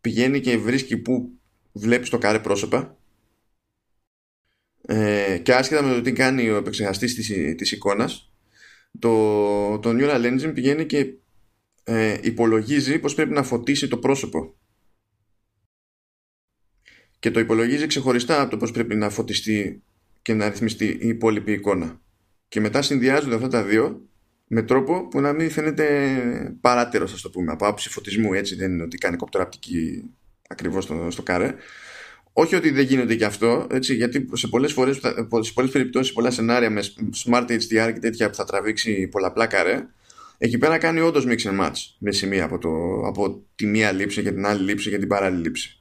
Πηγαίνει 0.00 0.40
και 0.40 0.58
βρίσκει 0.58 0.96
που 0.96 1.38
βλέπει 1.72 2.08
το 2.08 2.18
καρέ 2.18 2.38
πρόσωπα 2.38 2.96
ε, 4.86 5.38
και 5.42 5.54
άσχετα 5.54 5.82
με 5.82 5.94
το 5.94 6.00
τι 6.00 6.12
κάνει 6.12 6.50
ο 6.50 6.56
επεξεργαστής 6.56 7.14
της, 7.14 7.56
της 7.56 7.72
εικόνας 7.72 8.33
το, 8.98 9.78
το 9.78 9.90
Neural 9.90 10.24
Engine 10.24 10.54
πηγαίνει 10.54 10.86
και 10.86 11.14
ε, 11.84 12.18
υπολογίζει 12.22 12.98
πως 12.98 13.14
πρέπει 13.14 13.32
να 13.32 13.42
φωτίσει 13.42 13.88
το 13.88 13.98
πρόσωπο. 13.98 14.54
Και 17.18 17.30
το 17.30 17.40
υπολογίζει 17.40 17.86
ξεχωριστά 17.86 18.40
από 18.40 18.50
το 18.50 18.56
πως 18.56 18.70
πρέπει 18.70 18.94
να 18.94 19.10
φωτιστεί 19.10 19.82
και 20.22 20.34
να 20.34 20.48
ρυθμιστεί 20.48 20.98
η 21.00 21.08
υπόλοιπη 21.08 21.52
εικόνα. 21.52 22.00
Και 22.48 22.60
μετά 22.60 22.82
συνδυάζονται 22.82 23.34
αυτά 23.34 23.48
τα 23.48 23.62
δύο 23.64 24.08
με 24.46 24.62
τρόπο 24.62 25.08
που 25.08 25.20
να 25.20 25.32
μην 25.32 25.50
φαίνεται 25.50 26.56
παράτερος 26.60 27.12
ας 27.12 27.20
το 27.20 27.30
πούμε 27.30 27.52
από 27.52 27.66
άψη 27.66 27.88
φωτισμού. 27.88 28.32
Έτσι 28.32 28.54
δεν 28.54 28.72
είναι 28.72 28.82
ότι 28.82 28.96
κάνει 28.96 29.16
κοπτεραπτική 29.16 30.10
ακριβώς 30.48 30.84
στο, 30.84 31.10
στο 31.10 31.22
καρέ 31.22 31.54
όχι 32.36 32.54
ότι 32.54 32.70
δεν 32.70 32.84
γίνεται 32.84 33.14
και 33.14 33.24
αυτό, 33.24 33.66
έτσι, 33.70 33.94
γιατί 33.94 34.28
σε 34.32 34.48
πολλές, 34.48 34.72
φορές, 34.72 34.96
σε 35.40 35.52
πολλές 35.54 35.70
περιπτώσεις, 35.70 36.12
πολλά 36.12 36.30
σενάρια 36.30 36.70
με 36.70 36.82
Smart 37.24 37.46
HDR 37.50 37.90
και 37.92 37.98
τέτοια 38.00 38.28
που 38.28 38.34
θα 38.34 38.44
τραβήξει 38.44 39.08
πολλαπλά 39.08 39.46
καρέ, 39.46 39.86
εκεί 40.38 40.58
πέρα 40.58 40.78
κάνει 40.78 41.00
όντως 41.00 41.26
mix 41.28 41.36
and 41.36 41.60
match 41.60 41.76
με 41.98 42.12
σημεία 42.12 42.44
από, 42.44 42.58
το, 42.58 42.70
από 43.06 43.42
τη 43.54 43.66
μία 43.66 43.92
λήψη 43.92 44.22
και 44.22 44.32
την 44.32 44.46
άλλη 44.46 44.62
λήψη 44.62 44.90
και 44.90 44.98
την 44.98 45.08
παράλληλη 45.08 45.42
λήψη. 45.42 45.78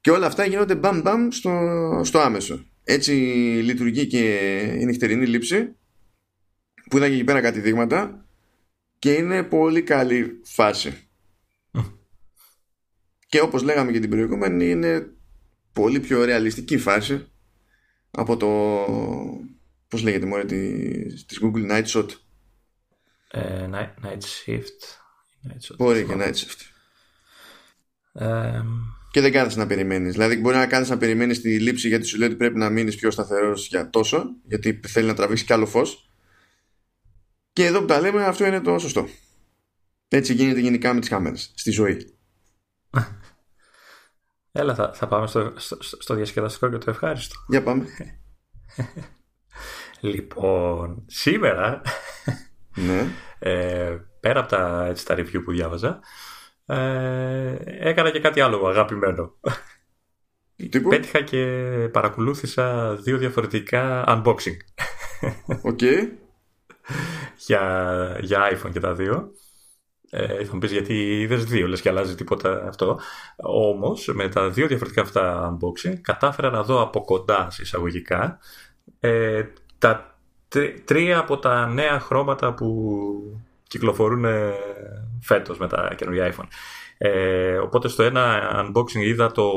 Και 0.00 0.10
όλα 0.10 0.26
αυτά 0.26 0.44
γίνονται 0.44 0.74
μπαμ 0.74 1.00
μπαμ 1.00 1.28
στο, 1.30 2.00
στο 2.04 2.18
άμεσο. 2.18 2.64
Έτσι 2.84 3.12
λειτουργεί 3.62 4.06
και 4.06 4.56
η 4.80 4.84
νυχτερινή 4.84 5.26
λήψη 5.26 5.76
που 6.90 6.96
είδα 6.96 7.08
και 7.08 7.14
εκεί 7.14 7.24
πέρα 7.24 7.40
κάτι 7.40 7.60
δείγματα 7.60 8.24
και 8.98 9.12
είναι 9.12 9.42
πολύ 9.42 9.82
καλή 9.82 10.40
φάση. 10.44 11.08
και 13.26 13.40
όπως 13.40 13.62
λέγαμε 13.62 13.92
και 13.92 14.00
την 14.00 14.10
προηγούμενη 14.10 14.70
είναι 14.70 15.14
πολύ 15.72 16.00
πιο 16.00 16.24
ρεαλιστική 16.24 16.78
φάση 16.78 17.26
από 18.10 18.36
το 18.36 18.48
πώς 19.88 20.02
λέγεται 20.02 20.26
μόλι 20.26 20.44
της, 20.44 21.26
της 21.26 21.40
Google 21.42 21.70
Night 21.70 21.84
Shot. 21.84 22.08
Ε, 23.30 23.68
night, 23.72 24.06
night 24.06 24.20
Shift. 24.46 24.80
Night 25.48 25.74
Μπορεί 25.76 26.04
και 26.04 26.14
Night 26.16 26.34
Shift. 26.34 26.60
Και 29.10 29.20
δεν 29.20 29.32
κάθεσαι 29.32 29.58
να 29.58 29.66
περιμένεις. 29.66 30.12
Δηλαδή 30.12 30.36
μπορεί 30.36 30.56
να 30.56 30.66
κάνεις 30.66 30.88
να 30.88 30.98
περιμένεις 30.98 31.40
τη 31.40 31.60
λήψη 31.60 31.88
γιατί 31.88 32.06
σου 32.06 32.18
λέει 32.18 32.28
ότι 32.28 32.36
πρέπει 32.36 32.58
να 32.58 32.70
μείνεις 32.70 32.96
πιο 32.96 33.10
σταθερός 33.10 33.66
για 33.66 33.90
τόσο 33.90 34.24
γιατί 34.44 34.80
θέλει 34.86 35.06
να 35.06 35.14
τραβήξει 35.14 35.44
κι 35.44 35.52
άλλο 35.52 35.66
φως. 35.66 36.10
Και 37.52 37.64
εδώ 37.64 37.80
που 37.80 37.86
τα 37.86 38.00
λέμε 38.00 38.24
αυτό 38.24 38.46
είναι 38.46 38.60
το 38.60 38.78
σωστό. 38.78 39.08
Έτσι 40.08 40.34
γίνεται 40.34 40.60
γενικά 40.60 40.94
με 40.94 41.00
τις 41.00 41.08
κάμερες 41.08 41.52
στη 41.54 41.70
ζωή 41.70 42.19
Έλα, 44.52 44.74
θα, 44.74 44.92
θα 44.94 45.06
πάμε 45.06 45.26
στο, 45.26 45.52
στο, 45.56 45.76
στο 45.80 46.14
διασκεδαστικό 46.14 46.68
και 46.68 46.78
το 46.78 46.90
ευχάριστο. 46.90 47.34
Για 47.48 47.62
πάμε. 47.62 47.86
λοιπόν, 50.00 51.04
σήμερα, 51.06 51.82
ναι. 52.74 53.06
ε, 53.38 53.96
πέρα 54.20 54.40
από 54.40 54.48
τα, 54.48 54.86
έτσι, 54.86 55.06
τα 55.06 55.14
review 55.14 55.42
που 55.44 55.52
διάβαζα, 55.52 56.00
ε, 56.66 57.56
έκανα 57.64 58.10
και 58.10 58.20
κάτι 58.20 58.40
άλλο 58.40 58.66
αγαπημένο. 58.66 59.34
Τύπου; 60.70 60.88
Πέτυχα 60.88 61.20
και 61.20 61.44
παρακολούθησα 61.92 62.94
δύο 62.94 63.18
διαφορετικά 63.18 64.04
unboxing. 64.08 64.56
OK. 65.62 65.78
Okay. 65.80 66.08
για, 67.46 68.18
για 68.20 68.52
iPhone 68.52 68.70
και 68.72 68.80
τα 68.80 68.94
δύο. 68.94 69.30
Ε, 70.10 70.44
θα 70.44 70.52
μου 70.52 70.58
πεις 70.58 70.72
γιατί 70.72 71.20
είδες 71.20 71.44
δύο, 71.44 71.68
λες 71.68 71.80
και 71.80 71.88
αλλάζει 71.88 72.14
τίποτα 72.14 72.64
αυτό. 72.68 73.00
Όμως 73.36 74.10
με 74.14 74.28
τα 74.28 74.50
δύο 74.50 74.66
διαφορετικά 74.66 75.02
αυτά 75.02 75.56
unboxing 75.56 75.94
κατάφερα 76.00 76.50
να 76.50 76.62
δω 76.62 76.82
από 76.82 77.04
κοντά 77.04 77.48
εισαγωγικά 77.60 78.38
ε, 79.00 79.44
τα 79.78 80.14
τρία 80.84 81.18
από 81.18 81.38
τα 81.38 81.66
νέα 81.66 82.00
χρώματα 82.00 82.54
που 82.54 83.40
κυκλοφορούν 83.62 84.24
ε, 84.24 84.52
φέτος 85.20 85.58
με 85.58 85.68
τα 85.68 85.94
καινούργια 85.96 86.34
iPhone. 86.34 86.46
Ε, 86.98 87.56
οπότε 87.56 87.88
στο 87.88 88.02
ένα 88.02 88.50
unboxing 88.54 89.02
είδα 89.02 89.32
το, 89.32 89.52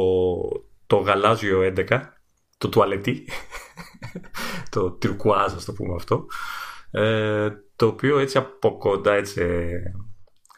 το 0.87 0.95
γαλάζιο 0.95 1.73
11, 1.77 1.99
το 2.57 2.69
τουαλετί, 2.69 3.27
το 4.69 4.91
τυρκουάζ 4.91 5.53
ας 5.53 5.65
το 5.65 5.73
πούμε 5.73 5.95
αυτό, 5.95 6.25
ε, 6.91 7.49
το 7.75 7.87
οποίο 7.87 8.19
έτσι 8.19 8.37
από 8.37 8.77
κοντά 8.77 9.13
έτσι 9.13 9.45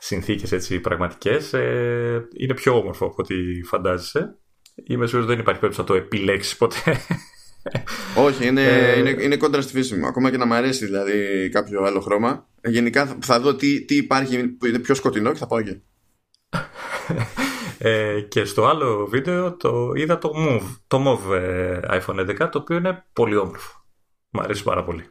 συνθήκες 0.05 0.51
έτσι 0.51 0.79
πραγματικές 0.79 1.53
ε, 1.53 2.27
είναι 2.37 2.53
πιο 2.53 2.77
όμορφο 2.77 3.05
από 3.05 3.15
ό,τι 3.17 3.63
φαντάζεσαι. 3.63 4.37
Είμαι 4.83 5.05
σίγουρος 5.05 5.27
δεν 5.27 5.39
υπάρχει 5.39 5.59
περίπτωση 5.59 5.89
να 5.89 5.95
το 5.95 6.03
επιλέξεις 6.03 6.57
ποτέ. 6.57 6.99
Όχι, 8.25 8.47
είναι, 8.47 8.63
ε, 8.63 8.99
είναι, 8.99 9.09
είναι 9.09 9.37
κόντρα 9.37 9.61
στη 9.61 9.73
φύση 9.73 9.95
μου. 9.95 10.07
Ακόμα 10.07 10.31
και 10.31 10.37
να 10.37 10.45
μου 10.45 10.53
αρέσει 10.53 10.85
δηλαδή 10.85 11.49
κάποιο 11.51 11.83
άλλο 11.83 11.99
χρώμα. 11.99 12.47
Γενικά 12.63 13.17
θα, 13.21 13.39
δω 13.39 13.55
τι, 13.55 13.85
τι 13.85 13.95
υπάρχει 13.95 14.47
που 14.47 14.65
είναι 14.65 14.79
πιο 14.79 14.95
σκοτεινό 14.95 15.31
και 15.31 15.37
θα 15.37 15.47
πάω 15.47 15.59
εκεί. 15.59 15.81
Ε, 17.77 18.21
και 18.21 18.45
στο 18.45 18.65
άλλο 18.65 19.05
βίντεο 19.05 19.55
το 19.55 19.91
είδα 19.95 20.17
το 20.17 20.31
Move, 20.35 20.77
το 20.87 21.03
Move 21.07 21.33
ε, 21.33 21.79
iPhone 21.89 22.19
11 22.19 22.49
το 22.51 22.57
οποίο 22.59 22.77
είναι 22.77 23.05
πολύ 23.13 23.35
όμορφο. 23.35 23.85
Μου 24.29 24.41
αρέσει 24.41 24.63
πάρα 24.63 24.83
πολύ. 24.83 25.03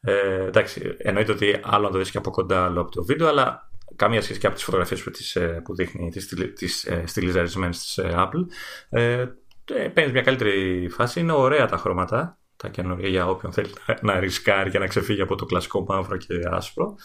Ε, 0.00 0.44
εντάξει, 0.46 0.94
εννοείται 0.98 1.32
ότι 1.32 1.60
άλλο 1.62 1.86
να 1.86 1.90
το 1.90 1.98
δεις 1.98 2.10
και 2.10 2.18
από 2.18 2.30
κοντά 2.30 2.64
άλλο 2.64 2.80
από 2.80 2.90
το 2.90 3.04
βίντεο, 3.04 3.28
αλλά 3.28 3.69
καμία 3.96 4.22
σχέση 4.22 4.38
και 4.38 4.46
από 4.46 4.54
τις 4.54 4.64
φωτογραφίες 4.64 5.02
που, 5.02 5.10
τις, 5.10 5.36
ε, 5.36 5.60
που 5.64 5.74
δείχνει 5.74 6.10
τις, 6.10 6.34
τις 6.54 6.84
ε, 6.84 7.02
στυλιζαρισμένες 7.06 7.78
της 7.78 7.98
ε, 7.98 8.14
Apple. 8.14 8.46
Ε, 8.88 9.26
παίρνεις 9.64 10.12
μια 10.12 10.22
καλύτερη 10.22 10.88
φάση, 10.88 11.20
είναι 11.20 11.32
ωραία 11.32 11.66
τα 11.66 11.76
χρώματα, 11.76 12.38
τα 12.56 12.68
καινούργια 12.68 13.08
για 13.08 13.28
όποιον 13.28 13.52
θέλει 13.52 13.70
να 14.00 14.18
ρισκάρει 14.18 14.70
και 14.70 14.78
να 14.78 14.86
ξεφύγει 14.86 15.20
από 15.20 15.34
το 15.34 15.44
κλασικό 15.44 15.84
μαύρο 15.88 16.16
και 16.16 16.34
άσπρο. 16.50 16.96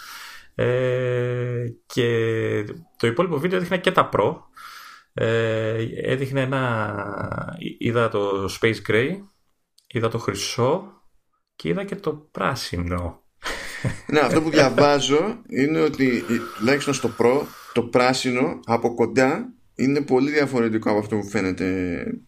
Ε, 0.56 1.65
και 1.86 2.63
το 2.98 3.08
υπόλοιπο 3.08 3.38
βίντεο 3.38 3.58
έδειχνε 3.58 3.78
και 3.78 3.91
τα 3.91 4.10
Pro. 4.13 4.36
Ε, 5.13 5.86
έδειχνε 5.95 6.41
ένα... 6.41 7.58
Είδα 7.78 8.10
το 8.10 8.50
Space 8.62 8.78
Gray, 8.88 9.12
είδα 9.88 10.08
το 10.10 10.17
χρυσό 10.17 11.02
και 11.56 11.69
είδα 11.69 11.84
και 11.84 11.95
το 11.95 12.13
πράσινο 12.32 13.24
ναι, 14.08 14.19
αυτό 14.19 14.41
που 14.41 14.50
διαβάζω 14.50 15.41
είναι 15.50 15.80
ότι 15.80 16.24
τουλάχιστον 16.58 16.93
στο 16.93 17.10
Pro 17.19 17.41
το 17.74 17.82
πράσινο 17.82 18.60
από 18.65 18.93
κοντά 18.93 19.54
είναι 19.76 20.02
πολύ 20.02 20.32
διαφορετικό 20.32 20.89
από 20.89 21.00
αυτό 21.00 21.15
που 21.15 21.28
φαίνεται. 21.28 21.65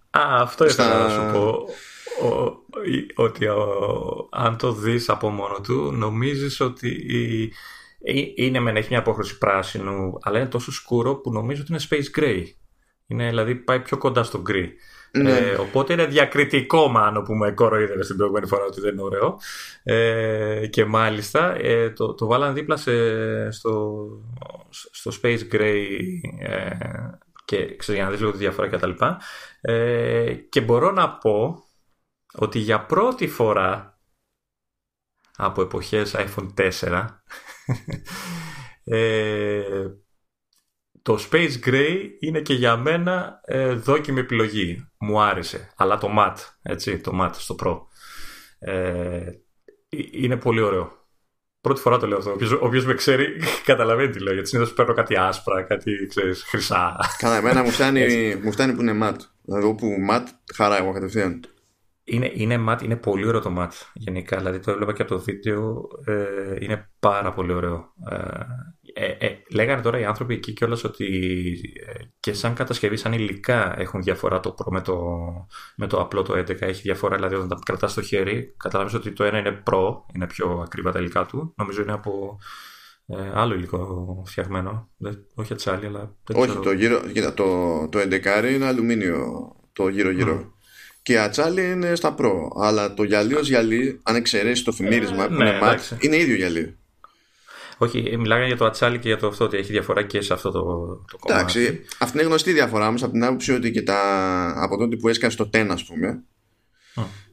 Α, 0.09 0.41
αυτό 0.41 0.65
ήθελα 0.65 1.03
να 1.03 1.09
σου 1.09 1.31
πω. 1.33 1.67
ότι 3.15 3.45
αν 4.31 4.57
το 4.57 4.71
δεις 4.71 5.09
από 5.09 5.29
μόνο 5.29 5.59
του 5.63 5.91
νομίζεις 5.91 6.59
ότι 6.59 7.03
είναι 8.35 8.59
μεν 8.59 8.75
έχει 8.75 8.87
μια 8.89 8.99
απόχρωση 8.99 9.37
πράσινου, 9.37 10.17
αλλά 10.21 10.39
είναι 10.39 10.47
τόσο 10.47 10.71
σκούρο 10.71 11.15
που 11.15 11.31
νομίζω 11.31 11.61
ότι 11.61 11.71
είναι 11.71 11.81
space 11.89 12.19
gray. 12.19 12.43
Είναι, 13.07 13.27
δηλαδή 13.27 13.55
πάει 13.55 13.79
πιο 13.79 13.97
κοντά 13.97 14.23
στο 14.23 14.41
γκρι. 14.41 14.73
Ναι. 15.21 15.37
Ε, 15.37 15.55
οπότε 15.55 15.93
είναι 15.93 16.05
διακριτικό 16.05 16.87
μάνο 16.87 17.21
που 17.21 17.33
με 17.33 17.51
κοροϊδεύε 17.51 18.05
την 18.05 18.15
προηγούμενη 18.15 18.47
φορά 18.47 18.63
ότι 18.63 18.81
δεν 18.81 18.93
είναι 18.93 19.01
ωραίο. 19.01 19.39
Ε, 19.83 20.67
και 20.67 20.85
μάλιστα 20.85 21.55
ε, 21.55 21.89
το, 21.89 22.13
το 22.13 22.25
βάλαν 22.25 22.53
δίπλα 22.53 22.77
σε, 22.77 23.51
στο, 23.51 24.07
στο 24.69 25.11
Space 25.21 25.39
Gray 25.51 25.85
ε, 26.39 26.69
και 27.45 27.75
ξέρω, 27.75 27.97
για 27.97 28.05
να 28.05 28.11
δεις 28.11 28.19
λίγο 28.19 28.31
τη 28.31 28.37
διαφορά 28.37 28.67
κτλ. 28.67 28.91
Ε, 29.61 30.33
και 30.33 30.61
μπορώ 30.61 30.91
να 30.91 31.17
πω 31.17 31.63
ότι 32.33 32.59
για 32.59 32.85
πρώτη 32.85 33.27
φορά 33.27 33.99
από 35.35 35.61
εποχές 35.61 36.15
iPhone 36.17 36.71
4 36.81 37.05
ε, 38.83 39.63
το 41.07 41.19
Space 41.31 41.67
Gray 41.67 41.97
είναι 42.19 42.39
και 42.39 42.53
για 42.53 42.77
μένα 42.77 43.41
ε, 43.45 43.73
δόκιμη 43.73 44.19
επιλογή. 44.19 44.87
Μου 44.97 45.21
άρεσε. 45.21 45.73
Αλλά 45.75 45.97
το 45.97 46.09
Matte, 46.17 46.39
έτσι, 46.61 46.97
το 46.97 47.11
Matte 47.21 47.33
στο 47.33 47.55
Pro. 47.63 47.77
Ε, 48.59 49.31
είναι 50.11 50.37
πολύ 50.37 50.61
ωραίο. 50.61 51.07
Πρώτη 51.61 51.81
φορά 51.81 51.97
το 51.97 52.07
λέω 52.07 52.17
αυτό. 52.17 52.35
Όποιος 52.61 52.85
με 52.85 52.93
ξέρει 52.93 53.25
καταλαβαίνει 53.65 54.09
τι 54.09 54.19
λέω. 54.19 54.33
Γιατί 54.33 54.49
συνήθως 54.49 54.73
παίρνω 54.73 54.93
κάτι 54.93 55.15
άσπρα, 55.15 55.63
κάτι 55.63 56.05
ξέρεις, 56.09 56.43
χρυσά. 56.43 56.95
Καλά, 57.17 57.35
εμένα 57.35 57.63
μου 57.63 57.69
φτάνει, 57.69 58.35
μου 58.43 58.51
φτάνει 58.51 58.73
που 58.73 58.81
είναι 58.81 58.97
matte. 59.01 59.21
Δηλαδή 59.41 59.65
όπου 59.65 59.87
matte, 60.11 60.27
χαρά 60.55 60.77
εγώ 60.77 60.91
κατευθείαν. 60.91 61.43
Είναι, 62.03 62.31
είναι 62.33 62.65
matte, 62.69 62.83
είναι 62.83 62.95
πολύ 62.95 63.27
ωραίο 63.27 63.41
το 63.41 63.55
matte 63.57 63.91
γενικά. 63.93 64.37
Δηλαδή 64.37 64.59
το 64.59 64.71
έβλεπα 64.71 64.93
και 64.93 65.01
από 65.01 65.15
το 65.15 65.19
βίντεο. 65.19 65.87
Ε, 66.05 66.55
είναι 66.59 66.89
πάρα 66.99 67.33
πολύ 67.33 67.53
ωραίο. 67.53 67.93
Ε, 68.09 68.17
ε, 68.99 69.25
ε, 69.25 69.37
λέγανε 69.49 69.81
τώρα 69.81 69.99
οι 69.99 70.05
άνθρωποι 70.05 70.33
εκεί 70.33 70.53
κιόλας 70.53 70.83
ότι 70.83 71.05
ε, 71.87 72.03
και 72.19 72.33
σαν 72.33 72.53
κατασκευή, 72.53 72.97
σαν 72.97 73.13
υλικά 73.13 73.79
έχουν 73.79 74.01
διαφορά 74.01 74.39
το 74.39 74.55
Pro 74.57 74.71
με 74.71 74.81
το, 74.81 74.97
με 75.75 75.87
το 75.87 75.99
απλό 75.99 76.21
το 76.21 76.33
11. 76.33 76.61
Έχει 76.61 76.81
διαφορά, 76.81 77.15
δηλαδή 77.15 77.35
όταν 77.35 77.47
τα 77.47 77.59
κρατάς 77.65 77.91
στο 77.91 78.01
χέρι, 78.01 78.53
καταλάβεις 78.57 78.93
ότι 78.93 79.11
το 79.11 79.23
ένα 79.23 79.37
είναι 79.37 79.63
Pro, 79.71 79.95
είναι 80.15 80.27
πιο 80.27 80.61
ακριβά 80.63 80.91
τα 80.91 80.99
υλικά 80.99 81.25
του. 81.25 81.53
Νομίζω 81.57 81.81
είναι 81.81 81.91
από 81.91 82.39
ε, 83.07 83.31
άλλο 83.33 83.53
υλικό 83.53 84.23
φτιαγμένο. 84.27 84.89
Δεν, 84.97 85.25
όχι 85.35 85.53
ατσάλι, 85.53 85.85
αλλά. 85.85 86.15
Δεν 86.23 86.37
όχι, 86.37 86.59
το, 86.59 86.71
γύρο, 86.71 87.33
το, 87.33 87.87
το 87.89 87.99
11 87.99 88.53
είναι 88.53 88.65
αλουμίνιο 88.65 89.51
το 89.73 89.87
γύρω-γύρω. 89.87 90.41
Mm. 90.41 90.51
Και 91.01 91.13
η 91.13 91.17
ατσάλι 91.17 91.71
είναι 91.71 91.95
στα 91.95 92.15
Pro. 92.19 92.33
Αλλά 92.61 92.93
το 92.93 93.03
γυαλί 93.03 93.33
ως 93.33 93.47
γυαλί, 93.47 93.99
αν 94.03 94.15
εξαιρέσεις 94.15 94.63
το 94.63 94.71
θυμίρισμα 94.71 95.23
ε, 95.23 95.27
που 95.27 95.33
ναι, 95.33 95.49
είναι 95.49 95.59
mat, 95.61 96.03
είναι 96.03 96.17
ίδιο 96.17 96.35
γυαλί. 96.35 96.77
Όχι, 97.77 98.17
μιλάγανε 98.17 98.47
για 98.47 98.57
το 98.57 98.65
ατσάλι 98.65 98.99
και 98.99 99.07
για 99.07 99.17
το 99.17 99.27
αυτό 99.27 99.45
ότι 99.45 99.57
έχει 99.57 99.71
διαφορά 99.71 100.03
και 100.03 100.21
σε 100.21 100.33
αυτό 100.33 100.51
το, 100.51 100.61
το 101.11 101.17
κομμάτι. 101.19 101.59
Εντάξει, 101.59 101.85
αυτή 101.99 102.17
είναι 102.17 102.27
γνωστή 102.27 102.51
διαφορά 102.51 102.87
όμως 102.87 103.03
από 103.03 103.11
την 103.11 103.23
άποψη 103.23 103.51
ότι 103.51 103.71
και 103.71 103.81
τα, 103.81 103.99
από 104.55 104.77
τότε 104.77 104.95
που 104.95 105.07
έσκανε 105.07 105.31
στο 105.31 105.49
10, 105.53 105.67
ας 105.69 105.83
πούμε. 105.83 106.23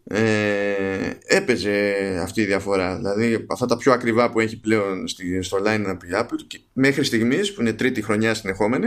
Ε, 0.07 1.11
έπαιζε 1.27 1.95
αυτή 2.23 2.41
η 2.41 2.45
διαφορά. 2.45 2.97
Δηλαδή, 2.97 3.47
αυτά 3.51 3.67
τα 3.67 3.77
πιο 3.77 3.93
ακριβά 3.93 4.31
που 4.31 4.41
έχει 4.41 4.61
πλέον 4.61 5.09
στη, 5.09 5.43
στο 5.43 5.59
line 5.67 5.97
η 6.05 6.09
Apple 6.13 6.59
μέχρι 6.73 7.05
στιγμής, 7.05 7.55
που 7.55 7.61
είναι 7.61 7.73
τρίτη 7.73 8.03
χρονιά 8.03 8.35
συνεχόμενη, 8.35 8.87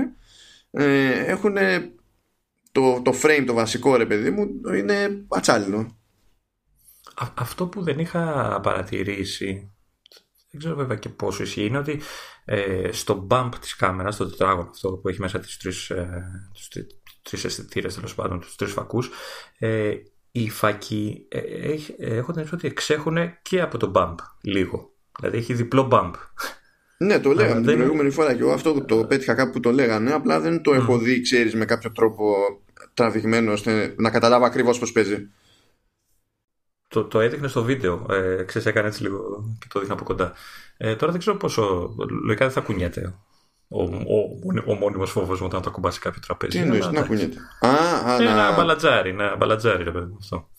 ε, 0.72 1.10
έχουν 1.26 1.56
το, 2.72 3.02
το 3.02 3.14
frame, 3.22 3.44
το 3.46 3.54
βασικό 3.54 3.96
ρε 3.96 4.06
παιδί 4.06 4.30
μου, 4.30 4.48
είναι 4.78 5.26
ατσάλινο. 5.28 5.98
αυτό 7.34 7.68
που 7.68 7.84
δεν 7.84 8.00
είχα 8.00 8.60
παρατηρήσει 8.64 9.72
δεν 10.52 10.60
ξέρω 10.60 10.76
βέβαια 10.76 10.98
και 10.98 11.10
πόσο 11.10 11.44
ισχύει, 11.44 11.66
είναι 11.66 11.78
ότι 11.78 12.02
ε, 12.46 12.92
στο 12.92 13.28
bump 13.30 13.52
της 13.62 13.76
κάμερας, 13.76 14.16
στο 14.16 14.30
τετράγωνο 14.30 14.70
αυτό 14.70 14.90
που 14.90 15.10
έχει 15.10 15.20
μέσα 15.20 15.40
τις 15.40 15.58
τρεις, 15.58 15.90
ε, 15.90 16.24
τους 16.54 16.68
τρεις 17.22 17.44
αισθητήρες 17.44 17.96
τέλος 17.96 18.16
πάντων, 18.16 18.40
τους 18.40 18.56
τρεις 18.56 18.72
φακούς, 18.72 19.10
ε, 19.58 19.94
οι 20.32 20.50
φακοί 20.50 21.28
ε, 21.30 21.76
έχω 21.98 22.32
την 22.32 22.48
ότι 22.54 22.68
εξέχουν 22.68 23.18
και 23.42 23.62
από 23.62 23.78
το 23.78 23.92
bump 23.96 24.16
λίγο. 24.42 24.92
Δηλαδή 25.20 25.38
έχει 25.38 25.54
διπλό 25.54 25.88
bump. 25.92 26.12
Ναι, 26.98 27.20
το 27.20 27.32
λέγαμε 27.32 27.62
την 27.62 27.76
προηγούμενη 27.76 28.10
φορά 28.10 28.34
και 28.34 28.42
εγώ 28.42 28.52
αυτό 28.52 28.86
το 28.86 29.06
πέτυχα 29.06 29.34
κάπου 29.34 29.52
που 29.52 29.60
το 29.60 29.72
λέγανε, 29.72 30.14
απλά 30.14 30.40
δεν 30.40 30.62
το 30.62 30.74
έχω 30.74 30.98
δει, 30.98 31.22
ξέρεις, 31.22 31.56
με 31.56 31.66
κάποιο 31.66 31.92
τρόπο 31.92 32.36
τραβηγμένο 32.94 33.52
ώστε 33.52 33.94
να 33.98 34.10
καταλάβω 34.10 34.46
ακριβώς 34.46 34.80
πώς 34.80 34.92
παίζει. 34.92 35.30
Το, 36.88 37.04
το 37.04 37.20
έδειχνε 37.20 37.48
στο 37.48 37.64
βίντεο. 37.64 38.06
Ε, 38.10 38.44
ξέρεις, 38.44 38.68
έκανε 38.68 38.88
έτσι 38.88 39.02
λίγο 39.02 39.20
και 39.60 39.68
το 39.74 39.80
δείχνω 39.80 39.94
από 39.94 40.04
κοντά. 40.04 40.34
Ε, 40.78 40.96
τώρα 40.96 41.12
δεν 41.12 41.20
ξέρω 41.20 41.38
πόσο. 41.38 41.96
Λογικά 42.26 42.46
δεν 42.46 42.54
θα 42.54 42.62
κουνιέται. 42.62 43.14
Ο, 43.68 43.84
ο, 43.84 43.88
ο, 43.88 44.72
ο 44.72 44.74
μόνιμος 44.74 45.12
φόβος 45.12 45.40
μου 45.40 45.46
όταν 45.46 45.62
το 45.62 45.70
ακουμπάσει 45.70 46.00
κάποιο 46.00 46.22
τραπέζι. 46.26 46.58
Τι 46.58 46.64
εννοείς, 46.64 46.88
να 46.88 47.06
κουνιέται. 47.06 47.38
Α, 47.60 47.70
α, 48.12 48.16
ένα 48.16 48.50
να... 48.50 48.56
μπαλατζάρι, 48.56 49.10
ένα 49.10 49.36
μπαλατζάρι, 49.36 49.84
ρε 49.84 49.92
παιδί 49.92 50.16
αυτό. 50.20 50.50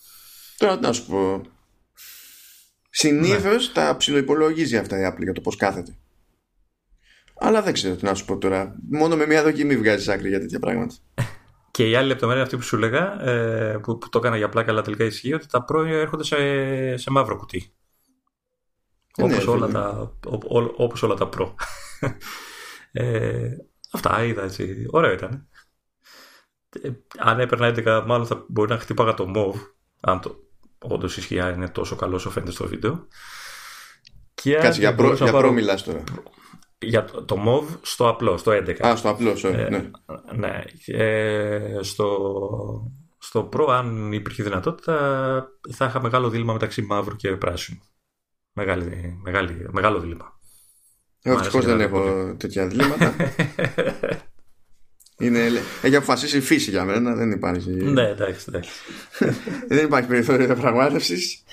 Τώρα 0.56 0.78
να 0.80 0.92
σου 0.92 1.06
πω. 1.06 1.42
Συνήθως 2.90 3.66
ναι. 3.66 3.74
τα 3.74 3.96
ψιλοϋπολογίζει 3.96 4.76
αυτά 4.76 4.98
η 4.98 5.12
Apple 5.12 5.22
για 5.22 5.32
το 5.32 5.40
πώς 5.40 5.56
κάθεται. 5.56 5.96
Αλλά 7.34 7.62
δεν 7.62 7.72
ξέρω 7.72 7.96
τι 7.96 8.04
να 8.04 8.14
σου 8.14 8.24
πω 8.24 8.38
τώρα. 8.38 8.74
Μόνο 8.90 9.16
με 9.16 9.26
μια 9.26 9.42
δοκιμή 9.42 9.76
βγάζει 9.76 10.12
άκρη 10.12 10.28
για 10.28 10.40
τέτοια 10.40 10.58
πράγματα. 10.58 10.94
Και 11.78 11.88
η 11.88 11.94
άλλη 11.94 12.08
λεπτομέρεια 12.08 12.42
αυτή 12.42 12.56
που 12.56 12.62
σου 12.62 12.76
έλεγα, 12.76 13.28
ε, 13.28 13.78
που, 13.82 13.98
που, 13.98 14.08
το 14.08 14.18
έκανα 14.18 14.36
για 14.36 14.48
πλάκα, 14.48 14.70
αλλά 14.70 14.82
τελικά 14.82 15.04
ισχύει, 15.04 15.34
ότι 15.34 15.46
τα 15.46 15.64
πρώην 15.64 15.92
έρχονται 15.92 16.24
σε, 16.24 16.36
σε 16.96 17.10
μαύρο 17.10 17.36
κουτί. 17.36 17.72
Ε, 19.16 19.22
όπως, 19.22 19.46
ναι, 19.46 19.52
όλα 19.52 19.68
τα, 19.68 20.12
όπως 20.76 21.02
όλα 21.02 21.14
τα 21.14 21.28
προ. 21.28 21.54
ε, 22.92 23.48
αυτά 23.92 24.24
είδα 24.24 24.42
έτσι. 24.42 24.86
Ωραίο 24.90 25.12
ήταν. 25.12 25.48
Ε, 26.82 26.90
αν 27.18 27.40
έπαιρνα 27.40 27.74
11, 27.76 28.04
μάλλον 28.06 28.26
θα 28.26 28.44
μπορεί 28.48 28.70
να 28.70 28.78
χτύπαγα 28.78 29.14
το 29.14 29.32
MOV. 29.36 29.54
Αν 30.00 30.20
το 30.20 30.36
όντως 30.78 31.16
ισχύει, 31.16 31.52
είναι 31.54 31.68
τόσο 31.68 31.96
καλό 31.96 32.14
όσο 32.14 32.30
φαίνεται 32.30 32.52
στο 32.52 32.66
βίντεο. 32.66 33.06
Κάτσε, 34.42 34.80
για 34.80 34.94
προ, 34.94 35.12
για 35.12 35.32
προ 35.32 35.52
μιλάς 35.52 35.82
τώρα 35.82 36.04
για 36.80 37.04
το, 37.04 37.24
το 37.24 37.36
MOV 37.46 37.78
στο 37.82 38.08
απλό, 38.08 38.36
στο 38.36 38.52
11. 38.52 38.86
Α, 38.86 38.96
στο 38.96 39.08
απλό, 39.08 39.32
sorry, 39.32 39.54
ε, 39.54 39.68
ναι. 39.68 39.90
ναι. 40.36 40.64
Ε, 40.86 41.78
στο, 41.80 42.92
στο 43.18 43.48
Pro, 43.52 43.66
αν 43.70 44.12
υπήρχε 44.12 44.42
δυνατότητα, 44.42 44.96
θα 45.72 45.86
είχα 45.86 46.02
μεγάλο 46.02 46.28
δίλημα 46.28 46.52
μεταξύ 46.52 46.82
μαύρου 46.82 47.16
και 47.16 47.36
πράσινου. 47.36 47.80
Μεγάλη, 48.52 49.18
μεγάλη, 49.22 49.66
μεγάλο 49.70 50.00
δίλημα. 50.00 50.40
Εγώ 51.22 51.38
ευτυχώς 51.38 51.64
δεν 51.64 51.80
έχω 51.80 52.34
τέτοια 52.38 52.66
διλήμματα. 52.66 53.14
Είναι, 55.20 55.40
έχει 55.82 55.96
αποφασίσει 55.96 56.36
η 56.36 56.40
φύση 56.40 56.70
για 56.70 56.84
μένα, 56.84 57.14
δεν 57.14 57.30
υπάρχει. 57.30 57.70
Ναι, 57.70 58.08
εντάξει, 58.08 58.44
εντάξει. 58.48 58.70
δεν 59.68 59.84
υπάρχει 59.84 60.08
περιθώριο 60.08 60.46
διαπραγμάτευσης. 60.46 61.44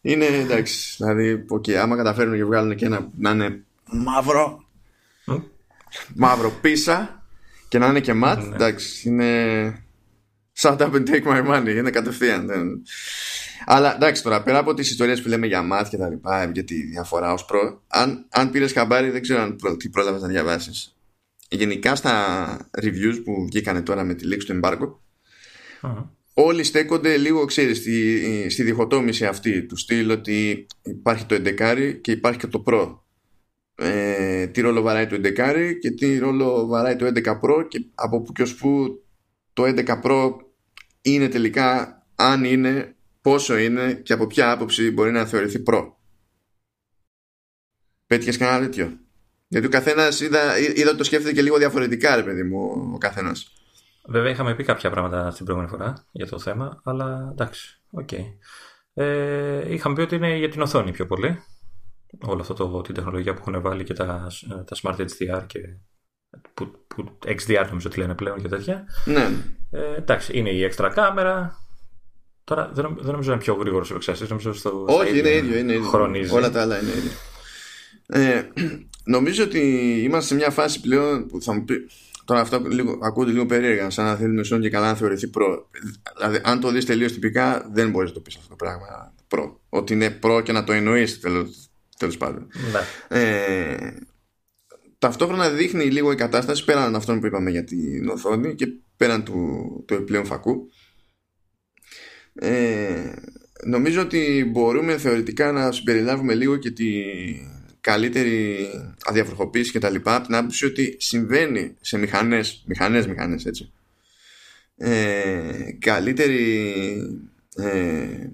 Είναι 0.00 0.26
εντάξει. 0.26 0.94
Δηλαδή, 0.96 1.44
okay, 1.50 1.72
άμα 1.72 1.96
καταφέρουν 1.96 2.36
και 2.36 2.44
βγάλουν 2.44 2.76
και 2.76 2.84
ένα 2.84 3.10
να 3.16 3.30
είναι 3.30 3.64
μαύρο. 3.90 4.66
Μαύρο 6.14 6.50
πίσα 6.50 7.26
και 7.68 7.78
να 7.78 7.86
είναι 7.86 8.00
και 8.00 8.12
ματ. 8.12 8.42
Ναι. 8.42 8.54
Εντάξει, 8.54 9.08
είναι. 9.08 9.82
Shut 10.60 10.78
up 10.78 10.92
and 10.92 11.08
take 11.08 11.24
my 11.24 11.46
money. 11.46 11.74
Είναι 11.76 11.90
κατευθείαν. 11.90 12.46
Δεν... 12.46 12.82
Αλλά 13.66 13.94
εντάξει 13.94 14.22
τώρα, 14.22 14.42
πέρα 14.42 14.58
από 14.58 14.74
τις 14.74 14.90
ιστορίες 14.90 15.22
που 15.22 15.28
λέμε 15.28 15.46
για 15.46 15.62
ματ 15.62 15.88
και 15.88 15.96
τα 15.96 16.08
λοιπά, 16.08 16.50
για 16.52 16.64
τη 16.64 16.82
διαφορά 16.82 17.32
ως 17.32 17.44
προ, 17.44 17.82
αν, 17.86 18.26
αν 18.30 18.50
πήρες 18.50 18.72
χαμπάρι, 18.72 19.10
δεν 19.10 19.22
ξέρω 19.22 19.42
αν 19.42 19.56
προ, 19.56 19.76
τι 19.76 19.88
πρόλαβες 19.88 20.22
να 20.22 20.28
διαβάσεις. 20.28 20.96
Γενικά 21.48 21.94
στα 21.94 22.70
reviews 22.82 23.20
που 23.24 23.46
βγήκανε 23.46 23.82
τώρα 23.82 24.04
με 24.04 24.14
τη 24.14 24.24
λήξη 24.24 24.46
του 24.46 24.60
embargo, 24.62 24.92
όλοι 26.34 26.62
στέκονται 26.62 27.16
λίγο, 27.16 27.44
ξέρεις, 27.44 27.78
στη, 27.78 28.46
στη 28.50 28.62
διχοτόμηση 28.62 29.26
αυτή 29.26 29.62
του 29.62 29.76
στυλ 29.76 30.10
ότι 30.10 30.66
υπάρχει 30.82 31.24
το 31.24 31.42
11 31.44 31.98
και 32.00 32.12
υπάρχει 32.12 32.38
και 32.38 32.46
το 32.46 32.62
Pro 32.66 32.98
ε, 33.80 34.46
τι 34.46 34.60
ρόλο 34.60 34.82
βαράει 34.82 35.06
το 35.06 35.16
11 35.16 35.72
και 35.80 35.90
τι 35.90 36.18
ρόλο 36.18 36.66
βαράει 36.66 36.96
το 36.96 37.06
11 37.06 37.40
Pro 37.40 37.68
και 37.68 37.84
από 37.94 38.22
που 38.22 38.32
και 38.32 38.42
ως 38.42 38.54
που 38.54 39.02
το 39.52 39.62
11 39.64 40.02
Pro 40.02 40.30
είναι 41.02 41.28
τελικά 41.28 42.02
αν 42.14 42.44
είναι, 42.44 42.96
πόσο 43.20 43.56
είναι 43.56 43.92
και 43.92 44.12
από 44.12 44.26
ποια 44.26 44.50
άποψη 44.50 44.90
μπορεί 44.90 45.10
να 45.10 45.24
θεωρηθεί 45.24 45.62
Pro. 45.66 45.92
Πέτυχες 48.06 48.36
κανένα 48.36 48.60
τέτοιο; 48.60 48.98
Γιατί 49.48 49.66
ο 49.66 49.70
καθένας 49.70 50.20
είδα, 50.20 50.58
είδα 50.58 50.88
ότι 50.88 50.96
το 50.96 51.04
σκέφτεται 51.04 51.34
και 51.34 51.42
λίγο 51.42 51.56
διαφορετικά, 51.58 52.16
ρε 52.16 52.22
παιδί 52.22 52.42
μου, 52.42 52.90
ο 52.94 52.98
καθένας. 52.98 53.52
Βέβαια, 54.06 54.30
είχαμε 54.30 54.54
πει 54.54 54.64
κάποια 54.64 54.90
πράγματα 54.90 55.32
την 55.32 55.44
προηγούμενη 55.44 55.76
φορά 55.76 56.06
για 56.12 56.26
το 56.26 56.38
θέμα, 56.38 56.80
αλλά 56.84 57.28
εντάξει, 57.32 57.80
OK. 57.90 58.08
Okay. 58.12 58.24
Ε, 58.94 59.72
είχαμε 59.72 59.94
πει 59.94 60.00
ότι 60.00 60.14
είναι 60.14 60.36
για 60.36 60.48
την 60.48 60.60
οθόνη 60.60 60.90
πιο 60.90 61.06
πολύ 61.06 61.42
όλο 62.20 62.40
αυτό 62.40 62.54
το, 62.54 62.80
την 62.80 62.94
τεχνολογία 62.94 63.34
που 63.34 63.42
έχουν 63.46 63.62
βάλει 63.62 63.84
και 63.84 63.92
τα, 63.92 64.26
τα 64.48 64.76
Smart 64.82 64.96
HDR 64.96 65.42
και 65.46 65.58
που, 66.54 66.70
που 66.86 67.18
XDR 67.24 67.64
νομίζω 67.68 67.88
ότι 67.88 67.98
λένε 67.98 68.14
πλέον 68.14 68.42
και 68.42 68.48
τέτοια. 68.48 68.84
Ναι. 69.04 69.30
Ε, 69.70 69.94
εντάξει, 69.96 70.38
είναι 70.38 70.50
η 70.50 70.64
έξτρα 70.64 70.88
κάμερα. 70.88 71.58
Τώρα 72.44 72.70
δεν, 72.74 72.96
δεν 73.00 73.10
νομίζω 73.12 73.28
να 73.28 73.34
είναι 73.34 73.42
πιο 73.42 73.54
γρήγορος 73.54 73.90
ο 73.90 73.94
επεξεργαστής. 73.94 74.28
Νομίζω 74.28 74.52
στο 74.52 74.84
Όχι, 74.88 75.18
είναι 75.18 75.30
ίδιο. 75.30 75.58
Είναι 75.58 75.72
ίδιο. 75.72 75.88
Χρονίζει. 75.88 76.34
Όλα 76.34 76.50
τα 76.50 76.60
άλλα 76.60 76.80
είναι 76.80 76.90
ίδιο. 76.90 77.10
Ε, 78.06 78.42
νομίζω 79.04 79.44
ότι 79.44 79.60
είμαστε 80.02 80.28
σε 80.28 80.34
μια 80.34 80.50
φάση 80.50 80.80
πλέον 80.80 81.26
που 81.26 81.42
θα 81.42 81.52
μου 81.52 81.64
πει. 81.64 81.74
Τώρα 82.24 82.40
αυτό 82.40 82.58
λίγο, 82.58 82.98
ακούγεται 83.02 83.32
λίγο 83.32 83.46
περίεργα, 83.46 83.90
σαν 83.90 84.04
να 84.04 84.16
θέλει 84.16 84.44
σόν 84.44 84.60
και 84.60 84.70
καλά 84.70 84.86
να 84.86 84.94
θεωρηθεί 84.94 85.28
προ. 85.28 85.68
Δηλαδή, 86.16 86.40
αν 86.42 86.60
το 86.60 86.70
δεις 86.70 86.84
τελείως 86.84 87.12
τυπικά, 87.12 87.68
δεν 87.72 87.90
μπορείς 87.90 88.08
να 88.08 88.14
το 88.14 88.20
πεις 88.20 88.36
αυτό 88.36 88.48
το 88.48 88.56
πράγμα 88.56 89.14
προ. 89.28 89.60
Ότι 89.68 89.92
είναι 89.92 90.10
προ 90.10 90.40
και 90.40 90.52
να 90.52 90.64
το 90.64 90.72
εννοείς 90.72 91.20
τέλος 91.98 92.16
πάντων. 92.16 92.48
Ναι. 92.72 93.18
Ε, 93.18 93.94
ταυτόχρονα 94.98 95.50
δείχνει 95.50 95.84
λίγο 95.84 96.12
η 96.12 96.14
κατάσταση 96.14 96.64
πέραν 96.64 96.94
αυτών 96.94 97.20
που 97.20 97.26
είπαμε 97.26 97.50
για 97.50 97.64
την 97.64 98.08
οθόνη 98.08 98.54
και 98.54 98.66
πέραν 98.96 99.24
του, 99.24 99.84
του 99.86 99.94
επιπλέον 99.94 100.24
φακού. 100.24 100.68
Ε, 102.34 103.12
νομίζω 103.64 104.00
ότι 104.00 104.50
μπορούμε 104.52 104.98
θεωρητικά 104.98 105.52
να 105.52 105.72
συμπεριλάβουμε 105.72 106.34
λίγο 106.34 106.56
και 106.56 106.70
τη 106.70 107.02
καλύτερη 107.80 108.66
αδιαφροχοποίηση 109.04 109.70
και 109.70 109.78
τα 109.78 109.90
λοιπά 109.90 110.14
από 110.14 110.26
την 110.26 110.34
άποψη 110.34 110.64
ότι 110.64 110.96
συμβαίνει 110.98 111.76
σε 111.80 111.98
μηχανές, 111.98 112.62
μηχανές, 112.66 113.06
μηχανές 113.06 113.46
έτσι 113.46 113.72
ε, 114.78 115.72
καλύτερη 115.78 116.72
ε, 117.56 118.30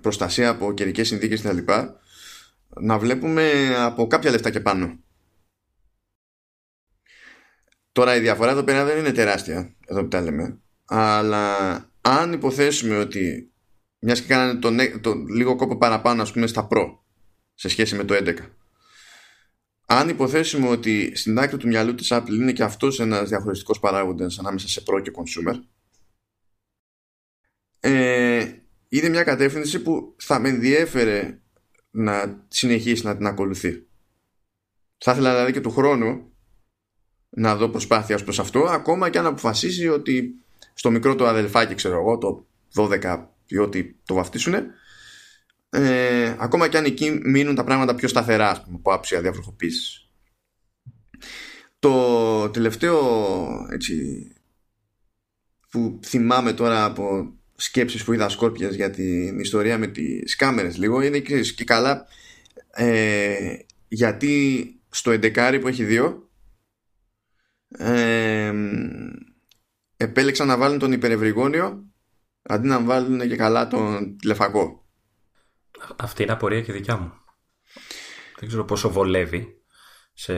προστασία 0.00 0.48
από 0.48 0.72
καιρικές 0.72 1.06
συνθήκες 1.06 1.40
και 1.40 1.46
τα 1.46 1.52
λοιπά 1.52 2.00
να 2.80 2.98
βλέπουμε 2.98 3.74
από 3.76 4.06
κάποια 4.06 4.30
λεφτά 4.30 4.50
και 4.50 4.60
πάνω. 4.60 4.98
Τώρα 7.92 8.16
η 8.16 8.20
διαφορά 8.20 8.50
εδώ 8.50 8.62
πέρα 8.62 8.84
δεν 8.84 8.98
είναι 8.98 9.12
τεράστια 9.12 9.74
εδώ 9.86 10.00
που 10.00 10.08
τα 10.08 10.20
λέμε. 10.20 10.60
Αλλά 10.84 11.56
αν 12.00 12.32
υποθέσουμε 12.32 12.96
ότι 12.96 13.52
μιας 13.98 14.20
και 14.20 14.26
κάνανε 14.26 14.58
το, 14.58 14.70
το 15.00 15.14
λίγο 15.14 15.56
κόπο 15.56 15.76
παραπάνω 15.76 16.22
ας 16.22 16.32
πούμε 16.32 16.46
στα 16.46 16.68
Pro 16.70 16.98
σε 17.54 17.68
σχέση 17.68 17.96
με 17.96 18.04
το 18.04 18.14
11 18.14 18.34
αν 19.90 20.08
υποθέσουμε 20.08 20.68
ότι 20.68 21.16
στην 21.16 21.38
άκρη 21.38 21.56
του 21.56 21.66
μυαλού 21.66 21.94
της 21.94 22.08
Apple 22.10 22.30
είναι 22.30 22.52
και 22.52 22.62
αυτός 22.62 23.00
ένας 23.00 23.28
διαχωριστικός 23.28 23.80
παράγοντας 23.80 24.38
ανάμεσα 24.38 24.68
σε 24.68 24.82
Pro 24.86 25.02
και 25.02 25.12
Consumer 25.14 25.60
ε, 27.80 28.46
είναι 28.88 29.08
μια 29.08 29.24
κατεύθυνση 29.24 29.82
που 29.82 30.14
θα 30.18 30.38
με 30.38 30.48
ενδιέφερε 30.48 31.40
να 31.90 32.44
συνεχίσει 32.48 33.04
να 33.04 33.16
την 33.16 33.26
ακολουθεί. 33.26 33.86
Θα 34.98 35.12
ήθελα 35.12 35.30
δηλαδή 35.30 35.52
και 35.52 35.60
του 35.60 35.70
χρόνου 35.70 36.32
να 37.30 37.56
δω 37.56 37.68
προσπάθεια 37.68 38.14
ως 38.14 38.24
προς 38.24 38.38
αυτό 38.38 38.60
ακόμα 38.60 39.10
και 39.10 39.18
αν 39.18 39.26
αποφασίσει 39.26 39.88
ότι 39.88 40.34
στο 40.74 40.90
μικρό 40.90 41.14
το 41.14 41.26
αδελφάκι 41.26 41.74
ξέρω 41.74 41.98
εγώ 41.98 42.18
το 42.18 42.46
12 42.74 43.26
ή 43.46 43.58
ότι 43.58 43.96
το 44.04 44.14
βαφτίσουν 44.14 44.54
ε, 45.70 46.36
ακόμα 46.38 46.68
και 46.68 46.76
αν 46.76 46.84
εκεί 46.84 47.20
μείνουν 47.24 47.54
τα 47.54 47.64
πράγματα 47.64 47.94
πιο 47.94 48.08
σταθερά 48.08 48.62
πούμε, 48.64 48.76
από 48.76 48.92
άψη 48.92 49.16
αδιαβροχοποίηση. 49.16 50.02
Το 51.78 52.50
τελευταίο 52.50 52.98
έτσι, 53.70 54.26
που 55.70 56.00
θυμάμαι 56.04 56.52
τώρα 56.52 56.84
από 56.84 57.34
σκέψεις 57.60 58.04
που 58.04 58.12
είδα 58.12 58.28
σκόρπιας 58.28 58.74
για 58.74 58.90
την 58.90 59.38
ιστορία 59.38 59.78
με 59.78 59.86
τις 59.86 60.36
κάμερες 60.36 60.76
λίγο 60.76 61.00
είναι 61.00 61.18
και, 61.18 61.40
και 61.40 61.64
καλά 61.64 62.06
ε, 62.70 63.56
γιατί 63.88 64.64
στο 64.90 65.10
11 65.12 65.58
που 65.60 65.68
έχει 65.68 65.84
δύο 65.84 66.30
ε, 67.68 68.52
επέλεξαν 69.96 70.46
να 70.46 70.56
βάλουν 70.56 70.78
τον 70.78 70.92
υπερευρυγόνιο 70.92 71.84
αντί 72.42 72.66
να 72.66 72.80
βάλουν 72.80 73.28
και 73.28 73.36
καλά 73.36 73.68
τον 73.68 74.16
τηλεφακό. 74.16 74.86
Αυτή 75.96 76.22
είναι 76.22 76.32
απορία 76.32 76.62
και 76.62 76.72
δικιά 76.72 76.96
μου. 76.96 77.12
Δεν 78.38 78.48
ξέρω 78.48 78.64
πόσο 78.64 78.90
βολεύει 78.90 79.62
σε 80.12 80.34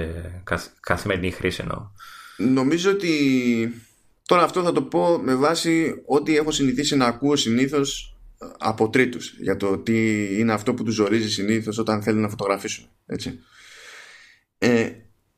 καθημερινή 0.81 1.31
χρήση 1.31 1.61
εννοώ. 1.61 1.91
Νομίζω 2.37 2.91
ότι 2.91 3.13
τώρα 4.31 4.43
αυτό 4.43 4.63
θα 4.63 4.73
το 4.73 4.83
πω 4.83 5.19
με 5.19 5.35
βάση 5.35 6.03
ό,τι 6.07 6.37
έχω 6.37 6.51
συνηθίσει 6.51 6.97
να 6.97 7.07
ακούω 7.07 7.37
συνήθως 7.37 8.17
από 8.59 8.91
τρίτους 8.91 9.35
για 9.39 9.57
το 9.57 9.79
τι 9.79 10.29
είναι 10.39 10.53
αυτό 10.53 10.75
που 10.75 10.85
τους 10.85 10.95
ζορίζει 10.95 11.31
συνήθως 11.31 11.79
όταν 11.79 12.03
θέλουν 12.03 12.21
να 12.21 12.29
φωτογραφίσουν. 12.29 12.89
Έτσι. 13.07 13.41
Ε, 14.59 14.93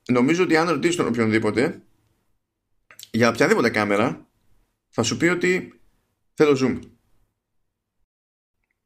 νομίζω 0.09 0.43
ότι 0.43 0.57
αν 0.57 0.69
ρωτήσεις 0.69 0.97
τον 0.97 1.07
οποιονδήποτε 1.07 1.83
για 3.11 3.29
οποιαδήποτε 3.29 3.71
κάμερα 3.71 4.29
θα 4.89 5.03
σου 5.03 5.17
πει 5.17 5.27
ότι 5.27 5.81
θέλω 6.35 6.59
zoom. 6.61 6.79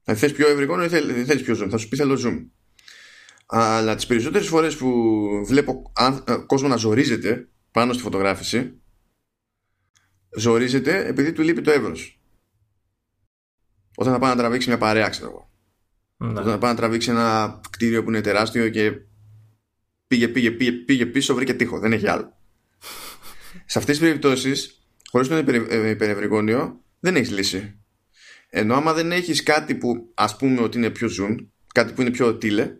Θα 0.03 0.14
θες 0.14 0.33
πιο 0.33 0.49
ευρυγόνο 0.49 0.85
ή 0.85 0.88
θέλεις 0.88 1.42
πιο 1.42 1.59
zoom. 1.62 1.69
Θα 1.71 1.77
σου 1.77 1.88
πει 1.88 1.97
θέλω 1.97 2.21
zoom. 2.25 2.47
Αλλά 3.47 3.95
τις 3.95 4.07
περισσότερες 4.07 4.49
φορές 4.49 4.77
που 4.77 5.21
βλέπω 5.47 5.92
ε, 6.27 6.35
κόσμο 6.47 6.69
να 6.69 6.77
ζορίζεται 6.77 7.49
πάνω 7.71 7.92
στη 7.92 8.03
φωτογράφηση 8.03 8.81
ζορίζεται 10.37 11.07
επειδή 11.07 11.33
του 11.33 11.43
λείπει 11.43 11.61
το 11.61 11.71
εύρος. 11.71 12.21
Όταν 13.97 14.12
θα 14.12 14.19
πάει 14.19 14.31
να 14.31 14.37
τραβήξει 14.37 14.69
μια 14.69 14.79
παρέα, 14.79 15.09
ξέρω 15.09 15.29
εγώ. 15.31 15.51
Ναι. 16.17 16.41
Όταν 16.41 16.53
θα 16.53 16.59
πάει 16.59 16.71
να 16.71 16.77
τραβήξει 16.77 17.11
ένα 17.11 17.61
κτίριο 17.71 18.03
που 18.03 18.09
είναι 18.09 18.21
τεράστιο 18.21 18.69
και 18.69 18.93
πήγε, 20.07 20.29
πήγε, 20.29 20.51
πήγε, 20.51 20.73
πήγε 20.73 21.07
πίσω, 21.07 21.35
βρήκε 21.35 21.55
τείχο. 21.55 21.79
Δεν 21.79 21.93
έχει 21.93 22.09
άλλο. 22.09 22.37
Σε 23.67 23.79
αυτές 23.79 23.99
τις 23.99 24.07
περιπτώσεις, 24.07 24.83
χωρίς 25.11 25.29
τον 25.29 25.49
ε, 25.69 25.91
υπερευρυγόνιο, 25.91 26.81
δεν 27.01 27.17
έχεις 27.17 27.31
λύση. 27.31 27.81
Ενώ 28.51 28.75
άμα 28.75 28.93
δεν 28.93 29.12
έχεις 29.12 29.43
κάτι 29.43 29.75
που 29.75 30.12
ας 30.15 30.37
πούμε 30.37 30.61
ότι 30.61 30.79
είναι 30.79 30.91
πιο 30.91 31.09
zoom, 31.21 31.37
κάτι 31.75 31.93
που 31.93 32.01
είναι 32.01 32.11
πιο 32.11 32.37
τηλε 32.37 32.77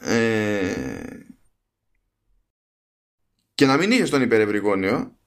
ε, 0.00 1.00
και 3.54 3.66
να 3.66 3.76
μην 3.76 3.90
είχες 3.90 4.10
τον 4.10 4.22
υπερευρυγόνιο, 4.22 5.17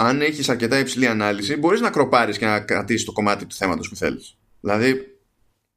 αν 0.00 0.20
έχεις 0.20 0.48
αρκετά 0.48 0.78
υψηλή 0.78 1.06
ανάλυση, 1.06 1.56
μπορείς 1.56 1.80
να 1.80 1.90
κροπάρεις 1.90 2.38
και 2.38 2.46
να 2.46 2.60
κρατήσεις 2.60 3.04
το 3.04 3.12
κομμάτι 3.12 3.46
του 3.46 3.54
θέματος 3.54 3.88
που 3.88 3.96
θέλεις. 3.96 4.36
Δηλαδή, 4.60 5.18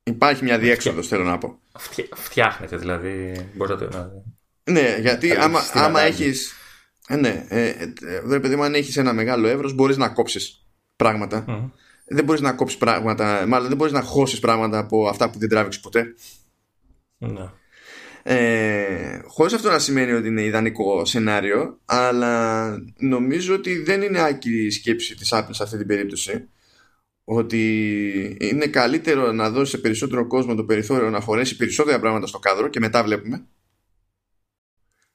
υπάρχει 0.03 0.43
μια 0.43 0.57
διέξοδος, 0.57 1.07
θέλω 1.07 1.23
να 1.23 1.37
πω. 1.37 1.59
Φτιάχνεται 2.15 2.77
δηλαδή, 2.77 3.33
μπορείς 3.55 3.79
να 3.79 3.87
το... 3.87 4.11
Ναι, 4.63 4.97
γιατί 4.99 5.31
άμα, 5.35 5.59
άμα 5.73 6.01
έχεις... 6.01 6.53
Ε, 7.07 7.15
ναι, 7.15 7.45
ε, 7.49 7.69
ε, 8.31 8.39
παιδί 8.39 8.55
μου, 8.55 8.63
αν 8.63 8.73
έχεις 8.73 8.97
ένα 8.97 9.13
μεγάλο 9.13 9.47
εύρος, 9.47 9.73
μπορείς 9.73 9.97
να 9.97 10.09
κόψεις 10.09 10.65
δεν 12.05 12.23
μπορείς 12.23 12.41
να 12.41 12.53
κόψεις 12.53 12.77
πράγματα, 12.77 13.45
μάλλον 13.47 13.67
δεν 13.67 13.77
μπορείς 13.77 13.93
να 13.93 14.01
χώσεις 14.01 14.39
πράγματα 14.39 14.77
από 14.77 15.07
αυτά 15.07 15.29
που 15.29 15.39
δεν 15.39 15.49
τράβηξες 15.49 15.81
ποτέ. 15.81 16.15
Ναι. 17.17 17.49
Ε, 18.25 19.21
χωρίς 19.25 19.53
αυτό 19.53 19.69
να 19.69 19.79
σημαίνει 19.79 20.11
ότι 20.11 20.27
είναι 20.27 20.43
ιδανικό 20.43 21.05
σενάριο 21.05 21.79
αλλά 21.85 22.77
νομίζω 22.97 23.55
ότι 23.55 23.83
δεν 23.83 24.01
είναι 24.01 24.21
άκυρη 24.21 24.65
η 24.65 24.69
σκέψη 24.69 25.15
της 25.15 25.29
Apple 25.33 25.49
σε 25.49 25.63
αυτή 25.63 25.77
την 25.77 25.87
περίπτωση. 25.87 26.47
Ότι 27.23 28.37
είναι 28.39 28.67
καλύτερο 28.67 29.31
να 29.31 29.49
δώσει 29.49 29.71
σε 29.71 29.77
περισσότερο 29.77 30.27
κόσμο 30.27 30.55
το 30.55 30.63
περιθώριο 30.63 31.09
να 31.09 31.21
φορέσει 31.21 31.55
περισσότερα 31.55 31.99
πράγματα 31.99 32.27
στο 32.27 32.39
κάδρο 32.39 32.67
και 32.67 32.79
μετά 32.79 33.03
βλέπουμε 33.03 33.45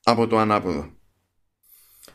από 0.03 0.27
το 0.27 0.38
ανάποδο. 0.38 0.90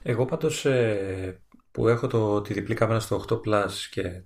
Εγώ 0.03 0.25
πάντως 0.25 0.65
ε, 0.65 1.41
που 1.71 1.87
έχω 1.87 2.07
το, 2.07 2.41
τη 2.41 2.53
διπλή 2.53 2.75
κάμερα 2.75 2.99
στο 2.99 3.25
8 3.29 3.33
Plus 3.33 3.71
και 3.89 4.23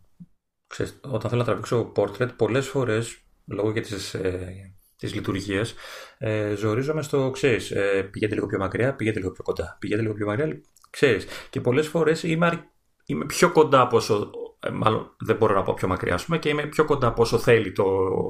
ξέρεις, 0.67 0.99
όταν 1.01 1.30
θέλω 1.30 1.41
να 1.41 1.47
τραβήξω 1.47 1.91
portrait, 1.95 2.30
πολλές 2.36 2.67
φορές, 2.67 3.17
λόγω 3.45 3.71
και 3.71 3.82
της, 3.82 4.13
ε, 4.13 4.76
της 4.97 5.13
λειτουργίας, 5.13 5.73
ε, 6.17 6.53
ζορίζομαι 6.55 7.01
στο, 7.01 7.29
ξέρεις, 7.31 7.71
ε, 7.71 8.07
πηγαίνετε 8.12 8.36
λίγο 8.36 8.47
πιο 8.47 8.57
μακριά, 8.57 8.95
πηγαίνετε 8.95 9.21
λίγο 9.21 9.33
πιο 9.33 9.43
κοντά, 9.43 9.77
πηγαίνετε 9.79 10.05
λίγο 10.07 10.17
πιο 10.17 10.25
μακριά, 10.25 10.62
ξέρεις. 10.89 11.25
Και 11.49 11.62
πολλές 11.62 11.88
φορές 11.88 12.23
είμαι, 12.23 12.69
είμαι 13.05 13.25
πιο 13.25 13.51
κοντά 13.51 13.81
από 13.81 13.97
όσο, 13.97 14.31
ε, 14.60 14.69
μάλλον 14.69 15.15
δεν 15.19 15.36
μπορώ 15.36 15.53
να 15.53 15.63
πω 15.63 15.73
πιο 15.73 15.88
μακριά, 15.88 16.13
ας 16.13 16.25
πούμε, 16.25 16.38
και 16.38 16.49
είμαι 16.49 16.65
πιο 16.65 16.86
κοντά 16.86 17.07
από 17.07 17.21
όσο 17.21 17.38
θέλει 17.38 17.71
το, 17.71 17.83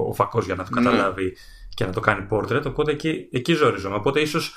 ο 0.08 0.12
φακός 0.12 0.44
για 0.44 0.54
να 0.54 0.64
το 0.64 0.70
ναι. 0.74 0.82
καταλάβει 0.82 1.36
και 1.74 1.84
να 1.84 1.92
το 1.92 2.00
κάνει 2.00 2.26
portrait, 2.30 2.62
οπότε 2.66 2.92
εκεί, 2.92 3.28
εκεί 3.32 3.52
ζορίζομαι. 3.52 3.96
Οπότε 3.96 4.20
ίσως 4.20 4.54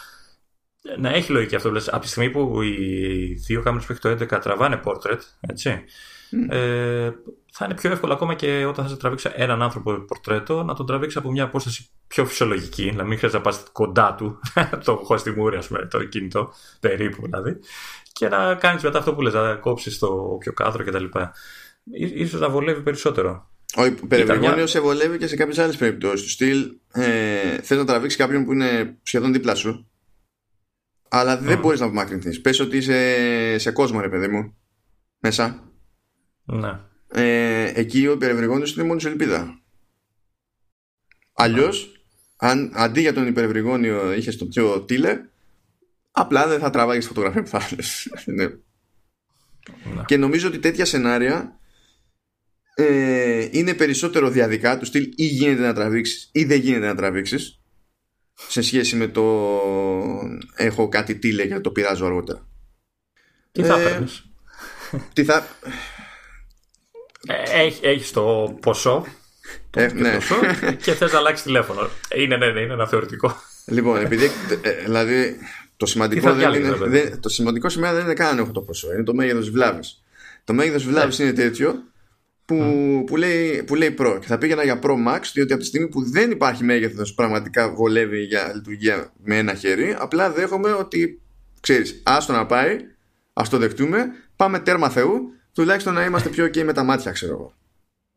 να 0.98 1.10
έχει 1.10 1.32
λογική 1.32 1.56
αυτό. 1.56 1.72
Λες, 1.72 1.90
από 1.90 2.02
τη 2.02 2.08
στιγμή 2.08 2.30
που 2.30 2.62
οι 2.62 3.34
δύο 3.34 3.62
κάμερες 3.62 3.86
που 3.86 3.92
έχει 3.92 4.02
το 4.02 4.10
11 4.10 4.42
τραβάνε 4.42 4.82
portrait, 4.86 5.20
έτσι, 5.40 5.84
ε, 6.50 7.12
θα 7.54 7.66
είναι 7.66 7.74
πιο 7.74 7.92
εύκολο 7.92 8.14
ακόμα 8.14 8.34
και 8.34 8.66
όταν 8.66 8.88
θα 8.88 8.98
τραβήξει 8.98 9.30
έναν 9.34 9.62
άνθρωπο 9.62 9.94
πορτρέτο 9.94 10.64
να 10.64 10.74
τον 10.74 10.86
τραβήξει 10.86 11.18
από 11.18 11.32
μια 11.32 11.44
απόσταση 11.44 11.90
πιο 12.08 12.26
φυσιολογική, 12.26 12.92
να 12.92 13.04
μην 13.04 13.18
χρειάζεται 13.18 13.44
να 13.44 13.50
πας 13.50 13.64
κοντά 13.72 14.16
του, 14.16 14.40
το 14.86 15.00
έχω 15.02 15.18
στη 15.18 15.32
μούρη, 15.32 15.58
ας 15.58 15.68
πούμε, 15.68 15.86
το 15.86 16.04
κινητό, 16.04 16.54
περίπου 16.80 17.22
δηλαδή, 17.26 17.60
και 18.14 18.28
να 18.28 18.56
κάνεις 18.56 18.84
μετά 18.84 18.98
αυτό 18.98 19.14
που 19.14 19.22
λες, 19.22 19.34
να 19.34 19.56
κόψεις 19.56 20.00
το 20.00 20.38
πιο 20.40 20.54
κάδρο 20.54 20.84
κτλ. 20.84 21.06
σω 22.28 22.38
να 22.38 22.50
βολεύει 22.50 22.82
περισσότερο. 22.82 23.50
Ο 23.78 23.86
υπερευγόνιο 23.86 24.68
σε 24.68 24.80
βολεύει 24.80 25.18
και 25.18 25.28
σε 25.28 25.36
κάποιες 25.36 25.60
άλλες 25.60 25.76
περιπτώσεις. 25.78 26.24
Του 26.24 26.30
στυλ 26.30 26.72
ε, 26.94 27.58
θες 27.62 27.78
να 27.78 27.86
τραβήξεις 27.86 28.20
κάποιον 28.20 28.46
που 28.46 28.54
είναι 28.54 28.98
σχεδόν 29.04 29.34
δίπλα 29.34 29.56
σου, 29.56 29.90
αλλά 31.10 31.38
δεν 31.38 31.58
mm. 31.58 31.62
μπορείς 31.62 31.80
να 31.80 31.86
απομακρυνθείς. 31.86 32.42
Πες 32.42 32.60
ότι 32.60 32.78
είσαι 32.78 33.58
σε 33.58 33.72
κόσμο, 33.72 34.02
ρε 34.02 34.10
παιδί 34.10 34.28
μου, 34.28 34.58
μέσα. 35.20 35.72
Ναι. 36.44 36.80
Ε, 37.14 37.72
εκεί 37.76 38.08
ο 38.08 38.12
υπερευρυγόντος 38.12 38.74
είναι 38.74 38.84
μόνο 38.84 39.00
σε 39.00 39.08
ελπίδα. 39.08 39.62
Αλλιώς, 41.34 42.06
αν 42.38 42.72
αντί 42.76 43.02
για 43.02 43.14
τον 43.14 43.28
υπερευρυγόνιο 43.28 44.14
είχες 44.14 44.38
το 44.38 44.46
πιο 44.46 44.82
τίλε, 44.82 45.22
απλά 46.12 46.48
δεν 46.48 46.60
θα 46.60 46.70
τραβάγεις 46.70 47.08
φωτογραφία 47.08 47.44
που 47.44 47.50
θα 47.50 47.62
ναι. 48.36 48.50
Και 50.06 50.18
νομίζω 50.18 50.48
ότι 50.48 50.60
τέτοια 50.60 50.86
σενάρια 50.86 51.60
ε, 52.76 53.48
είναι 53.52 53.74
περισσότερο 53.74 54.30
διαδικά 54.30 54.78
του 54.78 54.86
στυλ 54.86 55.14
ή 55.16 55.26
γίνεται 55.26 55.62
να 55.62 55.74
τραβήξεις 55.74 56.30
ή 56.32 56.44
δεν 56.44 56.60
γίνεται 56.60 56.86
να 56.86 56.96
τραβήξεις 56.96 57.62
σε 58.48 58.62
σχέση 58.62 58.96
με 58.96 59.08
το 59.08 59.24
έχω 60.56 60.90
κάτι 60.90 61.16
τίλε 61.16 61.48
και 61.48 61.60
το 61.60 61.72
πειράζω 61.72 62.06
αργότερα. 62.06 62.48
Τι 63.52 63.64
θα 63.64 63.80
ε, 63.82 64.06
Τι 65.14 65.24
θα... 65.24 65.48
Ε, 67.28 67.62
έχει, 67.64 67.80
έχεις 67.86 68.12
το 68.12 68.58
ποσό 68.62 69.06
ε, 69.72 69.88
ναι. 69.94 70.18
και 70.84 70.94
θες 70.94 71.12
να 71.12 71.18
αλλάξεις 71.18 71.46
τηλέφωνο. 71.46 71.90
Είναι, 72.16 72.38
ναι, 72.38 72.52
ναι, 72.52 72.60
είναι 72.60 72.74
ένα 72.74 72.88
θεωρητικό. 72.88 73.42
Λοιπόν, 73.66 74.02
επειδή 74.02 74.32
ε, 74.62 74.72
δηλαδή 74.84 75.38
το 75.78 75.86
σημαντικό, 75.86 76.34
δεν 76.34 76.54
είναι, 76.54 76.76
δεν, 76.80 77.20
το 77.20 77.30
σημαντικό 77.30 77.70
σήμερα 77.70 77.94
δεν 77.94 78.04
είναι 78.04 78.14
καν 78.14 78.28
αν 78.28 78.38
έχω 78.38 78.52
το 78.52 78.62
ποσό, 78.62 78.94
είναι 78.94 79.04
το 79.04 79.14
μέγεθος 79.14 79.50
βλάβης. 79.50 80.04
Το 80.44 80.54
μέγεθος 80.54 80.84
βλάβης 80.84 81.20
ναι. 81.20 81.26
είναι 81.26 81.34
τέτοιο 81.34 81.84
που, 82.46 82.58
mm. 82.60 83.06
που, 83.06 83.18
λέει, 83.18 83.64
που 83.64 83.76
λέει 83.76 83.96
Pro 84.00 84.18
και 84.20 84.28
θα 84.28 84.38
πήγαινα 84.38 84.64
για 84.64 84.80
Pro 84.84 84.92
Max 85.08 85.20
διότι 85.34 85.54
από 85.54 85.62
τη 85.62 85.68
στιγμή 85.68 85.88
που 85.88 86.10
δεν 86.10 86.32
υπάρχει 86.32 86.64
μέγεθος 86.64 87.14
πραγματικά 87.14 87.74
βολεύει 87.74 88.24
για 88.24 88.52
λειτουργία 88.56 89.12
με 89.24 89.38
ένα 89.38 89.54
χέρι 89.54 89.96
απλά 90.00 90.32
δέχομαι 90.32 90.72
ότι 90.72 91.22
ξέρεις 91.60 92.02
άστο 92.04 92.34
να 92.34 92.46
πάει 92.46 92.78
ας 93.34 93.50
το 93.50 93.58
δεχτούμε 93.58 94.06
πάμε 94.36 94.60
τέρμα 94.60 94.90
Θεού 94.90 95.32
τουλάχιστον 95.54 95.94
να 95.94 96.04
είμαστε 96.04 96.30
πιο 96.30 96.46
ok 96.46 96.64
με 96.64 96.74
τα 96.74 96.84
μάτια 96.84 97.12
ξέρω 97.12 97.34
εγώ 97.34 97.54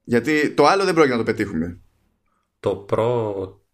γιατί 0.04 0.50
το 0.50 0.66
άλλο 0.66 0.84
δεν 0.84 0.94
πρόκειται 0.94 1.16
να 1.16 1.24
το 1.24 1.32
πετύχουμε 1.32 1.80
το 2.60 2.86
Pro 2.90 3.32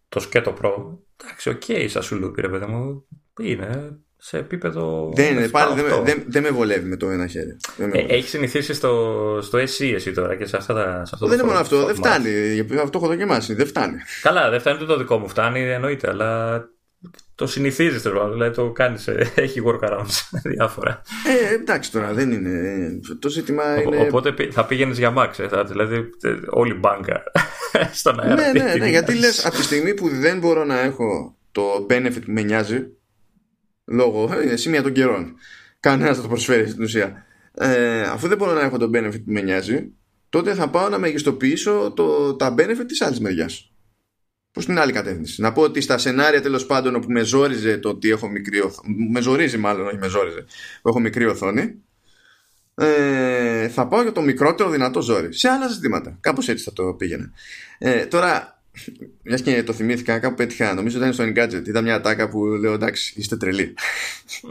το 0.09 0.19
σκέτο 0.19 0.57
Pro 0.61 0.97
εντάξει 1.21 1.49
OK 1.49 1.61
okay, 1.67 1.85
σαν 1.89 2.03
σου 2.03 2.15
λούπι 2.15 2.41
ρε 2.41 2.49
παιδί 2.49 2.65
μου 2.65 3.05
είναι 3.39 3.99
σε 4.23 4.37
επίπεδο. 4.37 5.11
Δεν, 5.15 5.37
είναι, 5.37 5.47
πάλι, 5.47 5.81
δεν, 5.81 6.03
δεν, 6.03 6.23
δεν, 6.27 6.41
με 6.43 6.49
βολεύει 6.49 6.89
με 6.89 6.95
το 6.95 7.09
ένα 7.09 7.27
χέρι. 7.27 7.57
Ε, 7.77 8.05
έχεις 8.15 8.29
συνηθίσει 8.29 8.73
στο, 8.73 9.39
στο 9.41 9.59
SE 9.59 9.93
εσύ 9.93 10.11
τώρα 10.11 10.35
και 10.35 10.45
σε, 10.45 10.57
αυτά 10.57 10.73
τα, 10.73 11.05
σε 11.05 11.11
αυτό 11.13 11.27
Δεν 11.27 11.37
είναι 11.37 11.47
μόνο 11.47 11.59
αυτό, 11.59 11.85
δεν 11.85 11.95
φτάνει. 11.95 12.59
Αυτό 12.83 12.97
έχω 12.97 13.07
δοκιμάσει. 13.07 13.53
Δεν 13.53 13.67
φτάνει. 13.67 13.97
Καλά, 14.21 14.49
δεν 14.49 14.59
φτάνει 14.59 14.85
το 14.85 14.97
δικό 14.97 15.17
μου. 15.17 15.27
Φτάνει, 15.27 15.59
εννοείται, 15.59 16.09
αλλά 16.09 16.59
το 17.41 17.47
συνηθίζεις 17.47 18.01
τώρα. 18.01 18.29
Δηλαδή 18.29 18.55
το 18.55 18.71
κάνεις. 18.71 19.07
Ε, 19.07 19.31
έχει 19.35 19.61
workarounds 19.65 20.29
διάφορα. 20.53 21.01
Ε, 21.49 21.53
εντάξει 21.53 21.91
τώρα, 21.91 22.13
δεν 22.13 22.31
είναι. 22.31 22.99
Το 23.19 23.29
ζήτημα 23.29 23.81
είναι. 23.81 23.97
Οπότε 24.01 24.33
θα 24.51 24.65
πήγαινες 24.65 24.97
για 24.97 25.13
Max. 25.17 25.29
Ε, 25.39 25.63
δηλαδή 25.63 26.09
όλη 26.49 26.73
μπάνκα 26.73 27.23
στον 27.99 28.19
αέρα. 28.19 28.35
Ναι, 28.35 28.63
ναι, 28.63 28.75
ναι, 28.75 28.89
γιατί 28.89 29.15
λες 29.15 29.45
από 29.45 29.55
τη 29.55 29.63
στιγμή 29.63 29.93
που 29.93 30.09
δεν 30.09 30.39
μπορώ 30.39 30.65
να 30.65 30.79
έχω 30.79 31.37
το 31.51 31.85
benefit 31.89 32.21
που 32.25 32.31
με 32.31 32.41
νοιάζει 32.41 32.87
λόγω 33.85 34.29
είναι 34.43 34.55
σημεία 34.55 34.81
των 34.81 34.91
καιρών. 34.91 35.35
Κανένας 35.79 36.15
θα 36.15 36.21
το 36.21 36.27
προσφέρει 36.27 36.69
στην 36.69 36.83
ουσία. 36.83 37.25
Ε, 37.53 38.01
αφού 38.01 38.27
δεν 38.27 38.37
μπορώ 38.37 38.53
να 38.53 38.61
έχω 38.61 38.77
το 38.77 38.89
benefit 38.93 39.23
που 39.25 39.31
με 39.31 39.41
νοιάζει, 39.41 39.93
τότε 40.29 40.53
θα 40.53 40.69
πάω 40.69 40.89
να 40.89 40.97
μεγιστοποιήσω 40.97 41.93
το, 41.95 42.35
τα 42.35 42.53
benefit 42.57 42.85
της 42.87 43.01
άλλης 43.01 43.19
μεριάς. 43.19 43.70
Προς 44.51 44.65
την 44.65 44.79
άλλη 44.79 44.91
κατεύθυνση. 44.91 45.41
Να 45.41 45.51
πω 45.51 45.61
ότι 45.61 45.81
στα 45.81 45.97
σενάρια 45.97 46.41
τέλος 46.41 46.65
πάντων 46.65 46.95
όπου 46.95 47.11
με 47.11 47.21
ζόριζε 47.21 47.77
το 47.77 47.89
ότι 47.89 48.09
έχω 48.09 48.29
μικρή 48.29 48.59
οθόνη. 48.61 49.07
Με 49.11 49.21
ζορίζει 49.21 49.57
μάλλον, 49.57 49.87
όχι 49.87 49.97
με 49.97 50.07
ζόριζε. 50.07 50.45
Που 50.81 50.89
έχω 50.89 50.99
μικρή 50.99 51.25
οθόνη. 51.25 51.81
Ε, 52.75 53.67
θα 53.67 53.87
πάω 53.87 54.01
για 54.01 54.11
το 54.11 54.21
μικρότερο 54.21 54.69
δυνατό 54.69 55.01
ζόρι. 55.01 55.33
Σε 55.33 55.49
άλλα 55.49 55.67
ζητήματα. 55.67 56.17
Κάπως 56.19 56.49
έτσι 56.49 56.63
θα 56.63 56.73
το 56.73 56.93
πήγαινα. 56.93 57.31
Ε, 57.77 58.05
τώρα, 58.05 58.63
μιας 59.23 59.41
και 59.41 59.63
το 59.63 59.73
θυμήθηκα, 59.73 60.19
κάπου 60.19 60.35
πέτυχα. 60.35 60.73
Νομίζω 60.73 60.97
ήταν 60.97 61.13
στο 61.13 61.23
Engadget. 61.23 61.67
Είδα 61.67 61.81
μια 61.81 61.95
ατάκα 61.95 62.29
που 62.29 62.45
λέω 62.45 62.73
εντάξει, 62.73 63.13
είστε 63.17 63.37
τρελοί. 63.37 63.73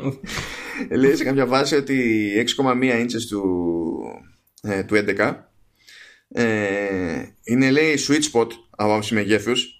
Λέει 1.00 1.16
σε 1.16 1.24
κάποια 1.24 1.46
βάση 1.46 1.74
ότι 1.74 2.28
6,1 2.56 3.02
inches 3.02 3.22
του, 3.28 3.42
ε, 4.62 4.82
του 4.82 5.04
11 5.18 5.34
ε, 6.28 7.24
είναι 7.42 7.70
λέει 7.70 7.98
sweet 8.08 8.22
spot 8.32 8.48
από 8.70 8.94
άψη 8.94 9.14
μεγέθους 9.14 9.79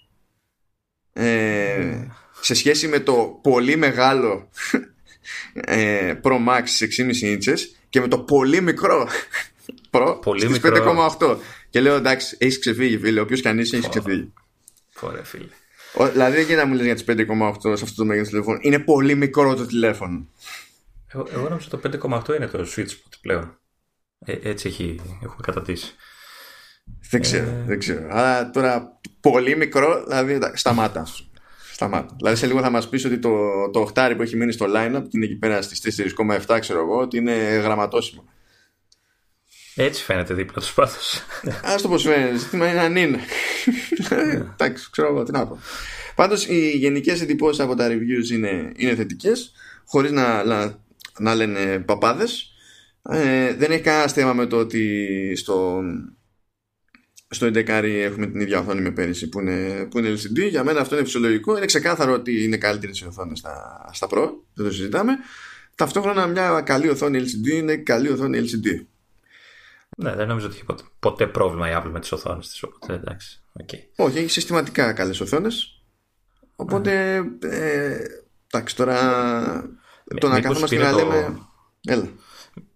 ε, 1.12 2.06
σε 2.40 2.54
σχέση 2.54 2.88
με 2.88 3.00
το 3.00 3.40
πολύ 3.42 3.76
μεγάλο 3.76 4.48
ε, 5.54 6.14
Pro 6.22 6.46
Max 6.48 6.62
6,5 6.62 7.38
inches 7.38 7.58
και 7.88 8.00
με 8.00 8.08
το 8.08 8.18
πολύ 8.18 8.61
μικρό 8.61 9.08
Pro 9.90 10.18
στις 10.36 10.61
5,8 10.62 11.36
και 11.70 11.80
λέω 11.80 11.94
εντάξει, 11.94 12.36
έχεις 12.40 12.58
ξεφύγει, 12.58 12.98
φίλε. 12.98 13.20
Όποιος 13.20 13.40
κι 13.40 13.48
αν 13.48 13.58
είσαι, 13.58 13.76
έχεις 13.76 13.88
ξεφύγει. 13.88 14.32
Ωραία, 15.00 15.24
φίλε. 15.24 15.46
δηλαδή 16.12 16.36
δεν 16.36 16.44
γίνεται 16.44 16.62
να 16.62 16.66
μου 16.66 16.74
λες 16.74 16.84
για 16.84 16.94
τις 16.94 17.04
5,8 17.06 17.54
σε 17.61 17.84
αυτό 17.84 17.94
το 17.94 18.04
μέγεθος 18.04 18.28
τηλεφώνου. 18.28 18.58
Είναι 18.61 18.78
πολύ 18.78 19.14
μικρό 19.14 19.54
το 19.54 19.66
τηλέφωνο. 19.66 20.28
Εγώ, 21.06 21.26
εγώ 21.32 21.48
νομίζω 21.48 21.68
το 21.68 21.80
5,8 22.02 22.34
είναι 22.36 22.46
το 22.46 22.66
switch 22.76 22.88
spot 22.88 23.12
πλέον. 23.20 23.58
Ε, 24.18 24.36
έτσι 24.42 24.68
έχει, 24.68 25.00
έχουμε 25.22 25.40
κατατήσει. 25.42 25.94
Δεν 27.11 27.20
ξέρω, 27.20 27.50
ε... 27.50 27.64
δεν 27.66 27.78
ξέρω. 27.78 28.06
Αλλά 28.11 28.50
τώρα 28.50 29.00
πολύ 29.21 29.57
μικρό, 29.57 30.05
δηλαδή 30.07 30.39
σταμάτα. 30.53 31.07
Σταμάτα. 31.73 32.14
Δηλαδή 32.16 32.37
σε 32.37 32.47
λίγο 32.47 32.61
θα 32.61 32.71
μας 32.71 32.89
πεις 32.89 33.05
ότι 33.05 33.18
το, 33.18 33.31
το 33.71 33.81
οχτάρι 33.81 34.16
που 34.16 34.23
έχει 34.23 34.37
μείνει 34.37 34.53
στο 34.53 34.66
line-up 34.66 35.03
και 35.03 35.11
είναι 35.11 35.25
εκεί 35.25 35.37
πέρα 35.37 35.62
στις 35.62 36.14
4,7 36.47 36.57
ξέρω 36.61 36.81
εγώ 36.81 37.01
ότι 37.01 37.16
είναι 37.16 37.33
γραμματόσημο. 37.62 38.25
Έτσι 39.75 40.03
φαίνεται 40.03 40.35
δίπλα 40.35 40.61
τους 40.61 40.73
πάντως. 40.75 41.23
Α 41.62 41.75
το 41.83 41.89
πώ 41.89 41.99
φαίνεται. 41.99 42.37
Ζήτημα 42.37 42.71
είναι 42.71 42.81
αν 42.81 42.97
είναι. 42.97 43.21
Εντάξει, 44.53 44.91
ξέρω 44.91 45.09
εγώ 45.09 45.23
τι 45.23 45.33
να 45.33 45.47
πω. 45.47 45.59
Πάντως 46.14 46.47
οι 46.47 46.71
γενικές 46.71 47.21
εντυπώσεις 47.21 47.61
από 47.61 47.75
τα 47.75 47.89
reviews 47.89 48.31
είναι, 48.33 48.73
είναι 48.77 48.95
θετικές, 48.95 49.53
χωρίς 49.85 50.11
να, 50.11 50.45
να, 50.45 50.79
να 51.18 51.35
λένε 51.35 51.79
παπάδες. 51.79 52.53
Ε, 53.03 53.55
δεν 53.55 53.71
έχει 53.71 53.83
κανένα 53.83 54.09
θέμα 54.09 54.33
με 54.33 54.47
το 54.47 54.57
ότι 54.57 55.33
στο, 55.37 55.83
στο 57.31 57.47
11 57.47 57.68
έχουμε 57.85 58.26
την 58.26 58.41
ίδια 58.41 58.59
οθόνη 58.59 58.81
με 58.81 58.91
πέρυσι 58.91 59.28
που 59.28 59.41
είναι, 59.41 59.87
που 59.91 59.99
είναι 59.99 60.12
LCD. 60.12 60.49
Για 60.49 60.64
μένα 60.64 60.81
αυτό 60.81 60.95
είναι 60.95 61.05
φυσιολογικό. 61.05 61.57
Είναι 61.57 61.66
ξεκάθαρο 61.66 62.12
ότι 62.12 62.45
είναι 62.45 62.57
καλύτερη 62.57 62.93
η 63.03 63.07
οθόνη 63.07 63.37
στα, 63.37 63.85
στα 63.93 64.07
Pro. 64.11 64.28
Δεν 64.55 64.66
το 64.66 64.72
συζητάμε. 64.72 65.12
Ταυτόχρονα 65.74 66.26
μια 66.26 66.61
καλή 66.61 66.89
οθόνη 66.89 67.20
LCD 67.22 67.51
είναι 67.51 67.76
καλή 67.76 68.09
οθόνη 68.09 68.39
LCD. 68.39 68.87
Ναι, 69.97 70.14
δεν 70.14 70.28
νομίζω 70.28 70.47
ότι 70.47 70.55
έχει 70.55 70.64
ποτέ, 70.64 70.83
ποτέ 71.01 71.26
πρόβλημα 71.26 71.70
η 71.70 71.72
Apple 71.76 71.91
με 71.91 72.01
τις 72.01 72.12
οθόνες 72.12 72.49
της. 72.49 72.62
Οπότε 72.62 72.95
εντάξει. 72.95 73.43
Okay. 73.62 73.78
Όχι, 73.97 74.18
έχει 74.18 74.31
συστηματικά 74.31 74.93
καλές 74.93 75.20
οθόνες. 75.20 75.83
Οπότε. 76.57 77.20
Mm. 77.20 77.45
Ε, 77.45 77.99
εντάξει, 78.47 78.76
τώρα. 78.76 78.99
το 80.20 80.28
να 80.28 80.41
κάθομαστε 80.41 80.76
και 80.76 80.83
να 80.83 80.93
λέμε. 80.93 81.39
Έλα. 81.87 82.09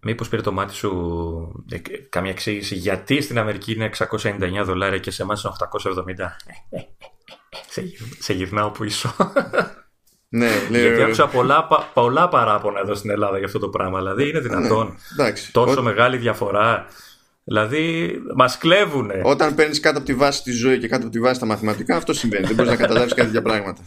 Μήπως 0.01 0.29
πήρε 0.29 0.41
το 0.41 0.51
μάτι 0.51 0.73
σου 0.73 1.63
ε, 1.69 1.77
καμία 2.09 2.31
εξήγηση 2.31 2.75
γιατί 2.75 3.21
στην 3.21 3.37
Αμερική 3.39 3.71
είναι 3.71 3.89
699 3.97 4.63
δολάρια 4.63 4.99
και 4.99 5.11
σε 5.11 5.21
εμάς 5.21 5.43
είναι 5.43 5.53
870. 5.71 6.81
σε, 7.69 7.83
σε 8.19 8.33
γυρνάω 8.33 8.69
πίσω. 8.69 9.15
Ναι, 10.29 10.49
λέει, 10.69 10.81
Γιατί 10.81 11.01
άκουσα 11.01 11.27
πολλά, 11.27 11.67
πολλά 11.93 12.29
παράπονα 12.29 12.79
εδώ 12.79 12.95
στην 12.95 13.09
Ελλάδα 13.09 13.37
για 13.37 13.45
αυτό 13.45 13.59
το 13.59 13.69
πράγμα. 13.69 13.97
Δηλαδή 13.97 14.29
είναι 14.29 14.39
δυνατόν 14.39 14.97
ναι, 15.17 15.33
τόσο 15.51 15.81
μεγάλη 15.81 16.17
διαφορά. 16.17 16.87
Δηλαδή 17.43 18.15
μας 18.35 18.57
κλέβουν. 18.57 19.11
Όταν 19.23 19.55
παίρνεις 19.55 19.79
κάτω 19.79 19.97
από 19.97 20.05
τη 20.05 20.13
βάση 20.13 20.43
της 20.43 20.57
ζωή 20.57 20.77
και 20.77 20.87
κάτω 20.87 21.03
από 21.03 21.11
τη 21.11 21.19
βάση 21.19 21.39
τα 21.39 21.45
μαθηματικά, 21.45 21.95
αυτό 21.95 22.13
συμβαίνει. 22.13 22.45
Δεν 22.45 22.55
μπορείς 22.55 22.71
να 22.71 22.77
καταλάβεις 22.77 23.13
κάτι 23.13 23.29
για 23.29 23.41
πράγματα. 23.41 23.81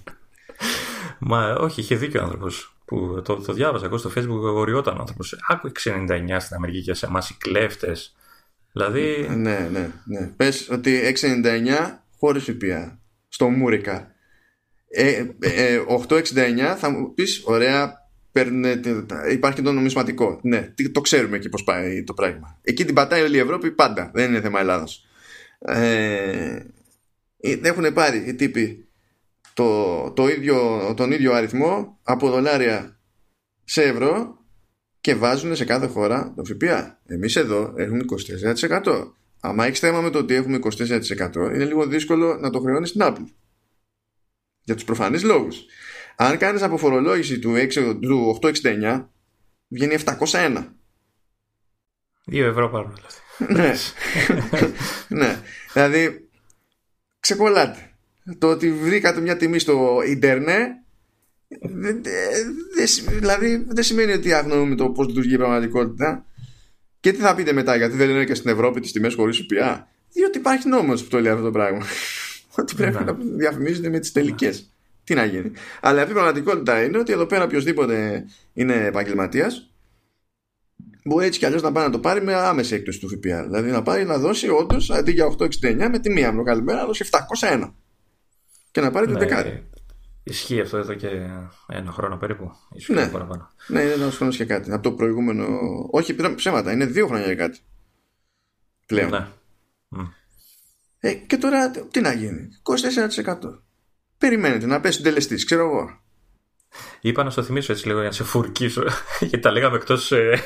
Μα 1.18 1.52
όχι, 1.52 1.80
είχε 1.80 1.96
δίκιο 1.96 2.20
ο 2.20 2.24
άνθρωπος. 2.24 2.72
Που 2.88 3.22
το, 3.24 3.36
το 3.36 3.52
διάβαζα 3.52 3.86
εγώ 3.86 3.96
στο 3.96 4.10
Facebook, 4.16 4.46
αγοριόταν 4.46 4.96
ο 4.96 5.00
άνθρωπος. 5.00 5.38
Άκου 5.48 5.70
6,99 5.84 6.36
στην 6.38 6.56
Αμερική 6.56 6.82
και 6.82 6.94
σε 6.94 7.06
εμάς 7.06 7.30
οι 7.30 7.36
κλέφτες. 7.38 8.16
Δηλαδή. 8.72 9.26
Ναι, 9.36 9.68
ναι, 9.72 9.90
ναι. 10.04 10.30
Πες 10.36 10.68
ότι 10.70 11.14
6,99 11.20 11.98
χωρίς 12.18 12.44
ΦΠΑ. 12.44 12.98
Στο 13.28 13.48
Μούρικα. 13.48 14.12
Ε, 14.88 15.26
ε, 15.38 15.84
8,69 16.08 16.36
ε, 16.36 16.74
θα 16.76 16.90
μου 16.90 17.14
πεις, 17.14 17.42
ωραία, 17.44 18.10
υπάρχει 19.30 19.58
και 19.58 19.64
το 19.64 19.72
νομισματικό. 19.72 20.40
Ναι, 20.42 20.74
το 20.92 21.00
ξέρουμε 21.00 21.36
εκεί 21.36 21.48
πώς 21.48 21.64
πάει 21.64 22.04
το 22.04 22.14
πράγμα. 22.14 22.58
Εκεί 22.62 22.84
την 22.84 22.94
πατάει 22.94 23.22
όλη 23.22 23.36
η 23.36 23.40
Ευρώπη 23.40 23.70
πάντα. 23.70 24.10
Δεν 24.14 24.30
είναι 24.30 24.40
θέμα 24.40 24.60
Ελλάδα. 24.60 24.88
Ε, 25.58 26.60
έχουν 27.62 27.92
πάρει 27.92 28.18
οι 28.18 28.34
τύποι 28.34 28.87
το, 29.58 30.10
το 30.10 30.28
ίδιο, 30.28 30.94
τον 30.96 31.12
ίδιο 31.12 31.32
αριθμό 31.32 31.98
από 32.02 32.30
δολάρια 32.30 32.98
σε 33.64 33.82
ευρώ 33.82 34.38
και 35.00 35.14
βάζουν 35.14 35.56
σε 35.56 35.64
κάθε 35.64 35.86
χώρα 35.86 36.32
το 36.36 36.44
ΦΠΑ. 36.44 37.00
Εμείς 37.06 37.36
εδώ 37.36 37.74
έχουμε 37.76 38.04
24%. 38.84 39.12
Αν 39.40 39.58
έχεις 39.58 39.78
θέμα 39.78 40.00
με 40.00 40.10
το 40.10 40.18
ότι 40.18 40.34
έχουμε 40.34 40.58
24% 40.62 41.34
είναι 41.34 41.64
λίγο 41.64 41.86
δύσκολο 41.86 42.36
να 42.36 42.50
το 42.50 42.60
χρεώνεις 42.60 42.88
στην 42.88 43.00
Apple. 43.04 43.24
Για 44.62 44.74
τους 44.74 44.84
προφανείς 44.84 45.22
λόγους. 45.22 45.64
Αν 46.16 46.38
κάνεις 46.38 46.62
αποφορολόγηση 46.62 47.38
του, 47.38 47.54
6, 47.56 47.98
του 48.00 48.38
869 48.42 49.06
βγαίνει 49.68 49.94
701. 49.94 50.64
2 52.30 52.34
ευρώ 52.34 52.70
πάνω 52.70 52.92
ναι. 53.38 53.72
ναι. 55.20 55.42
Δηλαδή 55.72 56.28
ξεκολλάτε. 57.20 57.87
Το 58.38 58.50
ότι 58.50 58.72
βρήκατε 58.72 59.20
μια 59.20 59.36
τιμή 59.36 59.58
στο 59.58 60.00
ίντερνετ 60.06 60.70
δηλαδή 63.18 63.64
δεν 63.68 63.84
σημαίνει 63.84 64.12
ότι 64.12 64.32
αγνοούμε 64.32 64.74
το 64.74 64.90
πώς 64.90 65.06
λειτουργεί 65.06 65.34
η 65.34 65.36
πραγματικότητα. 65.36 66.24
Και 67.00 67.12
τι 67.12 67.18
θα 67.18 67.34
πείτε 67.34 67.52
μετά 67.52 67.76
γιατί 67.76 67.96
δεν 67.96 68.10
είναι 68.10 68.24
και 68.24 68.34
στην 68.34 68.50
Ευρώπη 68.50 68.80
τις 68.80 68.92
τιμές 68.92 69.14
χωρίς 69.14 69.40
ΟΠΙΑ 69.40 69.88
διότι 70.12 70.38
υπάρχει 70.38 70.68
νόμος 70.68 71.02
που 71.02 71.08
το 71.08 71.20
λέει 71.20 71.32
αυτό 71.32 71.44
το 71.44 71.50
πράγμα. 71.50 71.84
Ότι 72.58 72.74
πρέπει 72.74 73.04
ναι. 73.04 73.04
να 73.04 73.16
διαφημίζονται 73.36 73.88
με 73.88 73.98
τις 73.98 74.12
τελικές. 74.12 74.72
Τι 75.04 75.14
να 75.14 75.24
γίνει. 75.24 75.52
Αλλά 75.80 76.02
η 76.02 76.12
πραγματικότητα 76.12 76.82
είναι 76.82 76.98
ότι 76.98 77.12
εδώ 77.12 77.26
πέρα 77.26 77.44
οποιοδήποτε 77.44 78.24
είναι 78.52 78.84
επαγγελματίας 78.84 79.70
μπορεί 81.04 81.26
έτσι 81.26 81.38
κι 81.38 81.46
αλλιώς 81.46 81.62
να 81.62 81.72
πάει 81.72 81.84
να 81.84 81.90
το 81.90 81.98
πάρει 81.98 82.22
με 82.22 82.34
άμεση 82.34 82.74
έκπτωση 82.74 83.00
του 83.00 83.08
ΦΠΑ. 83.08 83.42
Δηλαδή 83.42 83.70
να 83.70 83.82
πάει 83.82 84.04
να 84.04 84.18
δώσει 84.18 84.48
όντως 84.48 84.90
αντί 84.90 85.12
για 85.12 85.34
8,69 85.38 85.48
με 85.90 85.98
τη 85.98 86.10
μία 86.10 86.32
μου 86.32 86.42
καλημέρα 86.42 86.78
να 86.78 86.86
δώσει 86.86 87.04
701 87.40 87.70
και 88.78 88.84
να 88.84 88.90
πάρει 88.90 89.06
ναι, 89.06 89.18
την 89.18 89.28
δεκάρι. 89.28 89.66
Ισχύει 90.22 90.60
αυτό 90.60 90.76
εδώ 90.76 90.94
και 90.94 91.08
ένα 91.66 91.92
χρόνο 91.92 92.16
περίπου. 92.16 92.52
Ισχύει 92.72 92.92
ναι. 92.92 93.08
παραπάνω. 93.08 93.50
Ναι, 93.66 93.80
είναι 93.80 93.92
ένας 93.92 94.16
χρόνος 94.16 94.36
και 94.36 94.44
κάτι. 94.44 94.72
Από 94.72 94.82
το 94.82 94.92
προηγούμενο. 94.92 95.46
Όχι, 95.90 96.16
ψέματα. 96.34 96.72
Είναι 96.72 96.84
δύο 96.84 97.06
χρόνια 97.06 97.26
και 97.26 97.34
κάτι. 97.34 97.58
Πλέον. 98.86 99.10
Ναι. 99.10 100.02
Ε, 101.00 101.14
και 101.14 101.36
τώρα 101.36 101.70
τι 101.70 102.00
να 102.00 102.12
γίνει; 102.12 102.48
24%. 103.24 103.34
Περιμένετε 104.18 104.66
να 104.66 104.80
πέσει 104.80 104.96
συντελεστής, 104.96 105.44
ξέρω 105.44 105.64
εγώ. 105.64 106.00
Είπα 107.00 107.24
να 107.24 107.30
σου 107.30 107.44
θυμίσω 107.44 107.72
έτσι 107.72 107.86
λίγο 107.86 107.98
για 107.98 108.08
να 108.08 108.14
σε 108.14 108.24
φουρκίσω, 108.24 108.82
γιατί 109.20 109.38
τα 109.38 109.50
λέγαμε 109.50 109.76
εκτός 109.76 110.12
ε, 110.12 110.42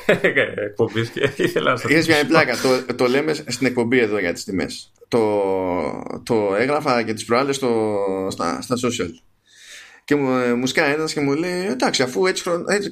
εκπομπής 0.54 1.08
και 1.10 1.20
ήθελα 1.44 1.70
να 1.70 1.76
σου 1.76 1.88
θυμίσω. 1.88 2.12
μια 2.12 2.26
πλάκα. 2.26 2.56
το, 2.56 2.94
το 2.94 3.06
λέμε 3.06 3.34
στην 3.34 3.66
εκπομπή 3.66 3.98
εδώ 3.98 4.18
για 4.18 4.32
τις 4.32 4.44
τιμές. 4.44 4.92
Το, 5.12 6.20
το 6.22 6.54
έγραφα 6.54 7.02
και 7.02 7.14
τις 7.14 7.24
προάλλες 7.24 7.56
στα, 8.28 8.60
στα 8.62 8.76
social. 8.76 9.10
Και 10.04 10.14
μου, 10.14 10.38
ε, 10.38 10.54
μου 10.54 10.66
σκάει 10.66 10.92
ένας 10.92 11.12
και 11.12 11.20
μου 11.20 11.32
λέει: 11.32 11.66
Εντάξει, 11.66 12.02
αφού 12.02 12.26
έτσι, 12.26 12.50
έτσι, 12.68 12.90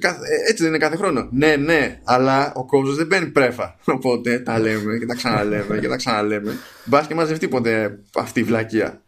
έτσι 0.49 0.63
δεν 0.63 0.67
είναι 0.67 0.79
κάθε 0.79 0.97
χρόνο. 0.97 1.29
Ναι, 1.33 1.57
ναι, 1.57 2.01
αλλά 2.05 2.53
ο 2.55 2.67
κόσμος 2.67 2.97
δεν 2.97 3.07
μπαίνει 3.07 3.27
πρέφα. 3.27 3.79
Οπότε 3.97 4.39
τα 4.39 4.59
λέμε 4.59 4.99
και 4.99 5.07
τα 5.07 5.15
ξαναλέμε 5.15 5.79
και 5.79 5.89
τα 5.89 5.97
ξαναλέμε. 5.97 6.57
Μπας 6.85 7.07
και 7.07 7.15
μαζευτεί 7.15 7.49
ποτέ 7.49 7.99
αυτή 8.15 8.41
η 8.41 8.45
βλακεία. 8.45 9.03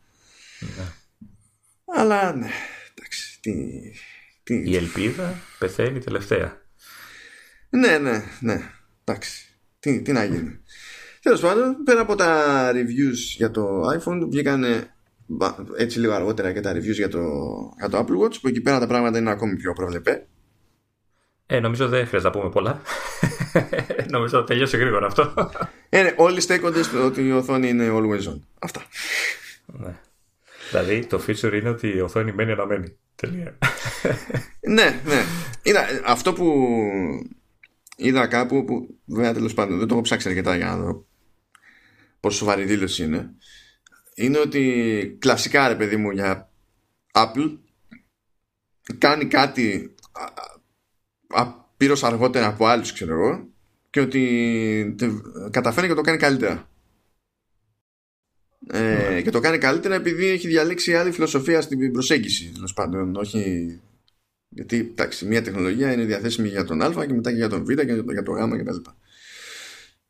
Ναι. 0.59 0.85
Αλλά 1.97 2.35
ναι, 2.35 2.51
εντάξει. 2.95 3.39
Τι, 3.41 3.55
τι... 4.43 4.71
Η 4.71 4.77
ελπίδα 4.77 5.39
πεθαίνει 5.59 5.99
τελευταία. 5.99 6.61
Ναι, 7.71 7.99
ναι, 7.99 8.25
ναι. 8.41 8.71
Εντάξει. 9.05 9.47
Τι, 9.81 10.03
τι 10.03 10.13
να 10.13 10.25
γίνει. 10.25 10.62
Τέλος 11.23 11.41
πάντων, 11.41 11.83
πέρα 11.85 12.01
από 12.01 12.15
τα 12.15 12.71
reviews 12.73 13.37
για 13.37 13.51
το 13.51 13.81
iPhone, 13.89 14.27
βγήκαν 14.29 14.65
έτσι 15.77 15.99
λίγο 15.99 16.13
αργότερα 16.13 16.53
και 16.53 16.61
τα 16.61 16.73
reviews 16.73 16.95
για 16.95 17.09
το, 17.09 17.21
για 17.79 17.89
το 17.89 17.99
Apple 17.99 18.25
Watch, 18.25 18.41
που 18.41 18.49
εκεί 18.49 18.61
πέρα 18.61 18.79
τα 18.79 18.87
πράγματα 18.87 19.19
είναι 19.19 19.31
ακόμη 19.31 19.57
πιο 19.57 19.73
προβλεπέ. 19.73 20.27
Ε, 21.47 21.61
νομίζω 21.61 21.89
δεν 21.89 22.07
χρειάζεται 22.07 22.33
να 22.35 22.41
πούμε 22.41 22.53
πολλά. 22.53 22.81
νομίζω 24.17 24.45
τελειώσει 24.45 24.77
γρήγορα 24.77 25.07
αυτό. 25.07 25.35
Ε, 25.89 26.03
ναι, 26.03 26.15
όλοι 26.17 26.41
στέκονται 26.41 26.83
στο 26.83 27.05
ότι 27.05 27.27
η 27.27 27.33
οθόνη 27.33 27.69
είναι 27.69 27.89
always 27.93 28.29
on. 28.29 28.41
Αυτά. 28.59 28.83
Ναι. 29.67 29.99
Δηλαδή 30.71 31.07
το 31.07 31.21
feature 31.27 31.53
είναι 31.53 31.69
ότι 31.69 31.89
η 31.89 32.01
οθόνη 32.01 32.33
μένει 32.33 32.53
αναμένη. 32.53 32.97
Τελεία. 33.15 33.59
ναι, 34.61 35.01
ναι. 35.05 35.23
Είδα, 35.63 35.87
αυτό 36.07 36.33
που 36.33 36.77
είδα 37.97 38.27
κάπου 38.27 38.65
που 38.65 38.95
βέβαια 39.05 39.33
τέλος 39.33 39.55
πάντων 39.55 39.79
δεν 39.79 39.89
το 39.89 39.95
έχω 39.95 40.03
ψάξει 40.03 40.29
αρκετά 40.29 40.57
για 40.57 40.67
να 40.67 40.77
δω 40.77 41.07
πόσο 42.23 42.37
σοβαρή 42.37 42.65
δήλωση 42.65 43.05
είναι 43.05 43.35
είναι 44.15 44.39
ότι 44.39 45.17
κλασικά 45.21 45.69
ρε 45.69 45.77
παιδί 45.77 45.97
μου 45.97 46.11
για 46.11 46.51
Apple 47.13 47.59
κάνει 48.99 49.27
κάτι 49.27 49.95
απείρως 51.27 52.05
αργότερα 52.05 52.47
από 52.47 52.67
άλλους 52.67 52.93
ξέρω 52.93 53.13
εγώ 53.13 53.49
και 53.91 54.01
ότι 54.01 54.97
καταφέρει 55.51 55.87
και 55.87 55.95
το 55.95 56.01
κάνει 56.01 56.19
καλύτερα 56.19 56.71
ε, 58.67 59.09
ναι. 59.11 59.23
και 59.23 59.31
το 59.31 59.41
κάνει 59.41 59.59
καλύτερα 59.59 59.95
επειδή 59.95 60.27
έχει 60.27 60.49
διαλέξει 60.49 60.97
άλλη 60.97 61.11
φιλοσοφία 61.11 61.61
στην 61.61 61.93
προσέγγιση 61.93 62.53
τέλος 62.55 62.73
πάντων 62.73 63.17
όχι 63.17 63.81
γιατί 64.49 64.77
εντάξει, 64.77 65.27
μια 65.27 65.43
τεχνολογία 65.43 65.93
είναι 65.93 66.05
διαθέσιμη 66.05 66.49
για 66.49 66.65
τον 66.65 66.83
Α 66.83 67.07
και 67.07 67.13
μετά 67.13 67.31
και 67.31 67.37
για 67.37 67.49
τον 67.49 67.65
Β 67.65 67.69
και 67.69 68.03
για 68.13 68.23
τον 68.23 68.37
Γ 68.37 68.63
κτλ. 68.63 68.91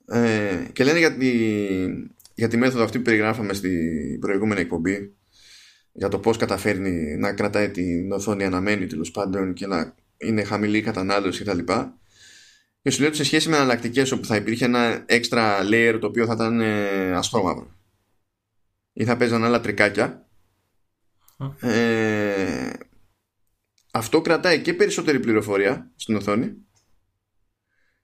Ε, 0.06 0.66
και 0.72 0.84
λένε 0.84 0.98
για 0.98 1.16
τη, 1.16 1.30
για 2.34 2.48
τη 2.48 2.56
μέθοδο 2.56 2.84
αυτή 2.84 2.98
που 2.98 3.04
περιγράφαμε 3.04 3.52
στην 3.52 4.18
προηγούμενη 4.20 4.60
εκπομπή 4.60 5.16
για 5.92 6.08
το 6.08 6.18
πώς 6.18 6.36
καταφέρνει 6.36 7.16
να 7.16 7.32
κρατάει 7.32 7.70
την 7.70 8.12
οθόνη 8.12 8.44
αναμένη 8.44 8.86
τέλος 8.86 9.10
πάντων 9.10 9.52
και 9.52 9.66
να 9.66 9.94
είναι 10.16 10.44
χαμηλή 10.44 10.78
η 10.78 10.82
κατανάλωση 10.82 11.44
κτλ. 11.44 11.58
Και, 11.58 11.74
και 12.82 12.90
σου 12.90 12.98
λέει 12.98 13.08
ότι 13.08 13.16
σε 13.16 13.24
σχέση 13.24 13.48
με 13.48 13.56
εναλλακτικές 13.56 14.12
όπου 14.12 14.24
θα 14.24 14.36
υπήρχε 14.36 14.64
ένα 14.64 15.04
extra 15.08 15.60
layer 15.70 15.98
το 16.00 16.06
οποίο 16.06 16.26
θα 16.26 16.32
ήταν 16.32 16.60
ε, 16.60 17.12
ασπρόμαυρο 17.12 17.70
ή 18.92 19.04
θα 19.04 19.16
παίζαν 19.16 19.44
άλλα 19.44 19.60
τρικάκια. 19.60 20.26
Ε, 21.60 22.70
αυτό 23.92 24.20
κρατάει 24.20 24.60
και 24.60 24.74
περισσότερη 24.74 25.20
πληροφορία 25.20 25.92
στην 25.96 26.16
οθόνη 26.16 26.56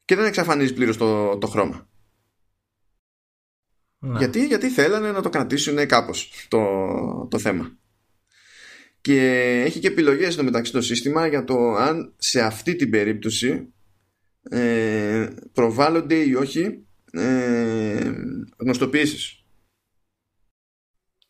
και 0.08 0.16
δεν 0.16 0.24
εξαφανίζει 0.24 0.74
πλήρως 0.74 0.96
το, 0.96 1.38
το 1.38 1.46
χρώμα. 1.46 1.88
Ναι. 3.98 4.18
Γιατί, 4.18 4.46
γιατί 4.46 4.68
θέλανε 4.68 5.12
να 5.12 5.22
το 5.22 5.28
κρατήσουν 5.28 5.86
κάπως 5.86 6.32
το, 6.48 6.62
το 7.30 7.38
θέμα. 7.38 7.76
Και 9.00 9.20
έχει 9.64 9.80
και 9.80 9.86
επιλογές 9.86 10.32
στο 10.34 10.44
μεταξύ 10.44 10.72
το 10.72 10.82
σύστημα 10.82 11.26
για 11.26 11.44
το 11.44 11.74
αν 11.74 12.14
σε 12.16 12.40
αυτή 12.40 12.76
την 12.76 12.90
περίπτωση 12.90 13.72
ε, 14.50 15.28
προβάλλονται 15.52 16.14
ή 16.14 16.34
όχι 16.34 16.86
ε, 17.10 18.12
γνωστοποιήσεις. 18.56 19.44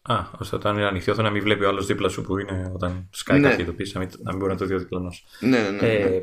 Α, 0.02 0.24
ώστε 0.38 0.56
όταν 0.56 0.76
είναι 0.76 0.86
ανοιχτή 0.86 1.22
να 1.22 1.30
μην 1.30 1.42
βλέπει 1.42 1.64
ο 1.64 1.68
άλλος 1.68 1.86
δίπλα 1.86 2.08
σου 2.08 2.22
που 2.22 2.38
είναι 2.38 2.70
όταν 2.74 3.08
σκάει 3.10 3.40
ναι. 3.40 3.48
κάποια 3.48 3.64
ειδοποίηση, 3.64 3.94
να 3.94 4.00
μην, 4.00 4.10
να 4.22 4.30
μην 4.30 4.38
μπορεί 4.38 4.52
να 4.52 4.58
το 4.58 4.64
δει 4.64 4.74
ο 4.74 4.78
διπλανό. 4.78 5.12
Ναι, 5.40 5.60
ναι, 5.60 5.70
ναι. 5.70 5.86
Ε, 5.86 6.22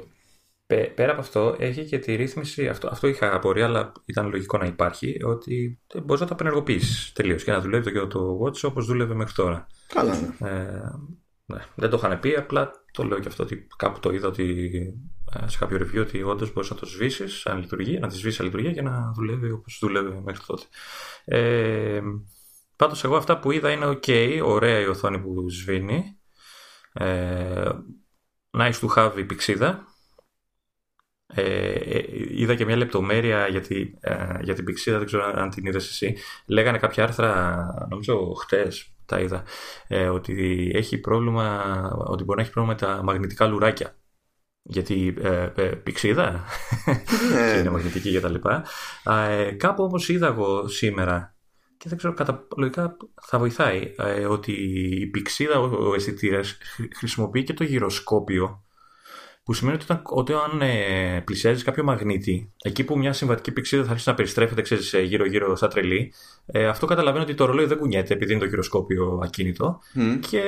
πέρα 0.68 1.12
από 1.12 1.22
αυτό, 1.22 1.56
έχει 1.60 1.86
και 1.86 2.00
τη 2.00 2.16
ρύθμιση. 2.16 2.68
Αυτό, 2.68 2.88
αυτό 2.92 3.08
είχα 3.08 3.36
απορία, 3.36 3.66
αλλά 3.66 3.92
ήταν 4.06 4.30
λογικό 4.30 4.58
να 4.58 4.66
υπάρχει. 4.66 5.24
Ότι 5.24 5.80
μπορείς 6.04 6.22
να 6.22 6.28
το 6.28 6.34
απενεργοποιήσεις 6.34 7.14
τελείως 7.14 7.44
και 7.44 7.52
να 7.52 7.62
δουλεύει 7.62 7.92
το, 7.92 8.08
το 8.08 8.40
Watch 8.44 8.64
όπως 8.64 8.86
δούλευε 8.86 9.14
μέχρι 9.14 9.34
τώρα. 9.34 9.68
Καλά, 9.88 10.20
ναι. 10.20 10.50
Ε, 10.50 10.82
ναι. 11.46 11.60
Δεν 11.76 11.90
το 11.90 11.98
είχαν 11.98 12.20
πει, 12.20 12.36
απλά 12.36 12.72
το 12.92 13.04
λέω 13.04 13.20
και 13.20 13.28
αυτό 13.28 13.44
ότι 13.44 13.68
κάπου 13.78 14.00
το 14.00 14.12
είδα 14.12 14.28
ότι 14.28 14.78
ε, 15.34 15.48
σε 15.48 15.58
κάποιο 15.58 15.78
review 15.78 16.00
ότι 16.00 16.24
όντως 16.24 16.54
μπορείς 16.54 16.70
να 16.70 16.76
το 16.76 16.86
σβήσεις 16.86 17.46
αν 17.46 17.60
λειτουργεί, 17.60 18.00
να 18.00 18.08
τη 18.08 18.16
σβήσεις 18.16 18.40
αν 18.40 18.46
λειτουργεί 18.46 18.74
και 18.74 18.82
να 18.82 19.12
δουλεύει 19.16 19.52
όπως 19.52 19.78
δούλευε 19.82 20.22
μέχρι 20.24 20.46
τότε. 20.46 20.64
Ε, 21.26 22.02
Πάντως 22.76 23.04
εγώ 23.04 23.16
αυτά 23.16 23.40
που 23.40 23.52
είδα 23.52 23.72
είναι 23.72 23.88
ok, 23.88 24.40
ωραία 24.44 24.80
η 24.80 24.86
οθόνη 24.86 25.20
που 25.20 25.50
σβήνει. 25.50 26.20
Ε, 26.94 27.70
nice 28.58 28.80
to 28.82 28.88
have 28.96 29.18
η 29.18 29.24
πηξίδα. 29.24 29.95
Ε, 31.28 31.74
ε 31.74 32.04
είδα 32.30 32.56
και 32.56 32.66
μια 32.66 32.76
λεπτομέρεια 32.76 33.48
για, 33.48 33.62
τη, 33.62 33.94
ε, 34.00 34.38
για 34.42 34.54
την 34.54 34.64
πηξίδα, 34.64 34.98
δεν 34.98 35.06
ξέρω 35.06 35.32
αν 35.36 35.50
την 35.50 35.66
είδες 35.66 35.90
εσύ. 35.90 36.18
Λέγανε 36.46 36.78
κάποια 36.78 37.04
άρθρα, 37.04 37.66
νομίζω 37.90 38.34
χτες 38.34 38.94
τα 39.06 39.20
είδα, 39.20 39.44
ε, 39.88 40.08
ότι 40.08 40.72
έχει 40.74 40.98
πρόβλημα, 40.98 41.64
ότι 41.98 42.24
μπορεί 42.24 42.38
να 42.38 42.44
έχει 42.44 42.54
πρόβλημα 42.54 42.78
με 42.80 42.88
τα 42.88 43.04
μαγνητικά 43.04 43.48
λουράκια. 43.48 43.96
Γιατί 44.68 45.16
ε, 45.22 45.66
πηξίδα 45.84 46.44
είναι 47.60 47.70
μαγνητική 47.70 48.12
και 48.12 48.20
τα 48.20 48.30
λοιπά. 48.30 48.66
κάπου 49.58 49.84
όμως 49.84 50.10
είδα 50.10 50.28
εγώ 50.28 50.68
σήμερα 50.68 51.36
και 51.78 51.90
δεν 51.90 51.98
ξέρω, 51.98 52.14
κατά 52.14 52.48
λογικά 52.58 52.98
θα 53.22 53.40
βοηθάει 53.40 53.94
ε, 53.98 54.26
ότι 54.26 54.52
η 54.52 55.06
πηξίδα, 55.08 55.60
ο, 55.60 55.90
ο 55.90 55.94
αισθητήρας 55.94 56.58
χρησιμοποιεί 56.96 57.44
και 57.44 57.54
το 57.54 57.64
γυροσκόπιο 57.64 58.64
που 59.46 59.54
σημαίνει 59.54 59.76
ότι, 59.76 59.86
όταν, 59.92 60.02
ότι 60.04 60.34
όταν 60.34 60.62
ε, 60.62 61.22
πλησιάζεις 61.26 61.64
κάποιο 61.64 61.84
μαγνήτη, 61.84 62.52
εκεί 62.62 62.84
που 62.84 62.98
μια 62.98 63.14
συμβατική 63.14 63.52
πηξίδα 63.52 63.84
θα 63.84 63.90
αρχίσει 63.90 64.10
να 64.10 64.16
περιστρέφεται 64.16 64.62
ξέρεις, 64.62 64.94
ε, 64.94 65.02
γύρω-γύρω 65.02 65.56
στα 65.56 65.68
τρελή, 65.68 66.14
ε, 66.46 66.68
αυτό 66.68 66.86
καταλαβαίνει 66.86 67.24
ότι 67.24 67.34
το 67.34 67.46
ρολόι 67.46 67.66
δεν 67.66 67.78
κουνιέται 67.78 68.14
επειδή 68.14 68.32
είναι 68.32 68.42
το 68.42 68.48
γυροσκόπιο 68.48 69.20
ακίνητο 69.24 69.80
και 70.30 70.42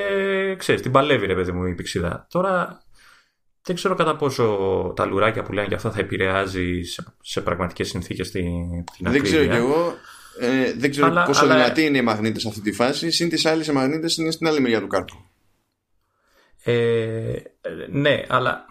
ξέρεις, 0.58 0.82
την 0.82 0.90
παλεύει 0.90 1.26
ρε 1.26 1.34
παιδί 1.34 1.52
μου 1.52 1.64
η 1.64 1.74
πηξίδα. 1.74 2.26
Τώρα 2.30 2.82
δεν 3.62 3.76
ξέρω 3.76 3.94
κατά 3.94 4.16
πόσο 4.16 4.92
τα 4.96 5.04
λουράκια 5.04 5.42
που 5.42 5.52
λένε 5.52 5.68
και 5.68 5.74
αυτά 5.74 5.90
θα 5.90 6.00
επηρεάζει 6.00 6.82
σε, 6.82 7.04
σε 7.20 7.40
πραγματικές 7.40 7.88
συνθήκες 7.88 8.30
την, 8.30 8.84
την 8.84 9.10
Δεν 9.10 9.22
ξέρω 9.22 9.46
κι 9.46 9.56
εγώ. 9.56 9.94
Ε, 10.40 10.72
δεν 10.76 10.90
ξέρω 10.90 11.06
αλλά, 11.06 11.24
πόσο 11.24 11.44
αλλά... 11.44 11.54
δυνατοί 11.54 11.84
είναι 11.84 11.98
οι 11.98 12.02
μαγνήτες 12.02 12.42
σε 12.42 12.48
αυτή 12.48 12.60
τη 12.60 12.72
φάση. 12.72 13.10
Συν 13.10 13.28
τις 13.28 13.46
άλλες 13.46 13.66
οι 13.66 13.72
μαγνήτες 13.72 14.16
είναι 14.16 14.30
στην 14.30 14.46
άλλη 14.46 14.60
μεριά 14.60 14.80
του 14.80 14.86
κάρτου. 14.86 15.16
Ε, 16.62 17.42
ναι, 17.90 18.22
αλλά. 18.28 18.66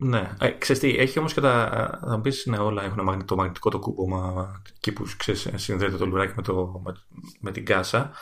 Ναι, 0.00 0.30
ε, 0.40 0.50
ξέρεις 0.50 0.82
τι, 0.82 0.96
έχει 0.96 1.18
όμως 1.18 1.34
και 1.34 1.40
τα. 1.40 1.68
Θα 2.06 2.16
μου 2.16 2.20
πει, 2.20 2.32
ναι, 2.44 2.58
όλα 2.58 2.84
έχουν 2.84 3.24
το 3.24 3.36
μαγνητικό 3.36 3.70
το 3.70 3.78
κούπομα 3.78 4.52
εκεί 4.76 4.92
που 4.92 5.06
ξέρεις, 5.16 5.48
συνδέεται 5.54 5.96
το 5.96 6.06
λουράκι 6.06 6.32
με, 6.36 6.42
το, 6.42 6.80
με, 6.84 6.92
με 7.40 7.52
την 7.52 7.64
κάσα. 7.64 8.12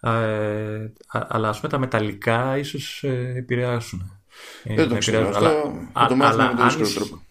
Ε, 0.00 0.92
αλλά 1.08 1.48
ας 1.48 1.56
πούμε 1.56 1.72
τα 1.72 1.78
μεταλλικά 1.78 2.58
ίσως 2.58 3.02
ε, 3.04 3.32
επηρεάσουν. 3.36 4.22
Ε, 4.64 4.74
Δεν 4.74 4.88
το 4.88 4.98
ξέρω. 4.98 5.28
Αυτό 5.28 5.44
αλλά, 5.92 6.08
το 6.08 6.16
μάθουμε 6.16 6.48
με 6.48 6.54
τον 6.54 6.64
δύσκολο 6.64 6.88
τρόπο. 6.94 7.22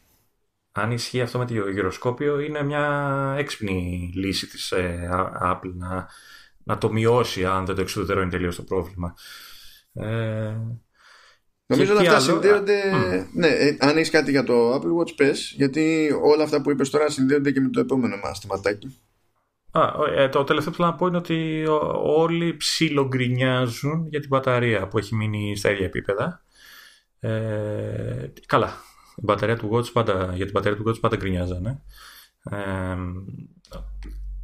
Αν 0.71 0.91
ισχύει 0.91 1.21
αυτό 1.21 1.37
με 1.37 1.45
το 1.45 1.69
γυροσκόπιο, 1.69 2.39
είναι 2.39 2.63
μια 2.63 3.35
έξυπνη 3.37 4.11
λύση 4.15 4.47
της 4.47 4.71
ε, 4.71 5.09
Apple 5.41 5.73
να, 5.73 6.07
να 6.63 6.77
το 6.77 6.91
μειώσει 6.91 7.45
αν 7.45 7.65
δεν 7.65 7.75
το 7.75 7.81
εξουδετερώνει 7.81 8.29
τελείως 8.29 8.55
το 8.55 8.63
πρόβλημα. 8.63 9.13
Ε, 9.93 10.55
Νομίζω 11.71 11.93
ότι 11.95 12.07
αυτά 12.07 12.19
συνδέονται. 12.19 12.81
Ναι, 13.33 13.47
ε, 13.47 13.77
αν 13.79 13.97
έχεις 13.97 14.09
κάτι 14.09 14.31
για 14.31 14.43
το 14.43 14.75
Apple 14.75 14.99
Watch, 14.99 15.15
πες, 15.15 15.53
γιατί 15.57 16.09
όλα 16.23 16.43
αυτά 16.43 16.61
που 16.61 16.71
είπες 16.71 16.89
τώρα 16.89 17.09
συνδέονται 17.09 17.51
και 17.51 17.61
με 17.61 17.69
το 17.69 17.79
επόμενο 17.79 18.17
μας 18.17 18.39
θεματάκι. 18.39 18.99
Α, 19.71 19.89
ε, 20.15 20.29
το 20.29 20.43
τελευταίο 20.43 20.71
που 20.71 20.77
θέλω 20.77 20.89
να 20.89 20.95
πω 20.95 21.07
είναι 21.07 21.17
ότι 21.17 21.65
όλοι 22.03 22.57
ψιλογκρινιάζουν 22.57 24.07
για 24.09 24.19
την 24.19 24.29
μπαταρία 24.29 24.87
που 24.87 24.97
έχει 24.97 25.15
μείνει 25.15 25.55
στα 25.57 25.71
ίδια 25.71 25.85
επίπεδα. 25.85 26.41
Ε, 27.19 28.31
καλά. 28.45 28.73
Η 29.15 29.21
μπαταρία 29.23 29.57
του 29.57 29.69
Watch 29.73 29.91
πάντα, 29.91 30.31
για 30.35 30.45
την 30.45 30.53
μπαταρία 30.53 30.77
του 30.77 30.89
Watch 30.89 30.99
πάντα 30.99 31.15
γκρινιάζανε. 31.15 31.81
Ε, 32.43 32.95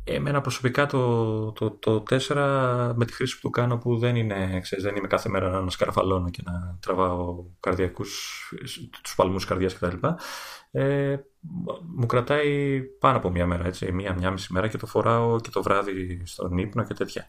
Εμένα 0.10 0.41
προσωπικά 0.41 0.86
το, 0.86 1.51
το, 1.51 1.72
το 1.72 2.03
4 2.10 2.93
με 2.95 3.05
τη 3.05 3.14
χρήση 3.14 3.36
που 3.36 3.41
του 3.41 3.49
κάνω 3.49 3.78
που 3.78 3.97
δεν 3.97 4.16
είναι, 4.16 4.60
ξέρεις, 4.62 4.84
δεν 4.84 4.95
είμαι 4.95 5.08
κάθε 5.08 5.30
μέρα 5.30 5.62
να 5.62 5.70
σκαρφαλώνω 5.70 6.30
και 6.30 6.41
να 6.45 6.78
τραβάω 6.82 7.45
καρδιακούς, 7.60 8.53
τους 9.01 9.16
παλμούς 9.16 9.45
καρδιάς 9.45 9.76
κτλ. 9.76 10.08
Ε, 10.72 11.18
μου 11.95 12.05
κρατάει 12.05 12.82
πάνω 12.82 13.18
από 13.18 13.30
μία 13.30 13.45
μέρα, 13.45 13.66
έτσι, 13.66 13.91
μία, 13.91 14.14
μία 14.14 14.32
μισή 14.32 14.53
μέρα 14.53 14.68
και 14.68 14.78
το 14.78 14.86
φοράω 14.86 15.39
και 15.39 15.49
το 15.49 15.62
βράδυ 15.64 16.22
στον 16.26 16.58
ύπνο 16.58 16.84
και 16.84 16.93
τέτοια. 16.93 17.26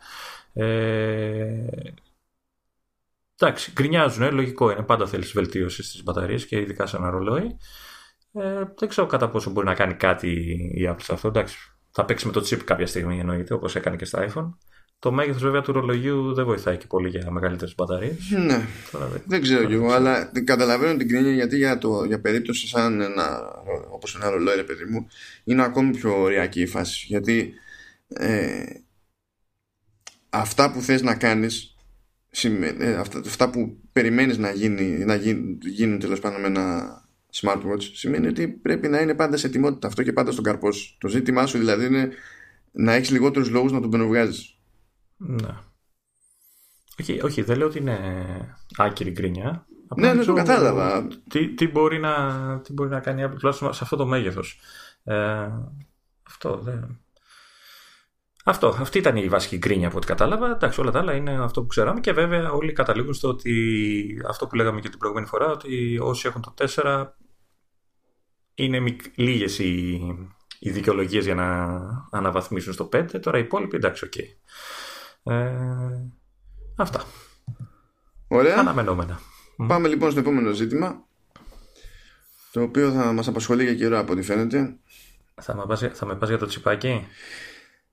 Ε, 0.53 1.67
εντάξει, 3.39 3.73
γκρινιάζουν, 3.73 4.23
ε, 4.23 4.31
λογικό 4.31 4.71
είναι, 4.71 4.83
πάντα 4.83 5.07
θέλεις 5.07 5.33
βελτίωση 5.33 5.83
στις 5.83 6.03
μπαταρίες 6.03 6.47
και 6.47 6.61
ειδικά 6.61 6.87
σε 6.87 6.97
ένα 6.97 7.11
ρολόι. 7.11 7.57
Ε, 8.33 8.65
δεν 8.79 8.89
ξέρω 8.89 9.07
κατά 9.07 9.31
πόσο 9.31 9.51
μπορεί 9.51 9.67
να 9.67 9.75
κάνει 9.75 9.95
κάτι 9.95 10.31
η 10.75 10.89
Apple 10.91 11.03
σε 11.03 11.13
αυτό, 11.13 11.29
εντάξει, 11.29 11.78
θα 11.99 12.05
παίξει 12.05 12.27
με 12.27 12.33
το 12.33 12.47
chip 12.51 12.59
κάποια 12.65 12.87
στιγμή 12.87 13.19
εννοείται, 13.19 13.55
όπως 13.55 13.77
έκανε 13.77 13.97
και 13.97 14.05
στα 14.05 14.29
iPhone. 14.29 14.53
Το 14.99 15.13
μέγεθος 15.13 15.43
βέβαια 15.43 15.61
του 15.61 15.73
ρολογιού 15.73 16.35
δεν 16.35 16.45
βοηθάει 16.45 16.77
και 16.77 16.87
πολύ 16.87 17.09
για 17.09 17.31
μεγαλύτερες 17.31 17.75
μπαταρίες. 17.75 18.31
Ναι, 18.47 18.67
δεν 19.27 19.43
ξέρω 19.43 19.65
κι 19.65 19.73
εγώ, 19.73 19.93
αλλά 19.93 20.31
καταλαβαίνω 20.45 20.97
την 20.97 21.09
κρίνια 21.09 21.33
γιατί 21.33 21.57
για, 21.57 21.79
το, 21.79 22.05
για 22.05 22.21
περίπτωση 22.21 22.69
σαν 22.69 23.01
ένα, 23.01 23.41
όπως 23.91 24.17
ένα 24.17 24.31
ρολόι 24.31 24.57
ρε 24.57 24.63
παιδί 24.63 24.85
μου, 24.85 25.07
είναι 25.45 25.63
ακόμη 25.63 25.91
πιο 25.91 26.21
ωριακή 26.21 26.61
η 26.61 26.67
φάση. 26.67 27.07
Γιατί 27.09 27.53
ε, 28.09 28.65
αυτά 30.31 30.73
που 30.73 30.81
θες 30.81 31.03
να 31.03 31.15
κάνεις 31.15 31.77
ε, 32.79 32.95
αυτά, 32.95 33.19
αυτά 33.19 33.51
που 33.51 33.77
περιμένεις 33.93 34.39
να, 34.39 34.51
γίνει, 34.51 35.05
να 35.05 35.15
γίνουν, 35.15 35.59
γίνουν 35.61 35.99
τέλος 35.99 36.21
πάντων 36.21 36.41
με 36.41 36.47
ένα 36.47 37.08
smartwatch 37.33 37.83
σημαίνει 37.93 38.27
ότι 38.27 38.49
πρέπει 38.49 38.89
να 38.89 39.01
είναι 39.01 39.15
πάντα 39.15 39.37
σε 39.37 39.47
ετοιμότητα 39.47 39.87
αυτό 39.87 40.03
και 40.03 40.13
πάντα 40.13 40.33
στον 40.33 40.45
καρπός 40.45 40.77
σου. 40.77 40.97
Το 40.99 41.09
ζήτημά 41.09 41.47
σου 41.47 41.59
δηλαδή 41.59 41.87
είναι 41.87 42.11
να 42.73 42.93
έχεις 42.93 43.11
λιγότερους 43.11 43.51
λόγους 43.51 43.73
να 43.73 43.81
τον 43.81 43.91
πενοβγάζει. 43.91 44.43
Ναι. 45.17 45.55
Όχι, 47.01 47.23
όχι, 47.23 47.43
δεν 47.43 47.59
λέω 47.59 47.67
ότι 47.67 47.79
είναι 47.79 47.99
άκυρη 48.77 49.11
γκρίνια. 49.11 49.67
Ναι, 49.97 50.13
ναι, 50.13 50.25
το 50.25 50.33
κατάλαβα. 50.33 51.07
Τι, 51.29 51.55
τι, 51.55 51.69
μπορεί 51.69 51.99
να, 51.99 52.61
τι 52.61 52.73
μπορεί 52.73 52.91
να 52.91 53.01
κάνει 53.01 53.23
η 53.23 53.25
Apple 53.29 53.53
σε 53.53 53.81
αυτό 53.83 53.97
το 53.97 54.07
μέγεθος. 54.07 54.61
Ε, 55.05 55.49
αυτό 56.23 56.57
δεν. 56.57 57.01
Αυτό, 58.45 58.77
αυτή 58.81 58.99
ήταν 58.99 59.17
η 59.17 59.29
βασική 59.29 59.57
γκρίνια 59.57 59.89
από 59.89 59.97
ό,τι 59.97 60.07
κατάλαβα. 60.07 60.51
Εντάξει, 60.51 60.81
όλα 60.81 60.91
τα 60.91 60.99
άλλα 60.99 61.15
είναι 61.15 61.43
αυτό 61.43 61.61
που 61.61 61.67
ξέραμε 61.67 62.01
και 62.01 62.13
βέβαια 62.13 62.51
όλοι 62.51 62.73
καταλήγουν 62.73 63.15
στο 63.15 63.29
ότι 63.29 64.23
αυτό 64.29 64.47
που 64.47 64.55
λέγαμε 64.55 64.81
και 64.81 64.89
την 64.89 64.99
προηγούμενη 64.99 65.29
φορά, 65.31 65.51
ότι 65.51 65.99
όσοι 65.99 66.29
έχουν 66.29 66.43
το 66.43 66.55
4 66.75 67.07
είναι 68.55 68.97
λίγες 69.15 69.59
οι, 69.59 70.01
οι 70.59 70.71
δικαιολογίες 70.71 71.25
για 71.25 71.35
να 71.35 71.79
αναβαθμίσουν 72.11 72.73
στο 72.73 72.89
5. 72.93 73.21
Τώρα 73.21 73.39
οι 73.39 73.41
υπόλοιποι 73.41 73.77
εντάξει, 73.77 74.05
OK. 74.05 74.13
Okay. 74.17 74.27
Ε, 75.33 75.51
αυτά. 76.77 77.05
Ωραία. 78.29 78.59
Αναμενόμενα. 78.59 79.21
Πάμε 79.67 79.89
λοιπόν 79.89 80.11
στο 80.11 80.21
επόμενο 80.21 80.51
ζήτημα. 80.53 81.07
Το 82.53 82.63
οποίο 82.63 82.93
θα 82.93 83.13
μας 83.13 83.29
απασχολεί 83.29 83.65
για 83.65 83.75
καιρό 83.75 83.99
από 83.99 84.13
ό,τι 84.13 84.23
φαίνεται. 84.23 84.77
Θα 85.41 85.55
με 85.55 85.65
πας, 85.67 85.81
θα 85.93 86.07
με 86.07 86.15
πας 86.17 86.29
για 86.29 86.39
το 86.39 86.47
τσιπάκι; 86.47 87.07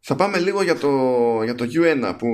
Θα 0.07 0.15
πάμε 0.15 0.39
λίγο 0.39 0.63
για 0.63 0.77
το, 0.77 0.89
για 1.43 1.55
το 1.55 1.65
U1 1.73 2.15
που 2.17 2.27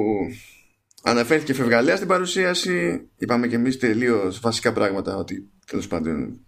αναφέρθηκε 1.03 1.53
φευγαλέα 1.53 1.95
στην 1.95 2.07
παρουσίαση. 2.07 3.07
Είπαμε 3.17 3.47
και 3.47 3.55
εμείς 3.55 3.77
τελείως 3.77 4.39
βασικά 4.39 4.73
πράγματα 4.73 5.15
ότι 5.15 5.49
τέλος 5.65 5.87
πάντων. 5.87 6.39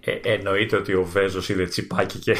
Ε, 0.00 0.10
ε, 0.10 0.34
εννοείται 0.34 0.76
ότι 0.76 0.94
ο 0.94 1.04
Βέζος 1.04 1.48
είδε 1.48 1.66
τσιπάκι 1.66 2.18
και. 2.18 2.36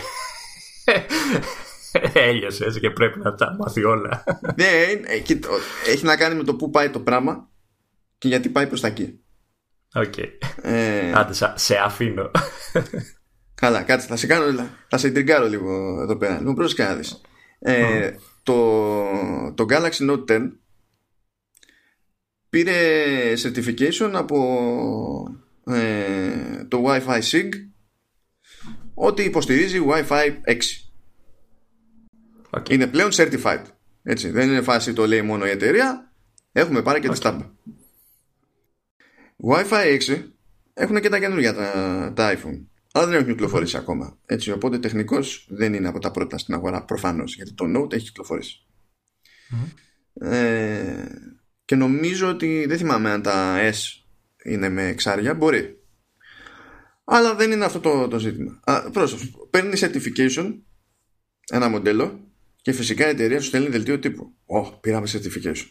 Έλειωσε 2.12 2.64
έτσι 2.64 2.80
και 2.80 2.90
πρέπει 2.90 3.18
να 3.18 3.34
τα 3.34 3.56
μάθει 3.58 3.84
όλα. 3.84 4.24
ναι, 4.58 4.64
ε, 4.64 5.22
έχει 5.86 6.04
να 6.04 6.16
κάνει 6.16 6.34
με 6.34 6.44
το 6.44 6.54
πού 6.54 6.70
πάει 6.70 6.90
το 6.90 7.00
πράγμα 7.00 7.48
και 8.18 8.28
γιατί 8.28 8.48
πάει 8.48 8.66
προς 8.66 8.80
τα 8.80 8.86
εκεί. 8.86 9.20
OK. 9.94 10.12
Okay. 10.16 10.28
Ε... 10.62 11.12
Άντε, 11.12 11.32
σε 11.54 11.76
αφήνω. 11.76 12.30
Καλά, 13.54 13.82
κάτσε, 13.82 14.06
θα 14.06 14.16
σε 14.16 14.26
κάνω, 14.26 14.68
θα 14.88 14.98
σε 14.98 15.10
τριγκάρω 15.10 15.48
λίγο 15.48 16.00
εδώ 16.02 16.16
πέρα. 16.16 16.38
Λοιπόν, 16.38 16.54
πρόσεχε 16.54 16.82
να 16.84 16.94
δεις. 16.94 17.20
Ε, 17.58 18.10
το, 18.42 19.52
το 19.54 19.66
Galaxy 19.68 20.10
Note 20.10 20.24
10 20.28 20.50
πήρε 22.48 23.32
certification 23.42 24.10
από 24.12 25.38
ε, 25.66 26.64
το 26.68 26.84
Wi-Fi 26.86 27.20
SIG 27.20 27.48
ότι 28.94 29.22
υποστηρίζει 29.22 29.80
Wi-Fi 29.88 30.30
6. 30.46 30.56
Okay. 32.50 32.70
Είναι 32.70 32.86
πλέον 32.86 33.10
certified. 33.12 33.62
Έτσι, 34.02 34.30
δεν 34.30 34.48
είναι 34.48 34.62
φάση 34.62 34.92
το 34.92 35.06
λέει 35.06 35.22
μόνο 35.22 35.46
η 35.46 35.50
εταιρεία. 35.50 36.12
Έχουμε 36.52 36.82
πάρει 36.82 37.00
και 37.00 37.08
okay. 37.08 37.10
τη 37.10 37.16
στάμπα. 37.16 37.50
Wi-Fi 39.48 40.00
6 40.08 40.22
έχουν 40.74 41.00
και 41.00 41.08
τα 41.08 41.18
καινούργια 41.18 41.54
τα, 41.54 42.12
τα 42.14 42.34
iPhone 42.34 42.64
αλλά 42.96 43.06
δεν 43.06 43.14
έχουν 43.14 43.26
κυκλοφορήσει 43.26 43.76
ακόμα. 43.76 44.18
Έτσι, 44.26 44.50
οπότε 44.50 44.78
τεχνικώ 44.78 45.18
δεν 45.48 45.74
είναι 45.74 45.88
από 45.88 45.98
τα 45.98 46.10
πρώτα 46.10 46.38
στην 46.38 46.54
αγορά 46.54 46.84
προφανώς, 46.84 47.34
γιατί 47.34 47.52
το 47.52 47.64
Note 47.76 47.92
έχει 47.92 48.12
Ε, 50.20 51.04
και 51.64 51.74
νομίζω 51.74 52.28
ότι 52.28 52.64
δεν 52.68 52.78
θυμάμαι 52.78 53.10
αν 53.10 53.22
τα 53.22 53.58
S 53.70 53.74
είναι 54.44 54.68
με 54.68 54.86
εξάρια, 54.86 55.34
μπορεί. 55.34 55.80
Αλλά 57.04 57.34
δεν 57.34 57.50
είναι 57.50 57.64
αυτό 57.64 57.80
το, 57.80 58.08
το 58.08 58.18
ζήτημα. 58.18 58.60
Α, 58.64 58.90
παίρνεις 59.50 59.84
certification 59.84 60.54
ένα 61.50 61.68
μοντέλο 61.68 62.30
και 62.62 62.72
φυσικά 62.72 63.06
η 63.06 63.10
εταιρεία 63.10 63.40
σου 63.40 63.46
στέλνει 63.46 63.68
δελτίο 63.68 63.98
τύπου. 63.98 64.34
Ω, 64.46 64.58
oh, 64.58 64.80
πήραμε 64.80 65.08
certification. 65.12 65.66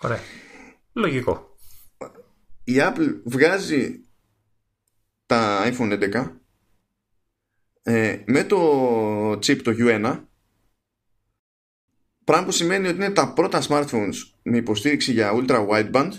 Ωραία. 0.00 0.20
Λογικό. 0.92 1.56
Η 2.64 2.74
Apple 2.78 3.20
βγάζει 3.24 4.05
τα 5.26 5.62
iPhone 5.64 6.10
11 6.12 6.30
ε, 7.82 8.22
με 8.26 8.44
το 8.44 9.30
chip 9.32 9.62
το 9.62 9.74
U1 9.78 10.24
πράγμα 12.24 12.46
που 12.46 12.52
σημαίνει 12.52 12.86
ότι 12.88 12.96
είναι 12.96 13.10
τα 13.10 13.32
πρώτα 13.32 13.62
smartphones 13.68 14.14
με 14.42 14.56
υποστήριξη 14.56 15.12
για 15.12 15.32
ultra 15.34 15.68
wideband 15.68 16.10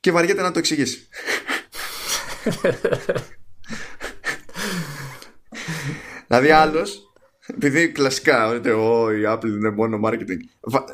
και 0.00 0.12
βαριέται 0.12 0.42
να 0.42 0.50
το 0.50 0.58
εξηγήσει. 0.58 1.08
δηλαδή 6.26 6.50
άλλος 6.50 7.11
επειδή 7.54 7.88
κλασικά 7.88 8.48
ότι 8.48 8.68
η 8.68 9.24
Apple 9.26 9.44
είναι 9.44 9.70
μόνο 9.70 10.00
marketing. 10.04 10.40
Βα... 10.60 10.84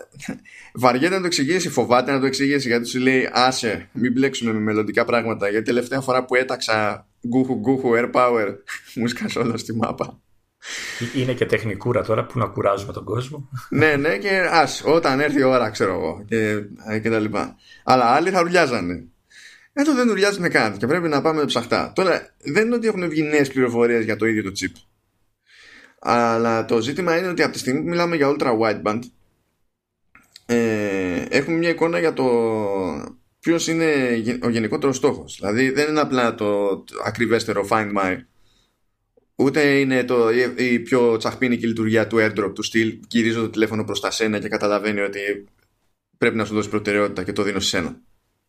Βαριέται 0.75 1.15
να 1.15 1.21
το 1.21 1.27
εξηγήσει, 1.27 1.69
φοβάται 1.69 2.13
να 2.13 2.21
το 2.21 2.27
εξηγήσει 2.27 2.69
γιατί 2.69 2.89
σου 2.89 2.99
λέει 2.99 3.29
άσε, 3.33 3.89
μην 3.93 4.13
μπλέξουμε 4.13 4.53
με 4.53 4.59
μελλοντικά 4.59 5.05
πράγματα. 5.05 5.49
Γιατί 5.49 5.65
τελευταία 5.65 6.01
φορά 6.01 6.25
που 6.25 6.35
έταξα 6.35 7.07
γκούχου 7.29 7.55
γκούχου 7.55 7.91
air 7.95 8.11
power, 8.13 8.55
μου 8.95 9.07
σκάσε 9.07 9.39
όλα 9.39 9.57
στη 9.57 9.75
μάπα. 9.75 10.21
Είναι 11.15 11.33
και 11.33 11.47
τεχνικούρα 11.47 12.03
τώρα 12.03 12.25
που 12.27 12.39
να 12.39 12.47
κουράζουμε 12.47 12.93
τον 12.93 13.05
κόσμο. 13.05 13.49
ναι, 13.71 13.97
ναι, 13.97 14.19
και 14.19 14.49
ας, 14.51 14.83
όταν 14.85 15.21
έρθει 15.21 15.39
η 15.39 15.43
ώρα, 15.43 15.71
ξέρω 15.71 15.93
εγώ, 15.93 16.25
και, 16.29 16.63
και 17.03 17.11
τα 17.11 17.19
λοιπά. 17.19 17.57
Αλλά 17.85 18.05
άλλοι 18.05 18.31
θα 18.31 18.41
ουρλιάζανε. 18.41 19.05
Εδώ 19.73 19.95
δεν 19.95 20.09
ουρλιάζουν 20.09 20.51
καν 20.51 20.77
και 20.77 20.87
πρέπει 20.87 21.09
να 21.09 21.21
πάμε 21.21 21.45
ψαχτά. 21.45 21.93
Τώρα, 21.95 22.35
δεν 22.39 22.67
είναι 22.67 22.75
ότι 22.75 22.87
έχουν 22.87 23.09
βγει 23.09 23.23
νέες 23.23 23.49
πληροφορίες 23.49 24.05
για 24.05 24.17
το 24.17 24.27
ίδιο 24.27 24.43
το 24.43 24.53
chip. 24.61 24.73
Αλλά 26.01 26.65
το 26.65 26.81
ζήτημα 26.81 27.19
είναι 27.19 27.29
ότι 27.29 27.43
από 27.43 27.53
τη 27.53 27.59
στιγμή 27.59 27.81
που 27.81 27.89
μιλάμε 27.89 28.17
για 28.17 28.37
ultra 28.37 28.59
wideband 28.59 29.01
ε, 30.47 31.25
έχουμε 31.29 31.57
μια 31.57 31.69
εικόνα 31.69 31.99
για 31.99 32.13
το 32.13 32.25
ποιος 33.41 33.67
είναι 33.67 33.95
ο 34.43 34.49
γενικότερος 34.49 34.97
στόχος. 34.97 35.37
Δηλαδή 35.41 35.71
δεν 35.71 35.89
είναι 35.89 36.01
απλά 36.01 36.35
το 36.35 36.85
ακριβέστερο 37.05 37.67
Find 37.71 37.93
My 37.97 38.17
Ούτε 39.41 39.79
είναι 39.79 40.05
το, 40.05 40.31
η 40.57 40.79
πιο 40.79 41.17
τσαχπίνικη 41.17 41.67
λειτουργία 41.67 42.07
του 42.07 42.17
airdrop 42.21 42.53
του 42.55 42.63
στυλ. 42.63 43.01
Γυρίζω 43.09 43.41
το 43.41 43.51
τηλέφωνο 43.51 43.85
προς 43.85 44.01
τα 44.01 44.11
σένα 44.11 44.39
και 44.39 44.49
καταλαβαίνει 44.49 45.01
ότι 45.01 45.49
πρέπει 46.19 46.37
να 46.37 46.45
σου 46.45 46.55
δώσει 46.55 46.69
προτεραιότητα 46.69 47.23
και 47.23 47.33
το 47.33 47.43
δίνω 47.43 47.61
σε 47.61 47.69
σένα. 47.69 48.01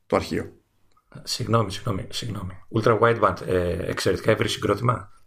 Το 0.05 0.15
αρχείο. 0.15 0.53
Συγγνώμη, 1.23 1.71
συγγνώμη, 1.71 2.07
συγγνώμη. 2.09 2.53
Ultra 2.73 2.99
wideband, 2.99 3.47
ε, 3.47 3.89
εξαιρετικά 3.89 4.31
ευρύ 4.31 4.49
συγκρότημα. 4.49 5.18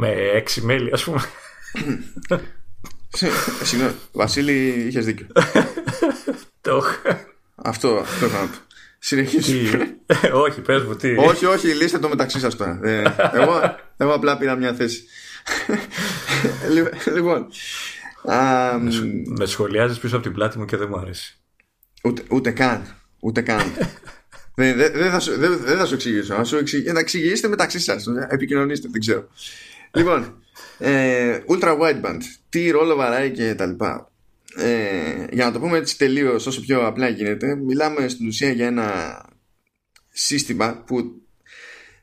Με 0.00 0.08
έξι 0.10 0.64
μέλη, 0.64 0.90
ας 0.92 1.04
πούμε. 1.04 1.20
Συγγνώμη, 3.62 3.94
Βασίλη, 4.12 4.84
είχες 4.88 5.04
δίκιο. 5.04 5.26
Το 6.60 6.84
Αυτό, 7.54 7.96
αυτό 7.96 8.26
είχα 8.26 8.40
να 8.40 8.46
πω. 8.46 8.56
Συνεχίζουμε. 8.98 9.96
όχι, 10.32 10.60
πες 10.60 10.82
μου 10.82 10.96
τι. 10.96 11.16
όχι, 11.16 11.44
όχι, 11.44 11.66
λύστε 11.66 11.98
το 11.98 12.08
μεταξύ 12.08 12.38
σας 12.38 12.56
τώρα. 12.56 12.80
Ε, 12.82 13.02
εγώ, 13.32 13.76
εγώ 13.96 14.12
απλά 14.12 14.38
πήρα 14.38 14.56
μια 14.56 14.74
θέση. 14.74 15.04
λοιπόν. 17.14 17.46
Α, 18.24 18.78
με 19.24 19.46
σχολιάζεις 19.46 19.98
πίσω 19.98 20.14
από 20.14 20.24
την 20.24 20.34
πλάτη 20.34 20.58
μου 20.58 20.64
και 20.64 20.76
δεν 20.76 20.88
μου 20.90 20.98
αρέσει. 20.98 21.36
Ούτε, 22.04 22.22
ούτε 22.28 22.50
καν. 22.50 22.96
Ούτε 23.20 23.40
καν. 23.40 23.72
δεν, 24.54 24.76
δεν, 24.76 24.92
δεν, 24.92 25.10
θα 25.10 25.20
σου, 25.20 25.38
δεν, 25.38 25.58
δεν 25.58 25.76
θα 25.76 25.86
σου 25.86 25.94
εξηγήσω. 25.94 26.36
Να, 26.36 26.44
σου 26.44 26.56
εξηγήσω, 26.56 26.92
να 26.92 27.00
εξηγήσετε 27.00 27.48
μεταξύ 27.48 27.80
σας. 27.80 28.04
Επικοινωνήστε, 28.28 28.88
δεν 28.90 29.00
ξέρω. 29.00 29.28
Λοιπόν, 29.94 30.42
ε, 30.78 31.40
ultra 31.48 31.78
wideband. 31.78 32.20
Τι 32.48 32.70
ρόλο 32.70 32.96
βαράει 32.96 33.30
και 33.30 33.54
τα 33.54 33.66
λοιπά 33.66 34.12
ε, 34.56 35.26
για 35.30 35.44
να 35.44 35.52
το 35.52 35.60
πούμε 35.60 35.78
έτσι 35.78 35.98
τελείως 35.98 36.46
όσο 36.46 36.60
πιο 36.60 36.86
απλά 36.86 37.08
γίνεται 37.08 37.56
μιλάμε 37.56 38.08
στην 38.08 38.26
ουσία 38.26 38.50
για 38.50 38.66
ένα 38.66 39.20
σύστημα 40.10 40.82
που 40.86 41.22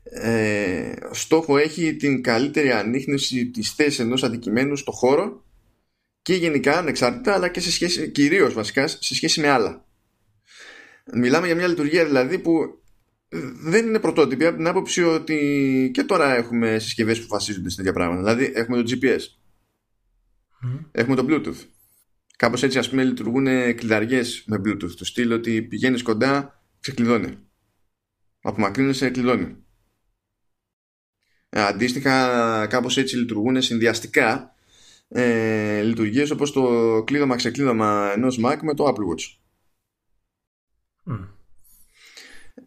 ε, 0.02 0.92
στόχο 1.10 1.58
έχει 1.58 1.96
την 1.96 2.22
καλύτερη 2.22 2.70
ανείχνευση 2.70 3.46
της 3.46 3.70
θέσης 3.70 3.98
ενός 3.98 4.22
αντικειμένου 4.22 4.76
στο 4.76 4.92
χώρο 4.92 5.44
και 6.22 6.34
γενικά 6.34 6.78
ανεξάρτητα 6.78 7.34
αλλά 7.34 7.48
και 7.48 7.60
σε 7.60 7.70
σχέση, 7.70 8.10
κυρίως 8.10 8.54
βασικά 8.54 8.86
σε 8.86 9.14
σχέση 9.14 9.40
με 9.40 9.48
άλλα 9.48 9.84
μιλάμε 11.12 11.46
για 11.46 11.56
μια 11.56 11.66
λειτουργία 11.66 12.04
δηλαδή 12.04 12.38
που 12.38 12.80
δεν 13.56 13.86
είναι 13.86 14.00
πρωτότυπη 14.00 14.46
από 14.46 14.56
την 14.56 14.66
άποψη 14.66 15.02
ότι 15.02 15.90
και 15.94 16.04
τώρα 16.04 16.34
έχουμε 16.34 16.78
συσκευές 16.78 17.20
που 17.20 17.26
βασίζονται 17.28 17.68
σε 17.68 17.76
τέτοια 17.76 17.92
πράγματα 17.92 18.22
δηλαδή 18.22 18.52
έχουμε 18.54 18.82
το 18.82 18.90
GPS 18.90 19.20
έχουμε 20.92 21.16
το 21.16 21.26
Bluetooth 21.28 21.66
Κάπως 22.36 22.62
έτσι 22.62 22.78
ας 22.78 22.90
πούμε 22.90 23.04
λειτουργούν 23.04 23.44
κλειδαριές 23.74 24.44
με 24.46 24.60
Bluetooth 24.64 24.94
του 24.96 25.04
στυλ 25.04 25.32
ότι 25.32 25.62
πηγαίνεις 25.62 26.02
κοντά 26.02 26.62
ξεκλειδώνει. 26.80 27.38
Απομακρύνεσαι 28.40 29.10
κλειδώνει. 29.10 29.56
Ε, 31.48 31.62
αντίστοιχα 31.62 32.66
κάπως 32.66 32.96
έτσι 32.96 33.16
λειτουργούν 33.16 33.62
συνδυαστικά 33.62 34.54
ε, 35.08 35.82
λειτουργίες 35.82 36.30
όπως 36.30 36.52
το 36.52 37.02
κλείδωμα 37.06 37.36
ξεκλείδωμα 37.36 38.12
ενός 38.14 38.40
Mac 38.44 38.58
με 38.62 38.74
το 38.74 38.86
Apple 38.86 39.14
Watch. 39.14 39.36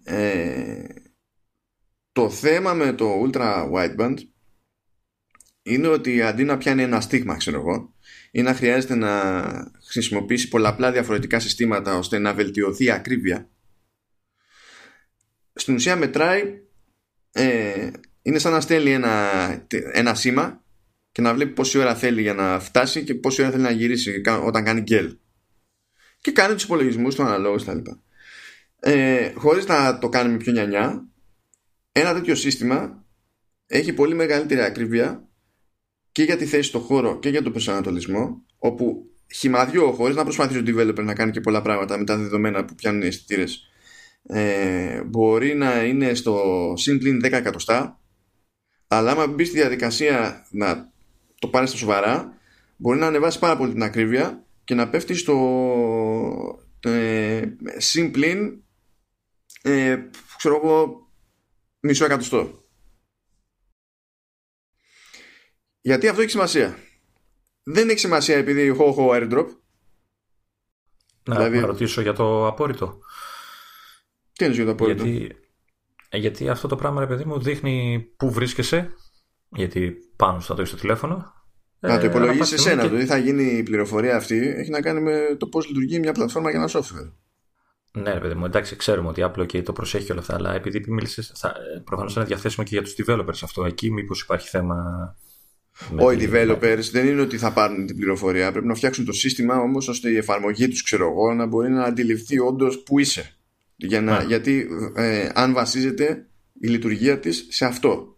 Ε, 0.04 0.84
το 2.12 2.30
θέμα 2.30 2.74
με 2.74 2.94
το 2.94 3.24
Ultra 3.24 3.72
Wideband 3.72 4.16
είναι 5.62 5.88
ότι 5.88 6.22
αντί 6.22 6.44
να 6.44 6.58
πιάνει 6.58 6.82
ένα 6.82 7.02
στίγμα 7.02 7.38
ξέρω 7.38 7.60
εγώ 7.60 7.94
ή 8.32 8.42
να 8.42 8.54
χρειάζεται 8.54 8.96
να 8.96 9.12
χρησιμοποιήσει 9.90 10.48
πολλαπλά 10.48 10.92
διαφορετικά 10.92 11.40
συστήματα 11.40 11.98
ώστε 11.98 12.18
να 12.18 12.34
βελτιωθεί 12.34 12.84
η 12.84 12.92
ακρίβεια 12.92 13.50
στην 15.60 15.76
ουσία 15.76 15.96
μετράει 15.96 16.62
ε, 17.32 17.92
είναι 18.22 18.40
σαν 18.40 18.52
να 18.52 18.62
στέλνει 18.62 18.92
ένα, 18.92 19.32
ένα 19.92 20.16
σήμα 20.16 20.64
και 21.12 21.22
να 21.22 21.34
βλέπει 21.34 21.54
πόση 21.54 21.78
ώρα 21.78 21.96
θέλει 21.96 22.22
για 22.22 22.34
να 22.34 22.60
φτάσει 22.60 23.04
και 23.04 23.16
πόση 23.16 23.42
ώρα 23.42 23.52
θέλει 23.52 23.64
να 23.64 23.72
γυρίσει 23.72 24.22
όταν 24.46 24.64
κάνει 24.64 24.82
γκέλ. 24.82 25.18
Και 26.22 26.32
κάνει 26.32 26.54
τους 26.54 26.64
υπολογισμούς 26.64 27.16
του 27.16 27.24
αναλόγου 27.24 27.60
στα 27.60 27.74
λοιπά 27.74 28.04
ε, 28.80 29.32
χωρίς 29.36 29.66
να 29.66 29.98
το 30.00 30.10
κάνουμε 30.10 30.38
πιο 30.38 30.52
νιανιά 30.52 31.10
ένα 31.92 32.14
τέτοιο 32.14 32.36
σύστημα 32.36 33.06
έχει 33.68 33.94
πολύ 33.94 34.16
μεγαλύτερη 34.16 34.62
ακρίβεια 34.62 35.30
και 36.12 36.24
για 36.24 36.38
τη 36.38 36.46
θέση 36.46 36.70
στο 36.70 36.80
χώρο 36.80 37.20
και 37.20 37.30
για 37.30 37.42
τον 37.42 37.52
προσανατολισμό, 37.52 38.46
όπου 38.58 39.10
χυμαδιό, 39.36 39.92
χωρίς 39.92 40.16
να 40.16 40.24
προσπαθήσει 40.24 40.60
ο 40.60 40.64
developer 40.68 41.04
να 41.04 41.14
κάνει 41.14 41.32
και 41.32 41.42
πολλά 41.42 41.62
πράγματα 41.62 41.98
με 41.98 42.04
τα 42.04 42.18
δεδομένα 42.18 42.66
που 42.66 42.76
πιάνουν 42.76 43.02
οι 43.02 43.06
αισθητήρες, 43.06 43.70
ε, 44.24 45.04
μπορεί 45.04 45.56
να 45.56 45.84
είναι 45.84 46.14
στο 46.14 46.74
συν 46.76 47.00
10 47.24 47.32
εκατοστά, 47.32 48.00
αλλά 48.88 49.12
άμα 49.12 49.28
μπει 49.28 49.46
στη 49.46 49.58
διαδικασία 49.58 50.46
να 50.52 50.92
το 51.40 51.48
πάρεις 51.48 51.70
στα 51.70 51.78
σοβαρά, 51.78 52.38
μπορεί 52.78 53.00
να 53.00 53.08
ανεβάσεις 53.08 53.40
πάρα 53.40 53.58
πολύ 53.58 53.72
την 53.72 53.84
ακρίβεια 53.84 54.44
και 54.64 54.76
να 54.76 54.90
πέφτεις 54.90 55.20
στο 55.20 55.36
ε, 56.80 57.42
συν 57.78 58.12
ε, 59.62 59.98
ξέρω 60.38 60.56
εγώ, 60.56 61.08
μισό 61.80 62.06
εκατοστό. 62.06 62.64
Γιατί 65.82 66.08
αυτό 66.08 66.22
έχει 66.22 66.30
σημασία; 66.30 66.78
Δεν 67.64 67.90
έχει 67.90 68.00
σημασία 68.00 68.38
επειδή 68.38 68.62
έχω 68.62 68.88
έχω 68.88 69.10
airdrop. 69.14 69.46
Να 71.24 71.36
δηλαδή... 71.36 71.60
ρωτήσω 71.60 72.02
για 72.02 72.14
το 72.14 72.48
απόρριτο. 72.48 73.00
Τι 74.34 74.46
είναι 74.46 74.54
για 74.54 74.66
το 74.66 74.72
απόρριτο; 74.72 75.04
Γιατί, 75.04 75.38
ε, 76.10 76.18
γιατί 76.18 76.50
αυτό 76.50 76.68
το 76.68 76.76
πράγμα, 76.76 77.00
ρε 77.00 77.08
παιδί 77.08 77.26
μου, 77.26 77.40
δείχνει 77.40 78.00
πού 78.18 78.32
βρίσκεσαι. 78.32 78.94
Γιατί 79.50 79.96
πάνω 80.16 80.40
στο 80.40 80.56
το 80.56 80.66
στο 80.66 80.78
τηλέφωνο. 80.78 81.34
Να 81.80 82.00
το 82.00 82.06
ε, 82.06 82.10
υπολογίσεις 82.10 82.54
εσένα. 82.54 82.82
Και... 82.82 82.88
Δηλαδή 82.88 83.06
θα 83.06 83.18
γίνει 83.18 83.44
η 83.44 83.64
πληροφορία 83.64 84.16
αυτή. 84.16 84.38
Έχει 84.38 84.70
να 84.70 84.82
κάνει 84.82 85.02
με 85.02 85.36
το 85.40 85.48
πώς 85.48 85.68
λειτουργεί 85.68 86.00
μια 86.00 86.12
πλατφόρμα 86.12 86.50
για 86.50 86.60
ένα 86.60 86.70
software. 86.72 87.14
Ναι, 87.92 88.14
ρε 88.14 88.20
παιδί 88.20 88.34
μου, 88.34 88.46
εντάξει, 88.46 88.76
ξέρουμε 88.76 89.08
ότι 89.08 89.22
Apple 89.26 89.46
και 89.46 89.62
το 89.62 89.74
προσέχει 89.74 90.12
όλα 90.12 90.22
αυτά, 90.22 90.36
αλλά 90.36 90.54
επειδή 90.54 90.84
μίλησες, 90.88 91.34
προφανώς 91.84 92.16
είναι 92.16 92.26
διαθέσιμο 92.26 92.66
και 92.66 92.76
για 92.76 92.84
τους 92.84 92.96
developers 92.98 93.40
αυτό. 93.44 93.66
Εκεί 93.66 93.92
μήπως 93.92 94.22
υπάρχει 94.22 94.50
θέμα 94.50 95.16
όχι, 95.98 96.24
οι 96.24 96.30
developers 96.32 96.90
δεν 96.92 97.08
είναι 97.08 97.22
ότι 97.22 97.38
θα 97.38 97.54
πάρουν 97.54 97.86
την 97.86 97.96
πληροφορία. 97.96 98.52
Πρέπει 98.52 98.68
να 98.68 98.74
φτιάξουν 98.74 99.06
το 99.06 99.12
σύστημα 99.12 99.60
όμως 99.60 99.88
ώστε 99.88 100.10
η 100.10 100.18
εφαρμογή 100.18 100.68
τους, 100.68 100.84
ξέρω 100.84 101.10
εγώ, 101.10 101.34
να 101.34 101.46
μπορεί 101.46 101.70
να 101.70 101.84
αντιληφθεί 101.84 102.40
όντως 102.40 102.84
που 102.84 103.00
είσαι. 103.00 103.34
Για 103.76 104.02
να, 104.02 104.24
Γιατί 104.24 104.68
ε, 104.96 105.30
αν 105.34 105.54
βασίζεται 105.54 106.26
η 106.60 106.68
λειτουργία 106.68 107.20
της 107.20 107.46
σε 107.50 107.66
αυτο 107.66 108.18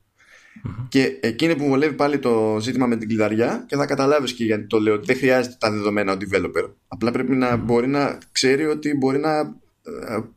Και 0.90 1.18
εκείνη 1.22 1.56
που 1.56 1.68
βολεύει 1.68 1.96
πάλι 1.96 2.20
το 2.20 2.58
ζήτημα 2.62 2.88
με 2.88 2.98
την 2.98 3.08
κλειδαριά 3.08 3.66
και 3.68 3.76
θα 3.76 3.86
καταλάβεις 3.86 4.34
και 4.34 4.44
γιατί 4.44 4.68
το 4.68 4.80
λέω 4.80 4.94
ότι 4.94 5.06
δεν 5.06 5.16
χρειάζεται 5.16 5.56
τα 5.60 5.72
δεδομένα 5.72 6.14
ο 6.14 6.18
developer. 6.20 6.70
Απλά 6.88 7.12
πρέπει 7.12 7.36
να 7.36 7.56
μπορεί 7.56 7.88
να 7.88 8.18
ξέρει 8.32 8.66
ότι 8.66 8.96
μπορεί 8.96 9.20
να 9.20 9.40
ε, 9.40 9.54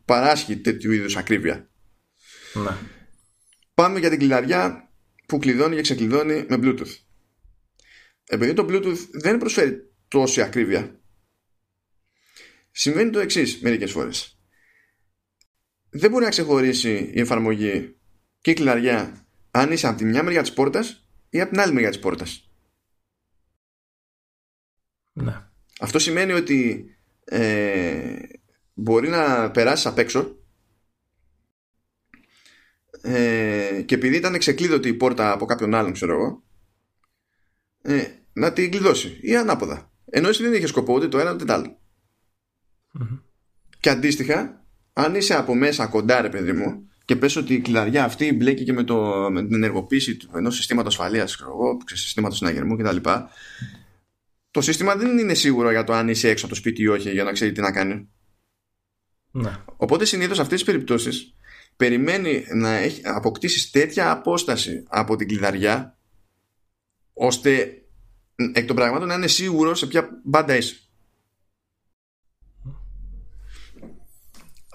παράσχει 0.05 0.57
τέτοιου 0.57 0.91
είδους 0.91 1.15
ακρίβεια. 1.15 1.69
Ναι. 2.53 2.77
Πάμε 3.73 3.99
για 3.99 4.09
την 4.09 4.19
κλειδαριά 4.19 4.89
που 5.25 5.37
κλειδώνει 5.37 5.75
και 5.75 5.81
ξεκλειδώνει 5.81 6.45
με 6.49 6.59
Bluetooth 6.61 7.05
επειδή 8.25 8.53
το 8.53 8.65
Bluetooth 8.69 9.07
δεν 9.11 9.37
προσφέρει 9.37 9.93
τόση 10.07 10.41
ακρίβεια 10.41 10.99
συμβαίνει 12.71 13.09
το 13.09 13.19
εξής 13.19 13.59
μερικές 13.61 13.91
φορές 13.91 14.39
δεν 15.89 16.11
μπορεί 16.11 16.23
να 16.23 16.29
ξεχωρίσει 16.29 17.11
η 17.13 17.19
εφαρμογή 17.19 17.97
και 18.41 18.51
η 18.51 18.53
κλειδαριά 18.53 19.27
αν 19.51 19.71
είσαι 19.71 19.87
από 19.87 19.97
τη 19.97 20.05
μια 20.05 20.23
μεριά 20.23 20.41
της 20.41 20.53
πόρτας 20.53 21.09
ή 21.29 21.41
από 21.41 21.51
την 21.51 21.59
άλλη 21.59 21.73
μεριά 21.73 21.89
της 21.89 21.99
πόρτας 21.99 22.49
ναι. 25.13 25.49
αυτό 25.79 25.99
σημαίνει 25.99 26.31
ότι 26.31 26.89
ε, 27.25 28.15
μπορεί 28.75 29.09
να 29.09 29.51
περάσεις 29.51 29.85
απ' 29.85 29.97
έξω 29.97 30.35
ε, 33.01 33.81
και 33.85 33.95
επειδή 33.95 34.15
ήταν 34.15 34.37
ξεκλείδωτη 34.37 34.87
η 34.87 34.93
πόρτα 34.93 35.31
από 35.31 35.45
κάποιον 35.45 35.73
άλλον 35.73 35.93
ξέρω 35.93 36.13
εγώ 36.13 36.43
ε, 37.81 38.07
να 38.33 38.53
την 38.53 38.71
κλειδώσει 38.71 39.17
ή 39.21 39.35
ανάποδα. 39.35 39.91
Ενώ 40.05 40.27
εσύ 40.27 40.43
δεν 40.43 40.53
είχε 40.53 40.67
σκοπό 40.67 40.93
ούτε 40.93 41.07
το 41.07 41.19
ένα 41.19 41.33
ούτε 41.33 41.45
το 41.45 41.53
άλλο. 41.53 41.79
Και 43.79 43.89
αντίστοιχα, 43.89 44.65
αν 44.93 45.15
είσαι 45.15 45.35
από 45.35 45.55
μέσα 45.55 45.87
κοντά, 45.87 46.21
ρε 46.21 46.29
παιδί 46.29 46.51
μου, 46.51 46.89
και 47.05 47.15
πες 47.15 47.35
ότι 47.35 47.53
η 47.53 47.59
κλειδαριά 47.59 48.03
αυτή 48.03 48.33
μπλέκει 48.33 48.63
και 48.63 48.73
με, 48.73 48.83
το, 48.83 49.27
με 49.31 49.43
την 49.43 49.53
ενεργοποίηση 49.53 50.17
ενός 50.35 50.55
συστήματος 50.55 50.93
ασφαλείας, 50.93 51.37
συστήματος 51.93 52.37
συναγερμού 52.37 52.77
κτλ. 52.77 52.97
Το 54.51 54.61
σύστημα 54.61 54.95
δεν 54.95 55.17
είναι 55.17 55.33
σίγουρο 55.33 55.71
για 55.71 55.83
το 55.83 55.93
αν 55.93 56.09
είσαι 56.09 56.29
έξω 56.29 56.45
από 56.45 56.53
το 56.53 56.59
σπίτι 56.59 56.81
ή 56.81 56.87
όχι 56.87 57.11
για 57.11 57.23
να 57.23 57.31
ξέρει 57.31 57.51
τι 57.51 57.61
να 57.61 57.71
κάνει. 57.71 58.09
Ναι. 59.37 59.57
Οπότε 59.77 60.05
συνήθως 60.05 60.35
σε 60.35 60.41
αυτές 60.41 60.63
τις 60.63 60.67
περιπτώσεις 60.71 61.35
περιμένει 61.75 62.45
να 62.53 62.69
έχει 62.69 63.01
αποκτήσεις 63.03 63.71
τέτοια 63.71 64.11
απόσταση 64.11 64.83
από 64.87 65.15
την 65.15 65.27
κλειδαριά 65.27 65.97
ώστε 67.13 67.81
εκ 68.53 68.67
των 68.67 68.75
πραγμάτων 68.75 69.07
να 69.07 69.13
είναι 69.13 69.27
σίγουρος 69.27 69.79
σε 69.79 69.87
ποια 69.87 70.09
μπάντα 70.23 70.55
είσαι. 70.55 70.75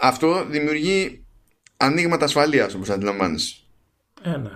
Αυτό 0.01 0.47
δημιουργεί 0.47 1.25
ανοίγματα 1.77 2.25
ασφαλείας 2.25 2.75
όπως 2.75 2.91
αντιλαμβάνεσαι. 2.91 3.57
Ε, 4.23 4.37
ναι. 4.37 4.51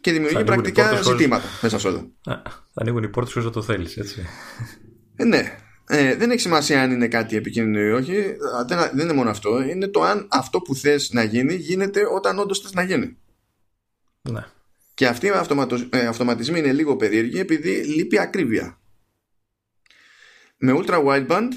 Και 0.00 0.12
δημιουργεί 0.12 0.44
πρακτικά 0.44 1.02
ζητήματα 1.02 1.42
χωρίς... 1.42 1.62
μέσα 1.62 1.78
σε 1.78 1.88
όλα. 1.88 2.06
Θα 2.22 2.42
ανοίγουν 2.74 3.02
οι 3.02 3.08
πόρτες 3.08 3.36
όσο 3.36 3.50
το 3.50 3.62
θέλεις, 3.62 3.96
έτσι. 3.96 4.26
Ε, 5.16 5.24
ναι. 5.24 5.58
Ε, 5.92 6.16
δεν 6.16 6.30
έχει 6.30 6.40
σημασία 6.40 6.82
αν 6.82 6.90
είναι 6.90 7.08
κάτι 7.08 7.36
επικίνδυνο 7.36 7.80
ή 7.80 7.90
όχι. 7.90 8.36
Δεν, 8.66 8.78
δεν 8.92 9.04
είναι 9.04 9.12
μόνο 9.12 9.30
αυτό. 9.30 9.62
Είναι 9.62 9.88
το 9.88 10.02
αν 10.02 10.26
αυτό 10.30 10.60
που 10.60 10.74
θες 10.74 11.12
να 11.12 11.22
γίνει 11.22 11.54
γίνεται 11.54 12.00
όταν 12.14 12.38
όντως 12.38 12.60
θες 12.60 12.72
να 12.72 12.82
γίνει. 12.82 13.16
Ναι. 14.22 14.44
Και 14.94 15.06
αυτοί 15.06 15.26
οι 15.26 15.30
ε, 15.90 16.06
αυτοματισμοί 16.06 16.58
είναι 16.58 16.72
λίγο 16.72 16.96
περίεργοι 16.96 17.38
επειδή 17.38 17.70
λείπει 17.70 18.18
ακρίβεια. 18.18 18.80
Με 20.56 20.72
ultra 20.76 21.04
wideband 21.04 21.48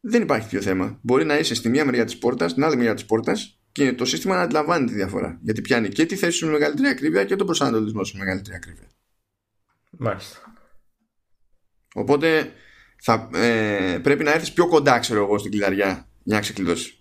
δεν 0.00 0.22
υπάρχει 0.22 0.48
τέτοιο 0.48 0.62
θέμα. 0.62 0.98
Μπορεί 1.02 1.24
να 1.24 1.38
είσαι 1.38 1.54
στη 1.54 1.68
μία 1.68 1.84
μεριά 1.84 2.04
της 2.04 2.18
πόρτας, 2.18 2.50
στην 2.50 2.64
άλλη 2.64 2.76
μεριά 2.76 2.94
της 2.94 3.04
πόρτας 3.04 3.60
και 3.72 3.92
το 3.92 4.04
σύστημα 4.04 4.34
να 4.34 4.42
αντιλαμβάνει 4.42 4.86
τη 4.86 4.94
διαφορά. 4.94 5.38
Γιατί 5.42 5.60
πιάνει 5.60 5.88
και 5.88 6.06
τη 6.06 6.16
θέση 6.16 6.36
σου 6.36 6.46
με 6.46 6.52
μεγαλύτερη 6.52 6.88
ακρίβεια 6.88 7.24
και 7.24 7.36
τον 7.36 7.46
προσανατολισμό 7.46 8.04
σου 8.04 8.16
με 8.16 8.24
μεγαλύτερη 8.24 8.56
ακρίβεια. 8.56 8.88
Μάλιστα. 9.90 10.38
Οπότε 11.94 12.52
θα, 13.04 13.30
ε, 13.34 13.98
πρέπει 14.02 14.24
να 14.24 14.32
έρθεις 14.32 14.52
πιο 14.52 14.68
κοντά, 14.68 14.98
ξέρω 14.98 15.24
εγώ, 15.24 15.38
στην 15.38 15.50
κλειδαριά 15.50 16.08
για 16.22 16.34
να 16.34 16.40
ξεκλειδώσεις. 16.40 16.96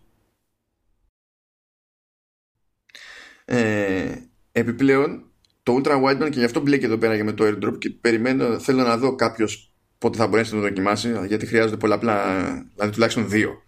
Ε, 3.45 4.15
επιπλέον, 4.51 5.31
το 5.63 5.81
ultra 5.83 6.03
wideband 6.03 6.29
και 6.31 6.39
γι' 6.39 6.43
αυτό 6.43 6.59
μπλέκει 6.59 6.85
εδώ 6.85 6.97
πέρα 6.97 7.15
για 7.15 7.23
με 7.23 7.33
το 7.33 7.45
airdrop 7.45 7.77
και 7.79 7.89
περιμένω, 7.89 8.59
θέλω 8.59 8.83
να 8.83 8.97
δω 8.97 9.15
κάποιος 9.15 9.73
πότε 9.97 10.17
θα 10.17 10.27
μπορέσει 10.27 10.55
να 10.55 10.61
το 10.61 10.67
δοκιμάσει, 10.67 11.25
γιατί 11.27 11.45
χρειάζονται 11.45 11.77
πολλαπλά, 11.77 12.43
δηλαδή 12.75 12.91
τουλάχιστον 12.91 13.29
δύο 13.29 13.61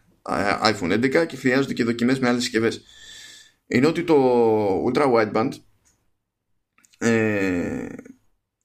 iPhone 0.63 0.91
11 0.91 1.25
και 1.27 1.35
χρειάζονται 1.35 1.73
και 1.73 1.83
δοκιμές 1.83 2.19
με 2.19 2.27
άλλες 2.27 2.41
συσκευές. 2.43 2.83
Είναι 3.67 3.87
ότι 3.87 4.03
το 4.03 4.15
ultra 4.85 5.13
wideband 5.13 5.49
ε, 6.97 7.87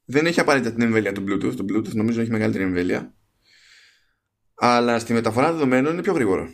δεν 0.04 0.26
έχει 0.26 0.40
απαραίτητα 0.40 0.72
την 0.72 0.82
εμβέλεια 0.82 1.12
του 1.12 1.24
Bluetooth. 1.28 1.54
Το 1.56 1.64
Bluetooth 1.68 1.94
νομίζω 1.94 2.20
έχει 2.20 2.30
μεγαλύτερη 2.30 2.64
εμβέλεια. 2.64 3.17
Αλλά 4.60 4.98
στη 4.98 5.12
μεταφορά 5.12 5.52
δεδομένων 5.52 5.92
είναι 5.92 6.02
πιο 6.02 6.12
γρήγορο. 6.12 6.48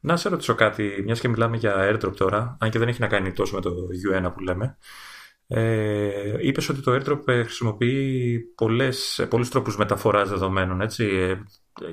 Να 0.00 0.16
σε 0.16 0.28
ρωτήσω 0.28 0.54
κάτι, 0.54 1.02
μιας 1.04 1.20
και 1.20 1.28
μιλάμε 1.28 1.56
για 1.56 1.74
airdrop 1.76 2.16
τώρα, 2.16 2.56
αν 2.60 2.70
και 2.70 2.78
δεν 2.78 2.88
έχει 2.88 3.00
να 3.00 3.06
κάνει 3.06 3.32
τόσο 3.32 3.54
με 3.54 3.60
το 3.60 3.70
U1 4.12 4.32
που 4.34 4.40
λέμε. 4.40 4.78
Ε, 5.46 6.36
είπες 6.40 6.68
ότι 6.68 6.80
το 6.80 6.92
airdrop 6.94 7.28
ε, 7.28 7.42
χρησιμοποιεί 7.42 8.38
πολλές, 8.54 9.26
πολλούς 9.28 9.48
τρόπους 9.48 9.76
μεταφοράς 9.76 10.28
δεδομένων, 10.28 10.80
έτσι, 10.80 11.04
ε, 11.04 11.34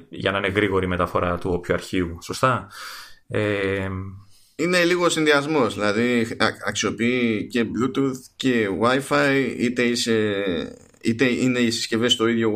για 0.10 0.32
να 0.32 0.38
είναι 0.38 0.48
γρήγορη 0.48 0.86
η 0.86 0.89
μεταφορά 0.89 1.38
του 1.38 1.50
όποιου 1.54 1.74
αρχείου, 1.74 2.18
σωστά; 2.22 2.68
Ε, 3.28 3.88
είναι 4.56 4.84
λίγο 4.84 5.10
συνδυασμός, 5.10 5.74
δηλαδή 5.74 6.38
αξιοποιεί 6.68 7.48
και 7.48 7.66
Bluetooth 7.66 8.18
και 8.36 8.68
Wi-Fi, 8.82 9.56
είτε, 9.58 9.84
είτε 11.04 11.26
είναι 11.26 11.60
οι 11.60 11.72
συσκευές 11.72 12.12
στο 12.12 12.28
ίδιο 12.28 12.54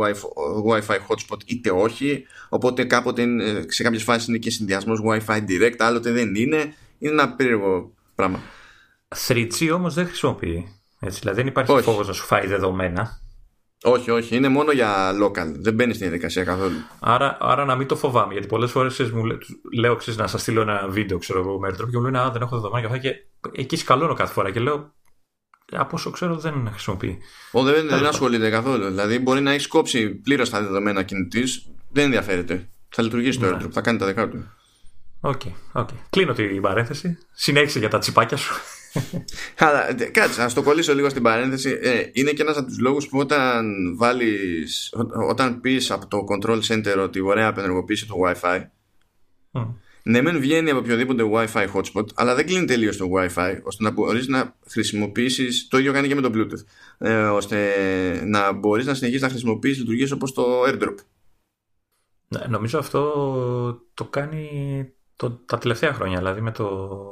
Wi-Fi 0.69 0.95
hotspot, 0.95 1.37
είτε 1.45 1.71
όχι. 1.71 2.25
Οπότε 2.49 2.83
κάποτε 2.83 3.25
σε 3.67 3.83
κάποιες 3.83 4.03
φάσεις 4.03 4.27
είναι 4.27 4.37
και 4.37 4.49
συνδυασμός 4.49 4.99
Wi-Fi 5.09 5.37
direct, 5.37 5.75
άλλοτε 5.77 6.11
δεν 6.11 6.35
είναι. 6.35 6.73
Είναι 6.99 7.11
ένα 7.11 7.29
περίεργο 7.33 7.93
πράγμα. 8.15 8.39
3G 9.27 9.71
όμως 9.73 9.93
δεν 9.93 10.05
χρησιμοποιεί. 10.05 10.67
Έτσι, 10.99 11.19
δηλαδή 11.19 11.37
δεν 11.37 11.47
υπάρχει 11.47 11.81
φόβος 11.81 12.07
να 12.07 12.13
σου 12.13 12.23
φάει 12.23 12.47
δεδομένα. 12.47 13.19
Όχι, 13.83 14.11
όχι. 14.11 14.35
Είναι 14.35 14.47
μόνο 14.47 14.71
για 14.71 15.11
local. 15.23 15.53
Δεν 15.55 15.73
μπαίνει 15.73 15.93
στην 15.93 16.07
διαδικασία 16.07 16.43
καθόλου. 16.43 16.77
Άρα, 16.99 17.37
άρα 17.39 17.65
να 17.65 17.75
μην 17.75 17.87
το 17.87 17.95
φοβάμαι. 17.95 18.33
Γιατί 18.33 18.47
πολλές 18.47 18.71
φορές 18.71 19.11
μου 19.11 19.23
λέω 19.73 19.95
ξέρεις, 19.95 20.19
να 20.19 20.27
σας 20.27 20.41
στείλω 20.41 20.61
ένα 20.61 20.87
βίντεο 20.89 21.17
ξέρω 21.17 21.39
εγώ 21.39 21.59
με 21.59 21.71
και 21.71 21.97
μου 21.97 22.01
λένε 22.01 22.19
Α, 22.19 22.31
δεν 22.31 22.41
έχω 22.41 22.55
δεδομένα 22.55 22.87
και 22.87 22.93
αυτά. 22.93 23.09
Και 23.09 23.61
εκεί 23.61 23.75
σκαλώνω 23.75 24.13
κάθε 24.13 24.33
φορά 24.33 24.51
και 24.51 24.59
λέω 24.59 24.93
από 25.71 25.89
όσο 25.95 26.09
ξέρω 26.09 26.37
δεν 26.37 26.69
χρησιμοποιεί. 26.71 27.17
Ο, 27.51 27.63
δεν, 27.63 27.87
δεν 27.87 28.05
ασχολείται 28.05 28.49
καθόλου. 28.49 28.85
Δηλαδή 28.87 29.19
μπορεί 29.19 29.41
να 29.41 29.51
έχεις 29.51 29.67
κόψει 29.67 30.09
πλήρως 30.09 30.49
τα 30.49 30.61
δεδομένα 30.61 31.03
κινητής, 31.03 31.67
δεν 31.91 32.03
ενδιαφέρεται. 32.03 32.69
Θα 32.89 33.03
λειτουργήσει 33.03 33.39
το 33.39 33.45
ναι. 33.45 33.57
airdrop, 33.57 33.71
θα 33.71 33.81
κάνει 33.81 33.97
τα 33.97 34.05
δικά 34.05 34.29
του. 34.29 34.51
OK, 35.19 35.41
okay, 35.45 35.81
okay. 35.81 35.95
Κλείνω 36.09 36.33
την 36.33 36.61
παρένθεση. 36.61 37.17
Συνέχισε 37.31 37.79
για 37.79 37.89
τα 37.89 37.99
τσιπάκια 37.99 38.37
σου. 38.37 38.53
Αλλά 39.57 39.93
κάτσε, 40.11 40.41
να 40.41 40.53
το 40.53 40.63
κολλήσω 40.63 40.93
λίγο 40.93 41.09
στην 41.09 41.23
παρένθεση. 41.23 41.79
Ε, 41.81 42.03
είναι 42.11 42.31
και 42.31 42.41
ένας 42.41 42.57
από 42.57 42.67
τους 42.67 42.79
λόγους 42.79 43.07
που 43.07 43.17
όταν 43.17 43.65
βάλεις, 43.97 44.93
όταν 45.29 45.61
πεις 45.61 45.91
από 45.91 46.07
το 46.07 46.17
control 46.31 46.59
center 46.67 46.97
ότι 47.03 47.19
ωραία 47.19 47.47
απενεργοποίηση 47.47 48.07
το 48.07 48.15
WiFi, 48.25 48.61
mm. 49.51 49.73
Ναι, 50.07 50.21
μεν 50.21 50.39
βγαίνει 50.39 50.69
από 50.69 50.79
οποιοδήποτε 50.79 51.23
WiFi 51.33 51.67
hotspot, 51.73 52.05
αλλά 52.15 52.35
δεν 52.35 52.45
κλείνει 52.45 52.65
τελείως 52.65 52.97
το 52.97 53.05
WiFi, 53.15 53.59
ώστε 53.63 53.83
να 53.83 53.91
μπορείς 53.91 54.27
να 54.27 54.55
χρησιμοποιήσεις. 54.67 55.67
Το 55.67 55.77
ίδιο 55.77 55.93
κάνει 55.93 56.07
και 56.07 56.15
με 56.15 56.21
το 56.21 56.31
Bluetooth. 56.33 56.65
Ε, 56.97 57.27
ώστε 57.27 57.73
να 58.25 58.51
μπορείς 58.51 58.85
να 58.85 58.93
συνεχίσεις 58.93 59.23
να 59.23 59.29
χρησιμοποιήσεις 59.29 59.77
λειτουργίες 59.77 60.11
όπως 60.11 60.33
το 60.33 60.63
AirDrop. 60.67 60.95
Ναι, 62.27 62.45
νομίζω 62.47 62.79
αυτό 62.79 63.01
το 63.93 64.05
κάνει 64.05 64.49
το, 65.15 65.31
τα 65.31 65.57
τελευταία 65.57 65.93
χρόνια, 65.93 66.17
δηλαδή 66.17 66.41
με 66.41 66.51
το. 66.51 66.65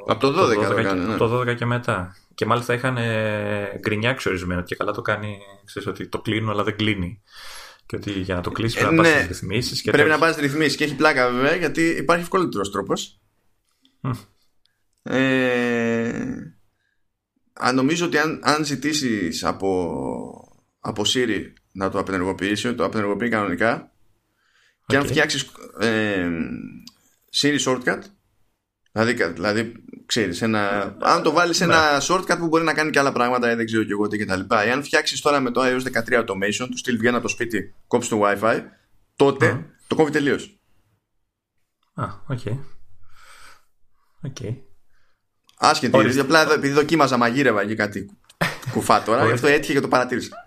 Από 0.06 0.20
το 0.20 0.28
12, 0.28 0.32
το 0.32 0.60
12, 0.60 0.68
το, 0.68 0.82
κάνει, 0.82 1.00
ναι. 1.00 1.16
το 1.16 1.40
12 1.40 1.54
και 1.54 1.66
μετά. 1.66 2.16
Και 2.34 2.46
μάλιστα 2.46 2.74
είχαν 2.74 2.96
ε, 2.96 3.78
γκρινιάξει 3.80 4.28
ορισμένο 4.28 4.62
και 4.62 4.74
καλά 4.74 4.92
το 4.92 5.02
κάνει. 5.02 5.38
Ξέρεις 5.64 5.88
ότι 5.88 6.08
το 6.08 6.20
κλείνω, 6.20 6.50
αλλά 6.50 6.62
δεν 6.62 6.76
κλείνει. 6.76 7.22
Και 7.86 7.96
ότι 7.96 8.10
για 8.10 8.34
να 8.34 8.40
το 8.40 8.50
κλείσει 8.50 8.78
πρέπει 8.78 8.94
ε, 8.94 8.96
να 8.96 9.02
ναι. 9.02 9.08
πας 9.08 9.16
στις 9.22 9.28
ρυθμίσεις. 9.28 9.82
Πρέπει 9.82 10.08
να 10.08 10.18
πας 10.18 10.32
στις 10.32 10.42
ρυθμίσεις. 10.42 10.76
Και 10.76 10.84
έχει 10.84 10.94
πλάκα 10.94 11.30
βέβαια, 11.30 11.54
γιατί 11.54 11.82
υπάρχει 11.82 12.22
ευκολότερος 12.22 12.70
τρόπος. 12.70 13.20
Mm. 14.02 14.12
Ε, 15.02 16.24
αν 17.52 17.74
νομίζω 17.74 18.06
ότι 18.06 18.18
αν, 18.18 18.40
αν 18.42 18.64
ζητήσεις 18.64 19.44
από, 19.44 20.64
από 20.80 21.02
Siri 21.06 21.52
να 21.72 21.90
το 21.90 21.98
απενεργοποιήσει, 21.98 22.74
το 22.74 22.84
απενεργοποιεί 22.84 23.28
κανονικά. 23.28 23.90
Okay. 23.90 24.84
Και 24.86 24.96
αν 24.96 25.06
φτιάξεις 25.06 25.50
ε, 25.80 26.28
Siri 27.40 27.58
shortcut 27.58 27.98
Δηλαδή, 28.96 29.32
δηλαδή 29.32 29.72
ξέρεις, 30.06 30.42
ένα, 30.42 30.94
αν 31.00 31.22
το 31.22 31.32
βάλεις 31.32 31.60
ένα 31.60 31.92
ναι. 31.92 31.98
shortcut 32.08 32.36
που 32.38 32.46
μπορεί 32.46 32.64
να 32.64 32.74
κάνει 32.74 32.90
και 32.90 32.98
άλλα 32.98 33.12
πράγματα, 33.12 33.56
δεν 33.56 33.66
ξέρω 33.66 33.82
και 33.82 33.92
εγώ 33.92 34.08
τι 34.08 34.18
και 34.18 34.24
τα 34.24 34.36
λοιπά. 34.36 34.62
Εάν 34.62 34.82
φτιάξεις 34.84 35.20
τώρα 35.20 35.40
με 35.40 35.50
το 35.50 35.60
iOS 35.64 35.82
13 36.08 36.20
automation, 36.20 36.66
του 36.70 36.78
στυλ 36.78 36.96
βγαίνει 36.96 37.14
από 37.14 37.22
το 37.22 37.28
σπίτι, 37.28 37.74
κόψεις 37.86 38.10
το 38.10 38.20
Wi-Fi, 38.24 38.60
τότε 39.16 39.66
το 39.86 39.94
κόβει 39.94 40.10
τελείως. 40.10 40.58
Α, 41.94 42.04
OK. 42.26 42.40
OK. 44.22 44.36
Άσχετη, 45.56 46.20
απλά 46.20 46.52
επειδή 46.52 46.72
δοκίμαζα 46.72 47.16
μαγείρευα 47.16 47.66
και 47.66 47.74
κάτι 47.74 48.10
κουφά 48.70 49.02
τώρα, 49.02 49.26
γι' 49.26 49.32
αυτό 49.32 49.46
έτυχε 49.46 49.72
και 49.72 49.80
το 49.80 49.88
παρατήρησα 49.88 50.43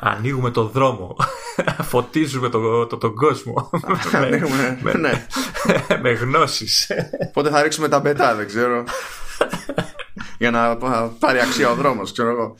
ανοίγουμε 0.00 0.50
το 0.50 0.64
δρόμο. 0.64 1.16
Φωτίζουμε 1.90 2.48
τον 2.48 2.88
το, 2.88 2.96
το 2.96 3.12
κόσμο. 3.12 3.70
με, 4.12 4.40
με, 4.82 4.92
ναι. 4.92 5.26
με 6.02 6.10
γνώσεις. 6.10 6.90
Πότε 7.32 7.50
θα 7.50 7.62
ρίξουμε 7.62 7.88
τα 7.88 8.00
μπετά, 8.00 8.34
δεν 8.34 8.46
ξέρω. 8.46 8.84
Για 10.38 10.50
να 10.50 10.76
πάρει 11.18 11.40
αξία 11.40 11.70
ο 11.70 11.74
δρόμος, 11.74 12.12
ξέρω 12.12 12.30
εγώ. 12.30 12.56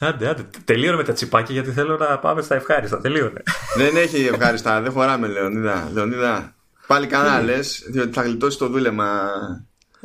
Άντε, 0.00 0.28
άντε. 0.28 0.46
Τελείωνε 0.64 0.96
με 0.96 1.04
τα 1.04 1.12
τσιπάκια 1.12 1.54
γιατί 1.54 1.70
θέλω 1.70 1.96
να 1.96 2.18
πάμε 2.18 2.42
στα 2.42 2.54
ευχάριστα. 2.54 3.00
Τελείωνε. 3.00 3.42
δεν 3.76 3.96
έχει 3.96 4.26
ευχάριστα. 4.26 4.80
Δεν 4.80 4.92
χωράμε, 4.92 5.26
Λεωνίδα. 5.26 5.90
Λεωνίδα. 5.92 6.54
Πάλι 6.86 7.06
καλά 7.06 7.42
λες, 7.42 7.84
διότι 7.90 8.12
θα 8.12 8.22
γλιτώσεις 8.22 8.58
το 8.58 8.68
δούλεμα 8.68 9.30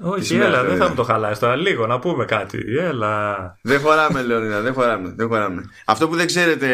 όχι, 0.01 0.35
έλα, 0.35 0.63
δεν 0.63 0.77
θα 0.77 0.89
μου 0.89 0.95
το 0.95 1.03
χαλάσεις 1.03 1.39
τώρα. 1.39 1.55
Λίγο 1.55 1.87
να 1.87 1.99
πούμε 1.99 2.25
κάτι. 2.25 2.57
Έλα. 2.79 3.57
Δεν 3.61 3.79
χωράμε, 3.79 4.21
Λεωνίδα, 4.21 4.61
δεν 4.61 4.73
χωράμε, 4.73 5.13
δεν 5.15 5.27
χωράμε. 5.27 5.69
Αυτό 5.85 6.07
που 6.07 6.15
δεν 6.15 6.25
ξέρετε 6.25 6.67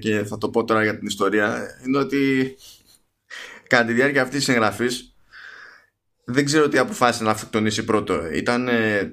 και 0.00 0.24
θα 0.24 0.38
το 0.38 0.48
πω 0.48 0.64
τώρα 0.64 0.82
για 0.82 0.98
την 0.98 1.06
ιστορία 1.06 1.58
είναι 1.86 1.98
ότι 1.98 2.54
κατά 3.66 3.84
τη 3.84 3.92
διάρκεια 3.92 4.22
αυτής 4.22 4.44
της 4.44 4.54
εγγραφής 4.54 5.14
δεν 6.32 6.44
ξέρω 6.44 6.68
τι 6.68 6.78
αποφάσισε 6.78 7.24
να 7.24 7.30
αυτοκτονήσει 7.30 7.84
πρώτο. 7.84 8.20
Ήταν 8.32 8.68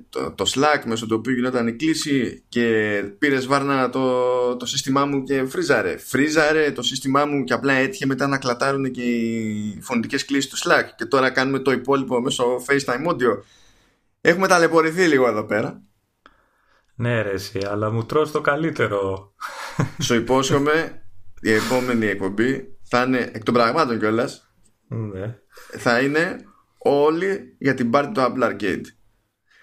το, 0.09 0.32
το 0.32 0.51
Slack 0.55 0.82
μέσω 0.86 1.05
του 1.05 1.15
οποίου 1.20 1.34
γινόταν 1.34 1.68
η 1.68 1.74
κλίση 1.74 2.43
και 2.49 3.03
πήρες 3.18 3.45
βάρνα 3.47 3.89
το, 3.89 4.55
το 4.55 4.65
σύστημά 4.65 5.05
μου 5.05 5.24
και 5.24 5.45
φρίζαρε. 5.45 5.97
Φρίζαρε 5.97 6.72
το 6.72 6.82
σύστημά 6.82 7.26
μου 7.26 7.43
και 7.43 7.53
απλά 7.53 7.74
έτυχε 7.74 8.05
μετά 8.05 8.28
να 8.28 8.38
κλατάρουν 8.38 8.91
και 8.91 9.01
οι 9.01 9.80
φωνητικές 9.82 10.26
κλήσεις 10.26 10.49
του 10.49 10.57
Slack. 10.57 10.84
Και 10.97 11.05
τώρα 11.05 11.30
κάνουμε 11.30 11.59
το 11.59 11.72
υπόλοιπο 11.72 12.22
μέσω 12.22 12.45
FaceTime 12.68 13.11
audio. 13.11 13.41
Έχουμε 14.28 14.47
ταλαιπωρηθεί 14.47 15.07
λίγο 15.07 15.28
εδώ 15.28 15.45
πέρα. 15.45 15.82
Ναι 16.95 17.21
ρε 17.21 17.32
εσύ, 17.32 17.59
αλλά 17.69 17.91
μου 17.91 18.05
τρως 18.05 18.32
το 18.32 18.41
καλύτερο. 18.41 19.34
Σου 20.01 20.15
υπόσχομαι 20.15 21.03
η 21.41 21.51
επόμενη 21.51 22.05
εκπομπή 22.05 22.78
θα 22.84 23.03
είναι 23.03 23.32
εκ 23.34 23.43
των 23.43 23.53
πραγμάτων 23.53 23.99
κιόλας. 23.99 24.51
Ναι. 24.88 25.39
Θα 25.78 25.99
είναι 25.99 26.45
όλοι 26.78 27.55
για 27.59 27.73
την 27.73 27.89
πάρτι 27.89 28.11
του 28.11 28.21
Apple 28.21 28.43
Arcade. 28.43 28.82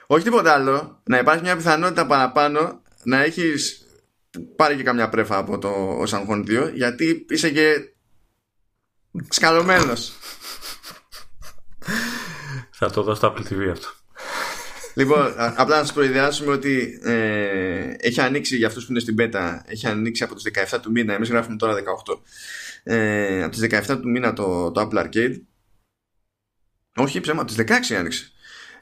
Όχι 0.07 0.25
τίποτα 0.25 0.53
άλλο. 0.53 1.03
Να 1.05 1.19
υπάρχει 1.19 1.43
μια 1.43 1.57
πιθανότητα 1.57 2.07
παραπάνω 2.07 2.83
να 3.03 3.23
έχεις 3.23 3.87
πάρει 4.57 4.77
και 4.77 4.83
καμιά 4.83 5.09
πρέφα 5.09 5.37
από 5.37 5.59
το 5.59 6.03
San 6.03 6.27
2 6.29 6.73
γιατί 6.75 7.27
είσαι 7.29 7.51
και 7.51 7.95
σκαλωμένος. 9.29 10.12
Θα 12.71 12.91
το 12.91 13.03
δω 13.03 13.15
στο 13.15 13.35
Apple 13.37 13.53
TV 13.53 13.69
αυτό. 13.71 13.89
Λοιπόν, 14.95 15.34
απλά 15.36 15.76
να 15.76 15.82
σας 15.82 15.92
προειδεάσουμε 15.92 16.53
ότι 16.53 17.01
ε, 17.03 17.95
έχει 17.99 18.20
ανοίξει 18.20 18.57
για 18.57 18.66
αυτούς 18.66 18.84
που 18.84 18.90
είναι 18.90 19.01
στην 19.01 19.14
πέτα, 19.14 19.64
έχει 19.66 19.86
ανοίξει 19.86 20.22
από 20.22 20.34
τις 20.34 20.51
17 20.72 20.78
του 20.82 20.90
μήνα. 20.90 21.14
Εμείς 21.14 21.28
γράφουμε 21.28 21.57
τώρα 21.57 21.74
18. 21.74 22.18
Ε, 22.82 23.42
από 23.42 23.57
τις 23.57 23.88
17 23.88 23.99
του 24.01 24.11
μήνα 24.11 24.32
το, 24.32 24.70
το 24.70 24.88
Apple 24.88 25.05
Arcade. 25.05 25.40
Όχι, 26.97 27.20
ψέμα, 27.20 27.45
τις 27.45 27.57
16 27.59 27.95
άνοιξε. 27.99 28.28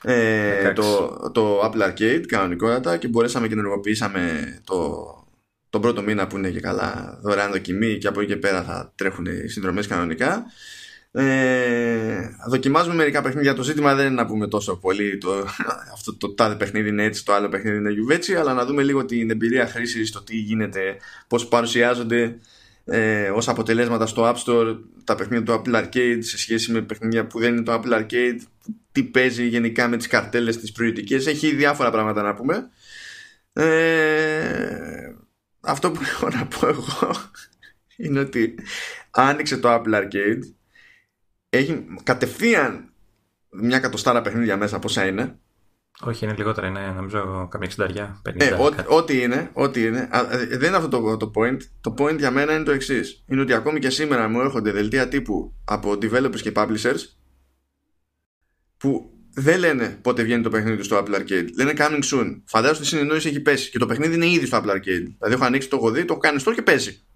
Ε, 0.02 0.72
το, 0.72 1.30
το 1.34 1.60
Apple 1.64 1.88
Arcade 1.88 2.22
κανονικότατα 2.26 2.96
και 2.96 3.08
μπορέσαμε 3.08 3.46
και 3.46 3.52
ενεργοποιήσαμε 3.52 4.54
το, 4.64 5.06
τον 5.70 5.80
πρώτο 5.80 6.02
μήνα 6.02 6.26
που 6.26 6.36
είναι 6.36 6.50
και 6.50 6.60
καλά 6.60 7.18
δωρεάν 7.22 7.50
δοκιμή 7.50 7.98
και 7.98 8.08
από 8.08 8.20
εκεί 8.20 8.32
και 8.32 8.38
πέρα 8.38 8.62
θα 8.62 8.92
τρέχουν 8.94 9.26
οι 9.26 9.48
συνδρομές 9.48 9.86
κανονικά 9.86 10.44
ε, 11.14 12.28
δοκιμάζουμε 12.48 12.94
μερικά 12.94 13.22
παιχνίδια. 13.22 13.54
Το 13.54 13.62
ζήτημα 13.62 13.94
δεν 13.94 14.06
είναι 14.06 14.14
να 14.14 14.26
πούμε 14.26 14.48
τόσο 14.48 14.76
πολύ. 14.76 15.18
Το, 15.18 15.32
αυτό 15.94 16.16
το 16.16 16.34
τάδε 16.34 16.54
παιχνίδι 16.54 16.88
είναι 16.88 17.04
έτσι 17.04 17.24
το 17.24 17.32
άλλο 17.32 17.48
παιχνίδι 17.48 17.76
είναι 17.76 17.90
γιουβέτσι 17.90 18.34
αλλά 18.34 18.52
να 18.52 18.64
δούμε 18.64 18.82
λίγο 18.82 19.04
την 19.04 19.30
εμπειρία 19.30 19.66
χρήσης 19.66 20.10
το 20.10 20.22
τι 20.22 20.36
γίνεται 20.36 20.96
πώς 21.28 21.48
παρουσιάζονται 21.48 22.38
ε, 22.84 23.30
ως 23.30 23.48
αποτελέσματα 23.48 24.06
στο 24.06 24.34
App 24.34 24.36
Store 24.44 24.78
τα 25.04 25.14
παιχνίδια 25.14 25.44
του 25.44 25.62
Apple 25.64 25.82
Arcade 25.82 26.18
σε 26.18 26.38
σχέση 26.38 26.72
με 26.72 26.80
παιχνίδια 26.80 27.26
που 27.26 27.38
δεν 27.38 27.52
είναι 27.52 27.62
το 27.62 27.72
Apple 27.72 27.98
Arcade 27.98 28.38
τι 28.92 29.02
παίζει 29.02 29.46
γενικά 29.46 29.88
με 29.88 29.96
τις 29.96 30.06
καρτέλες 30.06 30.58
τις 30.58 30.72
προϊόντικές 30.72 31.26
έχει 31.26 31.54
διάφορα 31.54 31.90
πράγματα 31.90 32.22
να 32.22 32.34
πούμε. 32.34 32.70
Ε, 33.52 35.14
αυτό 35.60 35.90
που 35.90 36.00
έχω 36.10 36.28
να 36.28 36.46
πω 36.46 36.66
εγώ 36.68 37.14
είναι 37.96 38.20
ότι 38.20 38.54
άνοιξε 39.10 39.56
το 39.56 39.74
Apple 39.74 39.94
Arcade 39.94 40.40
έχει 41.54 41.84
κατευθείαν 42.02 42.92
μια 43.50 43.78
κατοστάρα 43.78 44.22
παιχνίδια 44.22 44.56
μέσα 44.56 44.78
πόσα 44.78 45.06
είναι; 45.06 45.38
Όχι, 46.00 46.24
είναι 46.24 46.34
λιγότερα, 46.36 46.66
είναι 46.66 46.92
νομίζω 46.96 47.48
καμία 47.50 47.66
εξενταριά. 47.66 48.22
Ε, 48.36 48.56
ό,τι 48.86 49.22
είναι, 49.22 49.50
ό,τι 49.52 49.84
είναι. 49.84 50.08
Ε, 50.30 50.56
δεν 50.56 50.68
είναι 50.68 50.76
αυτό 50.76 50.88
το, 50.88 51.16
το 51.16 51.30
point. 51.34 51.56
Το 51.80 51.94
point 51.98 52.18
για 52.18 52.30
μένα 52.30 52.54
είναι 52.54 52.64
το 52.64 52.72
εξής. 52.72 53.24
Είναι 53.28 53.40
ότι 53.40 53.52
ακόμη 53.52 53.78
και 53.78 53.90
σήμερα 53.90 54.28
μου 54.28 54.40
έρχονται 54.40 54.72
δελτία 54.72 55.08
τύπου 55.08 55.54
από 55.64 55.90
developers 55.90 56.40
και 56.40 56.52
publishers 56.54 57.00
που 58.76 59.10
δεν 59.34 59.58
λένε 59.58 59.98
πότε 60.02 60.22
βγαίνει 60.22 60.42
το 60.42 60.50
παιχνίδι 60.50 60.76
τους 60.76 60.86
στο 60.86 61.04
Apple 61.04 61.14
Arcade. 61.14 61.46
Λένε 61.56 61.72
coming 61.76 62.02
soon. 62.12 62.42
Φαντάζομαι 62.44 62.78
ότι 62.78 62.86
η 62.86 62.88
συνεννόηση 62.88 63.28
έχει 63.28 63.40
πέσει 63.40 63.70
και 63.70 63.78
το 63.78 63.86
παιχνίδι 63.86 64.14
είναι 64.14 64.26
ήδη 64.26 64.46
στο 64.46 64.58
Apple 64.58 64.70
Arcade. 64.70 65.06
Δηλαδή 65.18 65.32
έχω 65.32 65.44
ανοίξει 65.44 65.68
το 65.68 65.76
έχω 65.76 65.90
δει, 65.90 66.04
το 66.04 66.12
έχω 66.12 66.20
κάνει 66.20 66.38
στο 66.38 66.54
και 66.54 66.62
παίζει. 66.62 67.06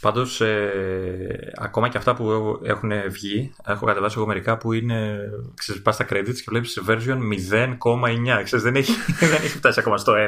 Πάντως, 0.00 0.40
ε, 0.40 1.52
ακόμα 1.56 1.88
και 1.88 1.98
αυτά 1.98 2.14
που 2.14 2.60
έχουν 2.64 2.90
βγει, 3.08 3.54
έχω 3.66 3.86
κατεβάσει 3.86 4.14
εγώ 4.18 4.26
μερικά 4.26 4.56
που 4.56 4.72
είναι. 4.72 5.30
Ξέρεις, 5.54 5.82
πας 5.82 5.94
στα 5.94 6.06
credits 6.10 6.34
και 6.34 6.44
βλέπεις 6.46 6.82
version 6.88 7.18
0,9. 7.18 8.42
Ξέρεις, 8.42 8.64
δεν, 8.64 8.76
έχει, 8.76 8.92
δεν 9.20 9.32
έχει 9.32 9.56
φτάσει 9.56 9.80
ακόμα 9.80 9.96
στο 9.96 10.12
1. 10.16 10.16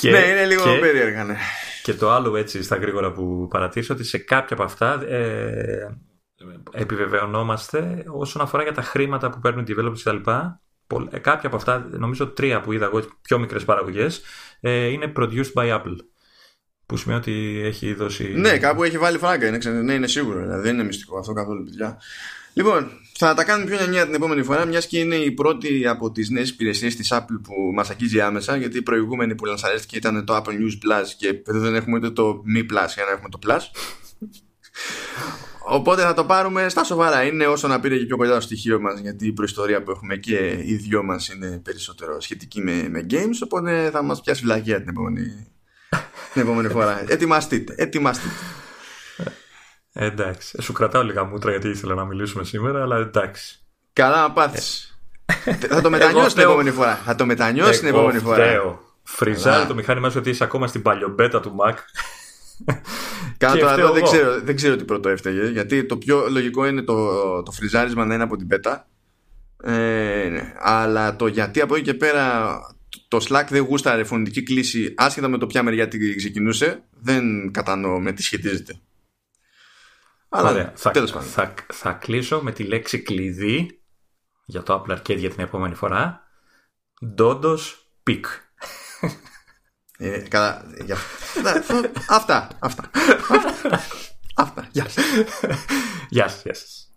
και, 0.00 0.10
ναι, 0.10 0.18
είναι 0.18 0.46
λίγο 0.46 0.62
και, 0.62 0.78
περίεργα, 0.78 1.24
ναι. 1.24 1.36
Και 1.82 1.94
το 1.94 2.10
άλλο 2.10 2.36
έτσι 2.36 2.62
στα 2.62 2.76
γρήγορα 2.76 3.12
που 3.12 3.48
παρατήρησα 3.50 3.94
ότι 3.94 4.04
σε 4.04 4.18
κάποια 4.18 4.56
από 4.56 4.64
αυτά 4.64 5.04
ε, 5.08 5.98
επιβεβαιωνόμαστε 6.72 8.04
όσον 8.06 8.42
αφορά 8.42 8.62
για 8.62 8.72
τα 8.72 8.82
χρήματα 8.82 9.30
που 9.30 9.40
παίρνουν 9.40 9.64
οι 9.68 9.74
developers 9.76 10.00
κτλ. 10.04 10.30
Ε, 11.10 11.18
κάποια 11.18 11.48
από 11.48 11.56
αυτά, 11.56 11.88
νομίζω 11.90 12.28
τρία 12.28 12.60
που 12.60 12.72
είδα 12.72 12.84
εγώ, 12.84 13.02
πιο 13.22 13.38
μικρές 13.38 13.64
παραγωγές, 13.64 14.22
ε, 14.60 14.86
είναι 14.86 15.12
produced 15.16 15.52
by 15.54 15.78
Apple. 15.78 15.96
Που 16.90 16.96
σημαίνει 16.96 17.20
ότι 17.20 17.62
έχει 17.64 17.94
δώσει. 17.94 18.32
Ναι, 18.36 18.58
κάπου 18.58 18.82
έχει 18.82 18.98
βάλει 18.98 19.18
φράγκα. 19.18 19.46
Είναι, 19.46 19.80
ναι, 19.82 19.92
είναι 19.92 20.06
σίγουρο. 20.06 20.40
Δηλαδή, 20.40 20.62
δεν 20.62 20.74
είναι 20.74 20.84
μυστικό 20.84 21.18
αυτό 21.18 21.32
καθόλου, 21.32 21.64
παιδιά. 21.64 21.98
Λοιπόν, 22.52 22.90
θα 23.18 23.34
τα 23.34 23.44
κάνουμε 23.44 23.70
πιο 23.70 23.84
εννιά 23.84 24.04
την 24.04 24.14
επόμενη 24.14 24.42
φορά, 24.42 24.64
μιας 24.64 24.86
και 24.86 24.98
είναι 24.98 25.14
η 25.14 25.30
πρώτη 25.30 25.86
από 25.86 26.12
τις 26.12 26.30
νέες 26.30 26.50
υπηρεσίες 26.50 26.96
της 26.96 27.12
Apple 27.12 27.40
που 27.42 27.54
μας 27.74 27.90
αγγίζει 27.90 28.20
άμεσα. 28.20 28.56
Γιατί 28.56 28.78
η 28.78 28.82
προηγούμενη 28.82 29.34
που 29.34 29.44
λανσαρέστηκε 29.44 29.96
ήταν 29.96 30.24
το 30.24 30.36
Apple 30.36 30.50
News 30.50 30.72
Plus 30.84 31.06
και 31.18 31.42
εδώ 31.46 31.58
δεν 31.58 31.74
έχουμε 31.74 31.96
ούτε 31.96 32.10
το 32.10 32.42
Mi 32.56 32.60
Plus 32.60 32.88
για 32.94 33.04
να 33.04 33.10
έχουμε 33.10 33.28
το 33.30 33.38
Plus. 33.46 33.60
Οπότε 35.64 36.02
θα 36.02 36.14
το 36.14 36.24
πάρουμε 36.24 36.68
στα 36.68 36.84
σοβαρά. 36.84 37.22
Είναι 37.22 37.46
όσο 37.46 37.68
να 37.68 37.80
πήρε 37.80 37.98
και 37.98 38.04
πιο 38.04 38.16
κοντά 38.16 38.30
στο 38.30 38.40
στοιχείο 38.40 38.80
μας, 38.80 39.00
γιατί 39.00 39.26
η 39.26 39.32
προϊστορία 39.32 39.82
που 39.82 39.90
έχουμε 39.90 40.16
και 40.16 40.62
οι 40.64 40.74
δυο 40.74 41.02
μας 41.02 41.28
είναι 41.28 41.60
περισσότερο 41.64 42.20
σχετική 42.20 42.60
με, 42.60 42.88
με 42.88 43.06
games. 43.10 43.38
Οπότε 43.44 43.90
θα 43.92 44.02
μας 44.02 44.20
πιάσει 44.20 44.42
βλαγία 44.42 44.78
την 44.80 44.88
επόμενη 44.88 45.46
την 46.32 46.42
επόμενη 46.42 46.68
φορά. 46.68 47.04
Ετοιμαστείτε. 47.06 47.74
Ετοιμαστείτε. 47.76 48.34
Ε, 49.92 50.06
εντάξει. 50.06 50.62
Σου 50.62 50.72
κρατάω 50.72 51.02
λίγα 51.02 51.24
μούτρα 51.24 51.50
γιατί 51.50 51.68
ήθελα 51.68 51.94
να 51.94 52.04
μιλήσουμε 52.04 52.44
σήμερα, 52.44 52.82
αλλά 52.82 52.96
εντάξει. 52.96 53.58
Καλά 53.92 54.20
να 54.20 54.32
πάθεις. 54.32 54.98
θα 55.68 55.80
το 55.80 55.90
μετανιώσεις 55.90 56.34
την 56.34 56.42
επόμενη 56.42 56.70
φορά. 56.70 56.94
Θα 57.04 57.14
το 57.14 57.26
μετανιώσεις 57.26 57.78
την 57.78 57.88
επόμενη 57.88 58.18
φορά. 58.18 58.78
Φριζάρει 59.02 59.66
το 59.66 59.74
μηχάνημά 59.74 60.10
σου 60.10 60.18
ότι 60.18 60.30
είσαι 60.30 60.44
ακόμα 60.44 60.66
στην 60.66 60.82
παλιομπέτα 60.82 61.40
του 61.40 61.56
Mac. 61.58 61.74
Κάνω 63.38 63.60
τώρα 63.60 63.72
εδώ, 63.72 63.92
δεν 63.92 64.02
ξέρω, 64.02 64.40
δεν 64.40 64.56
ξέρω 64.56 64.76
τι 64.76 64.84
πρώτο 64.84 65.08
έφταιγε. 65.08 65.48
Γιατί 65.48 65.84
το 65.84 65.96
πιο 65.96 66.26
λογικό 66.30 66.66
είναι 66.66 66.82
το, 66.82 67.42
το 67.42 67.50
φριζάρισμα 67.50 68.04
να 68.04 68.14
είναι 68.14 68.22
από 68.22 68.36
την 68.36 68.46
πέτα. 68.46 68.86
Ε, 69.62 70.28
ναι. 70.30 70.54
Αλλά 70.58 71.16
το 71.16 71.26
γιατί 71.26 71.60
από 71.60 71.74
εκεί 71.74 71.84
και 71.84 71.94
πέρα 71.94 72.56
το 73.10 73.26
Slack 73.28 73.44
δεν 73.48 73.62
γούσταρε 73.62 74.04
φωνητική 74.04 74.42
κλίση 74.42 74.94
άσχετα 74.96 75.28
με 75.28 75.38
το 75.38 75.46
ποια 75.46 75.62
μεριά 75.62 75.88
την 75.88 76.16
ξεκινούσε 76.16 76.82
δεν 76.90 77.52
κατανοώ 77.52 78.00
με 78.00 78.12
τι 78.12 78.22
σχετίζεται 78.22 78.80
αλλά 80.28 80.50
Ωραία. 80.50 80.72
Θα, 80.76 80.90
τέλος 80.90 81.10
Θα, 81.10 81.54
θα 81.72 81.92
κλείσω 81.92 82.40
με 82.42 82.52
τη 82.52 82.62
λέξη 82.62 82.98
κλειδί 83.02 83.80
για 84.44 84.62
το 84.62 84.84
Apple 84.86 84.96
Arcade 84.96 85.18
για 85.18 85.30
την 85.30 85.44
επόμενη 85.44 85.74
φορά 85.74 86.22
Dodos 87.18 87.60
Peak 88.06 88.20
ε, 89.98 90.18
καλά, 90.18 90.64
για... 90.84 90.96
αυτά, 91.34 91.64
αυτά, 92.08 92.48
αυτά, 92.58 92.90
αυτά, 94.44 94.68
γεια 94.72 94.88
σας. 94.88 95.04
Γεια 96.08 96.28
σας, 96.28 96.42
γεια 96.42 96.54
σας. 96.54 96.89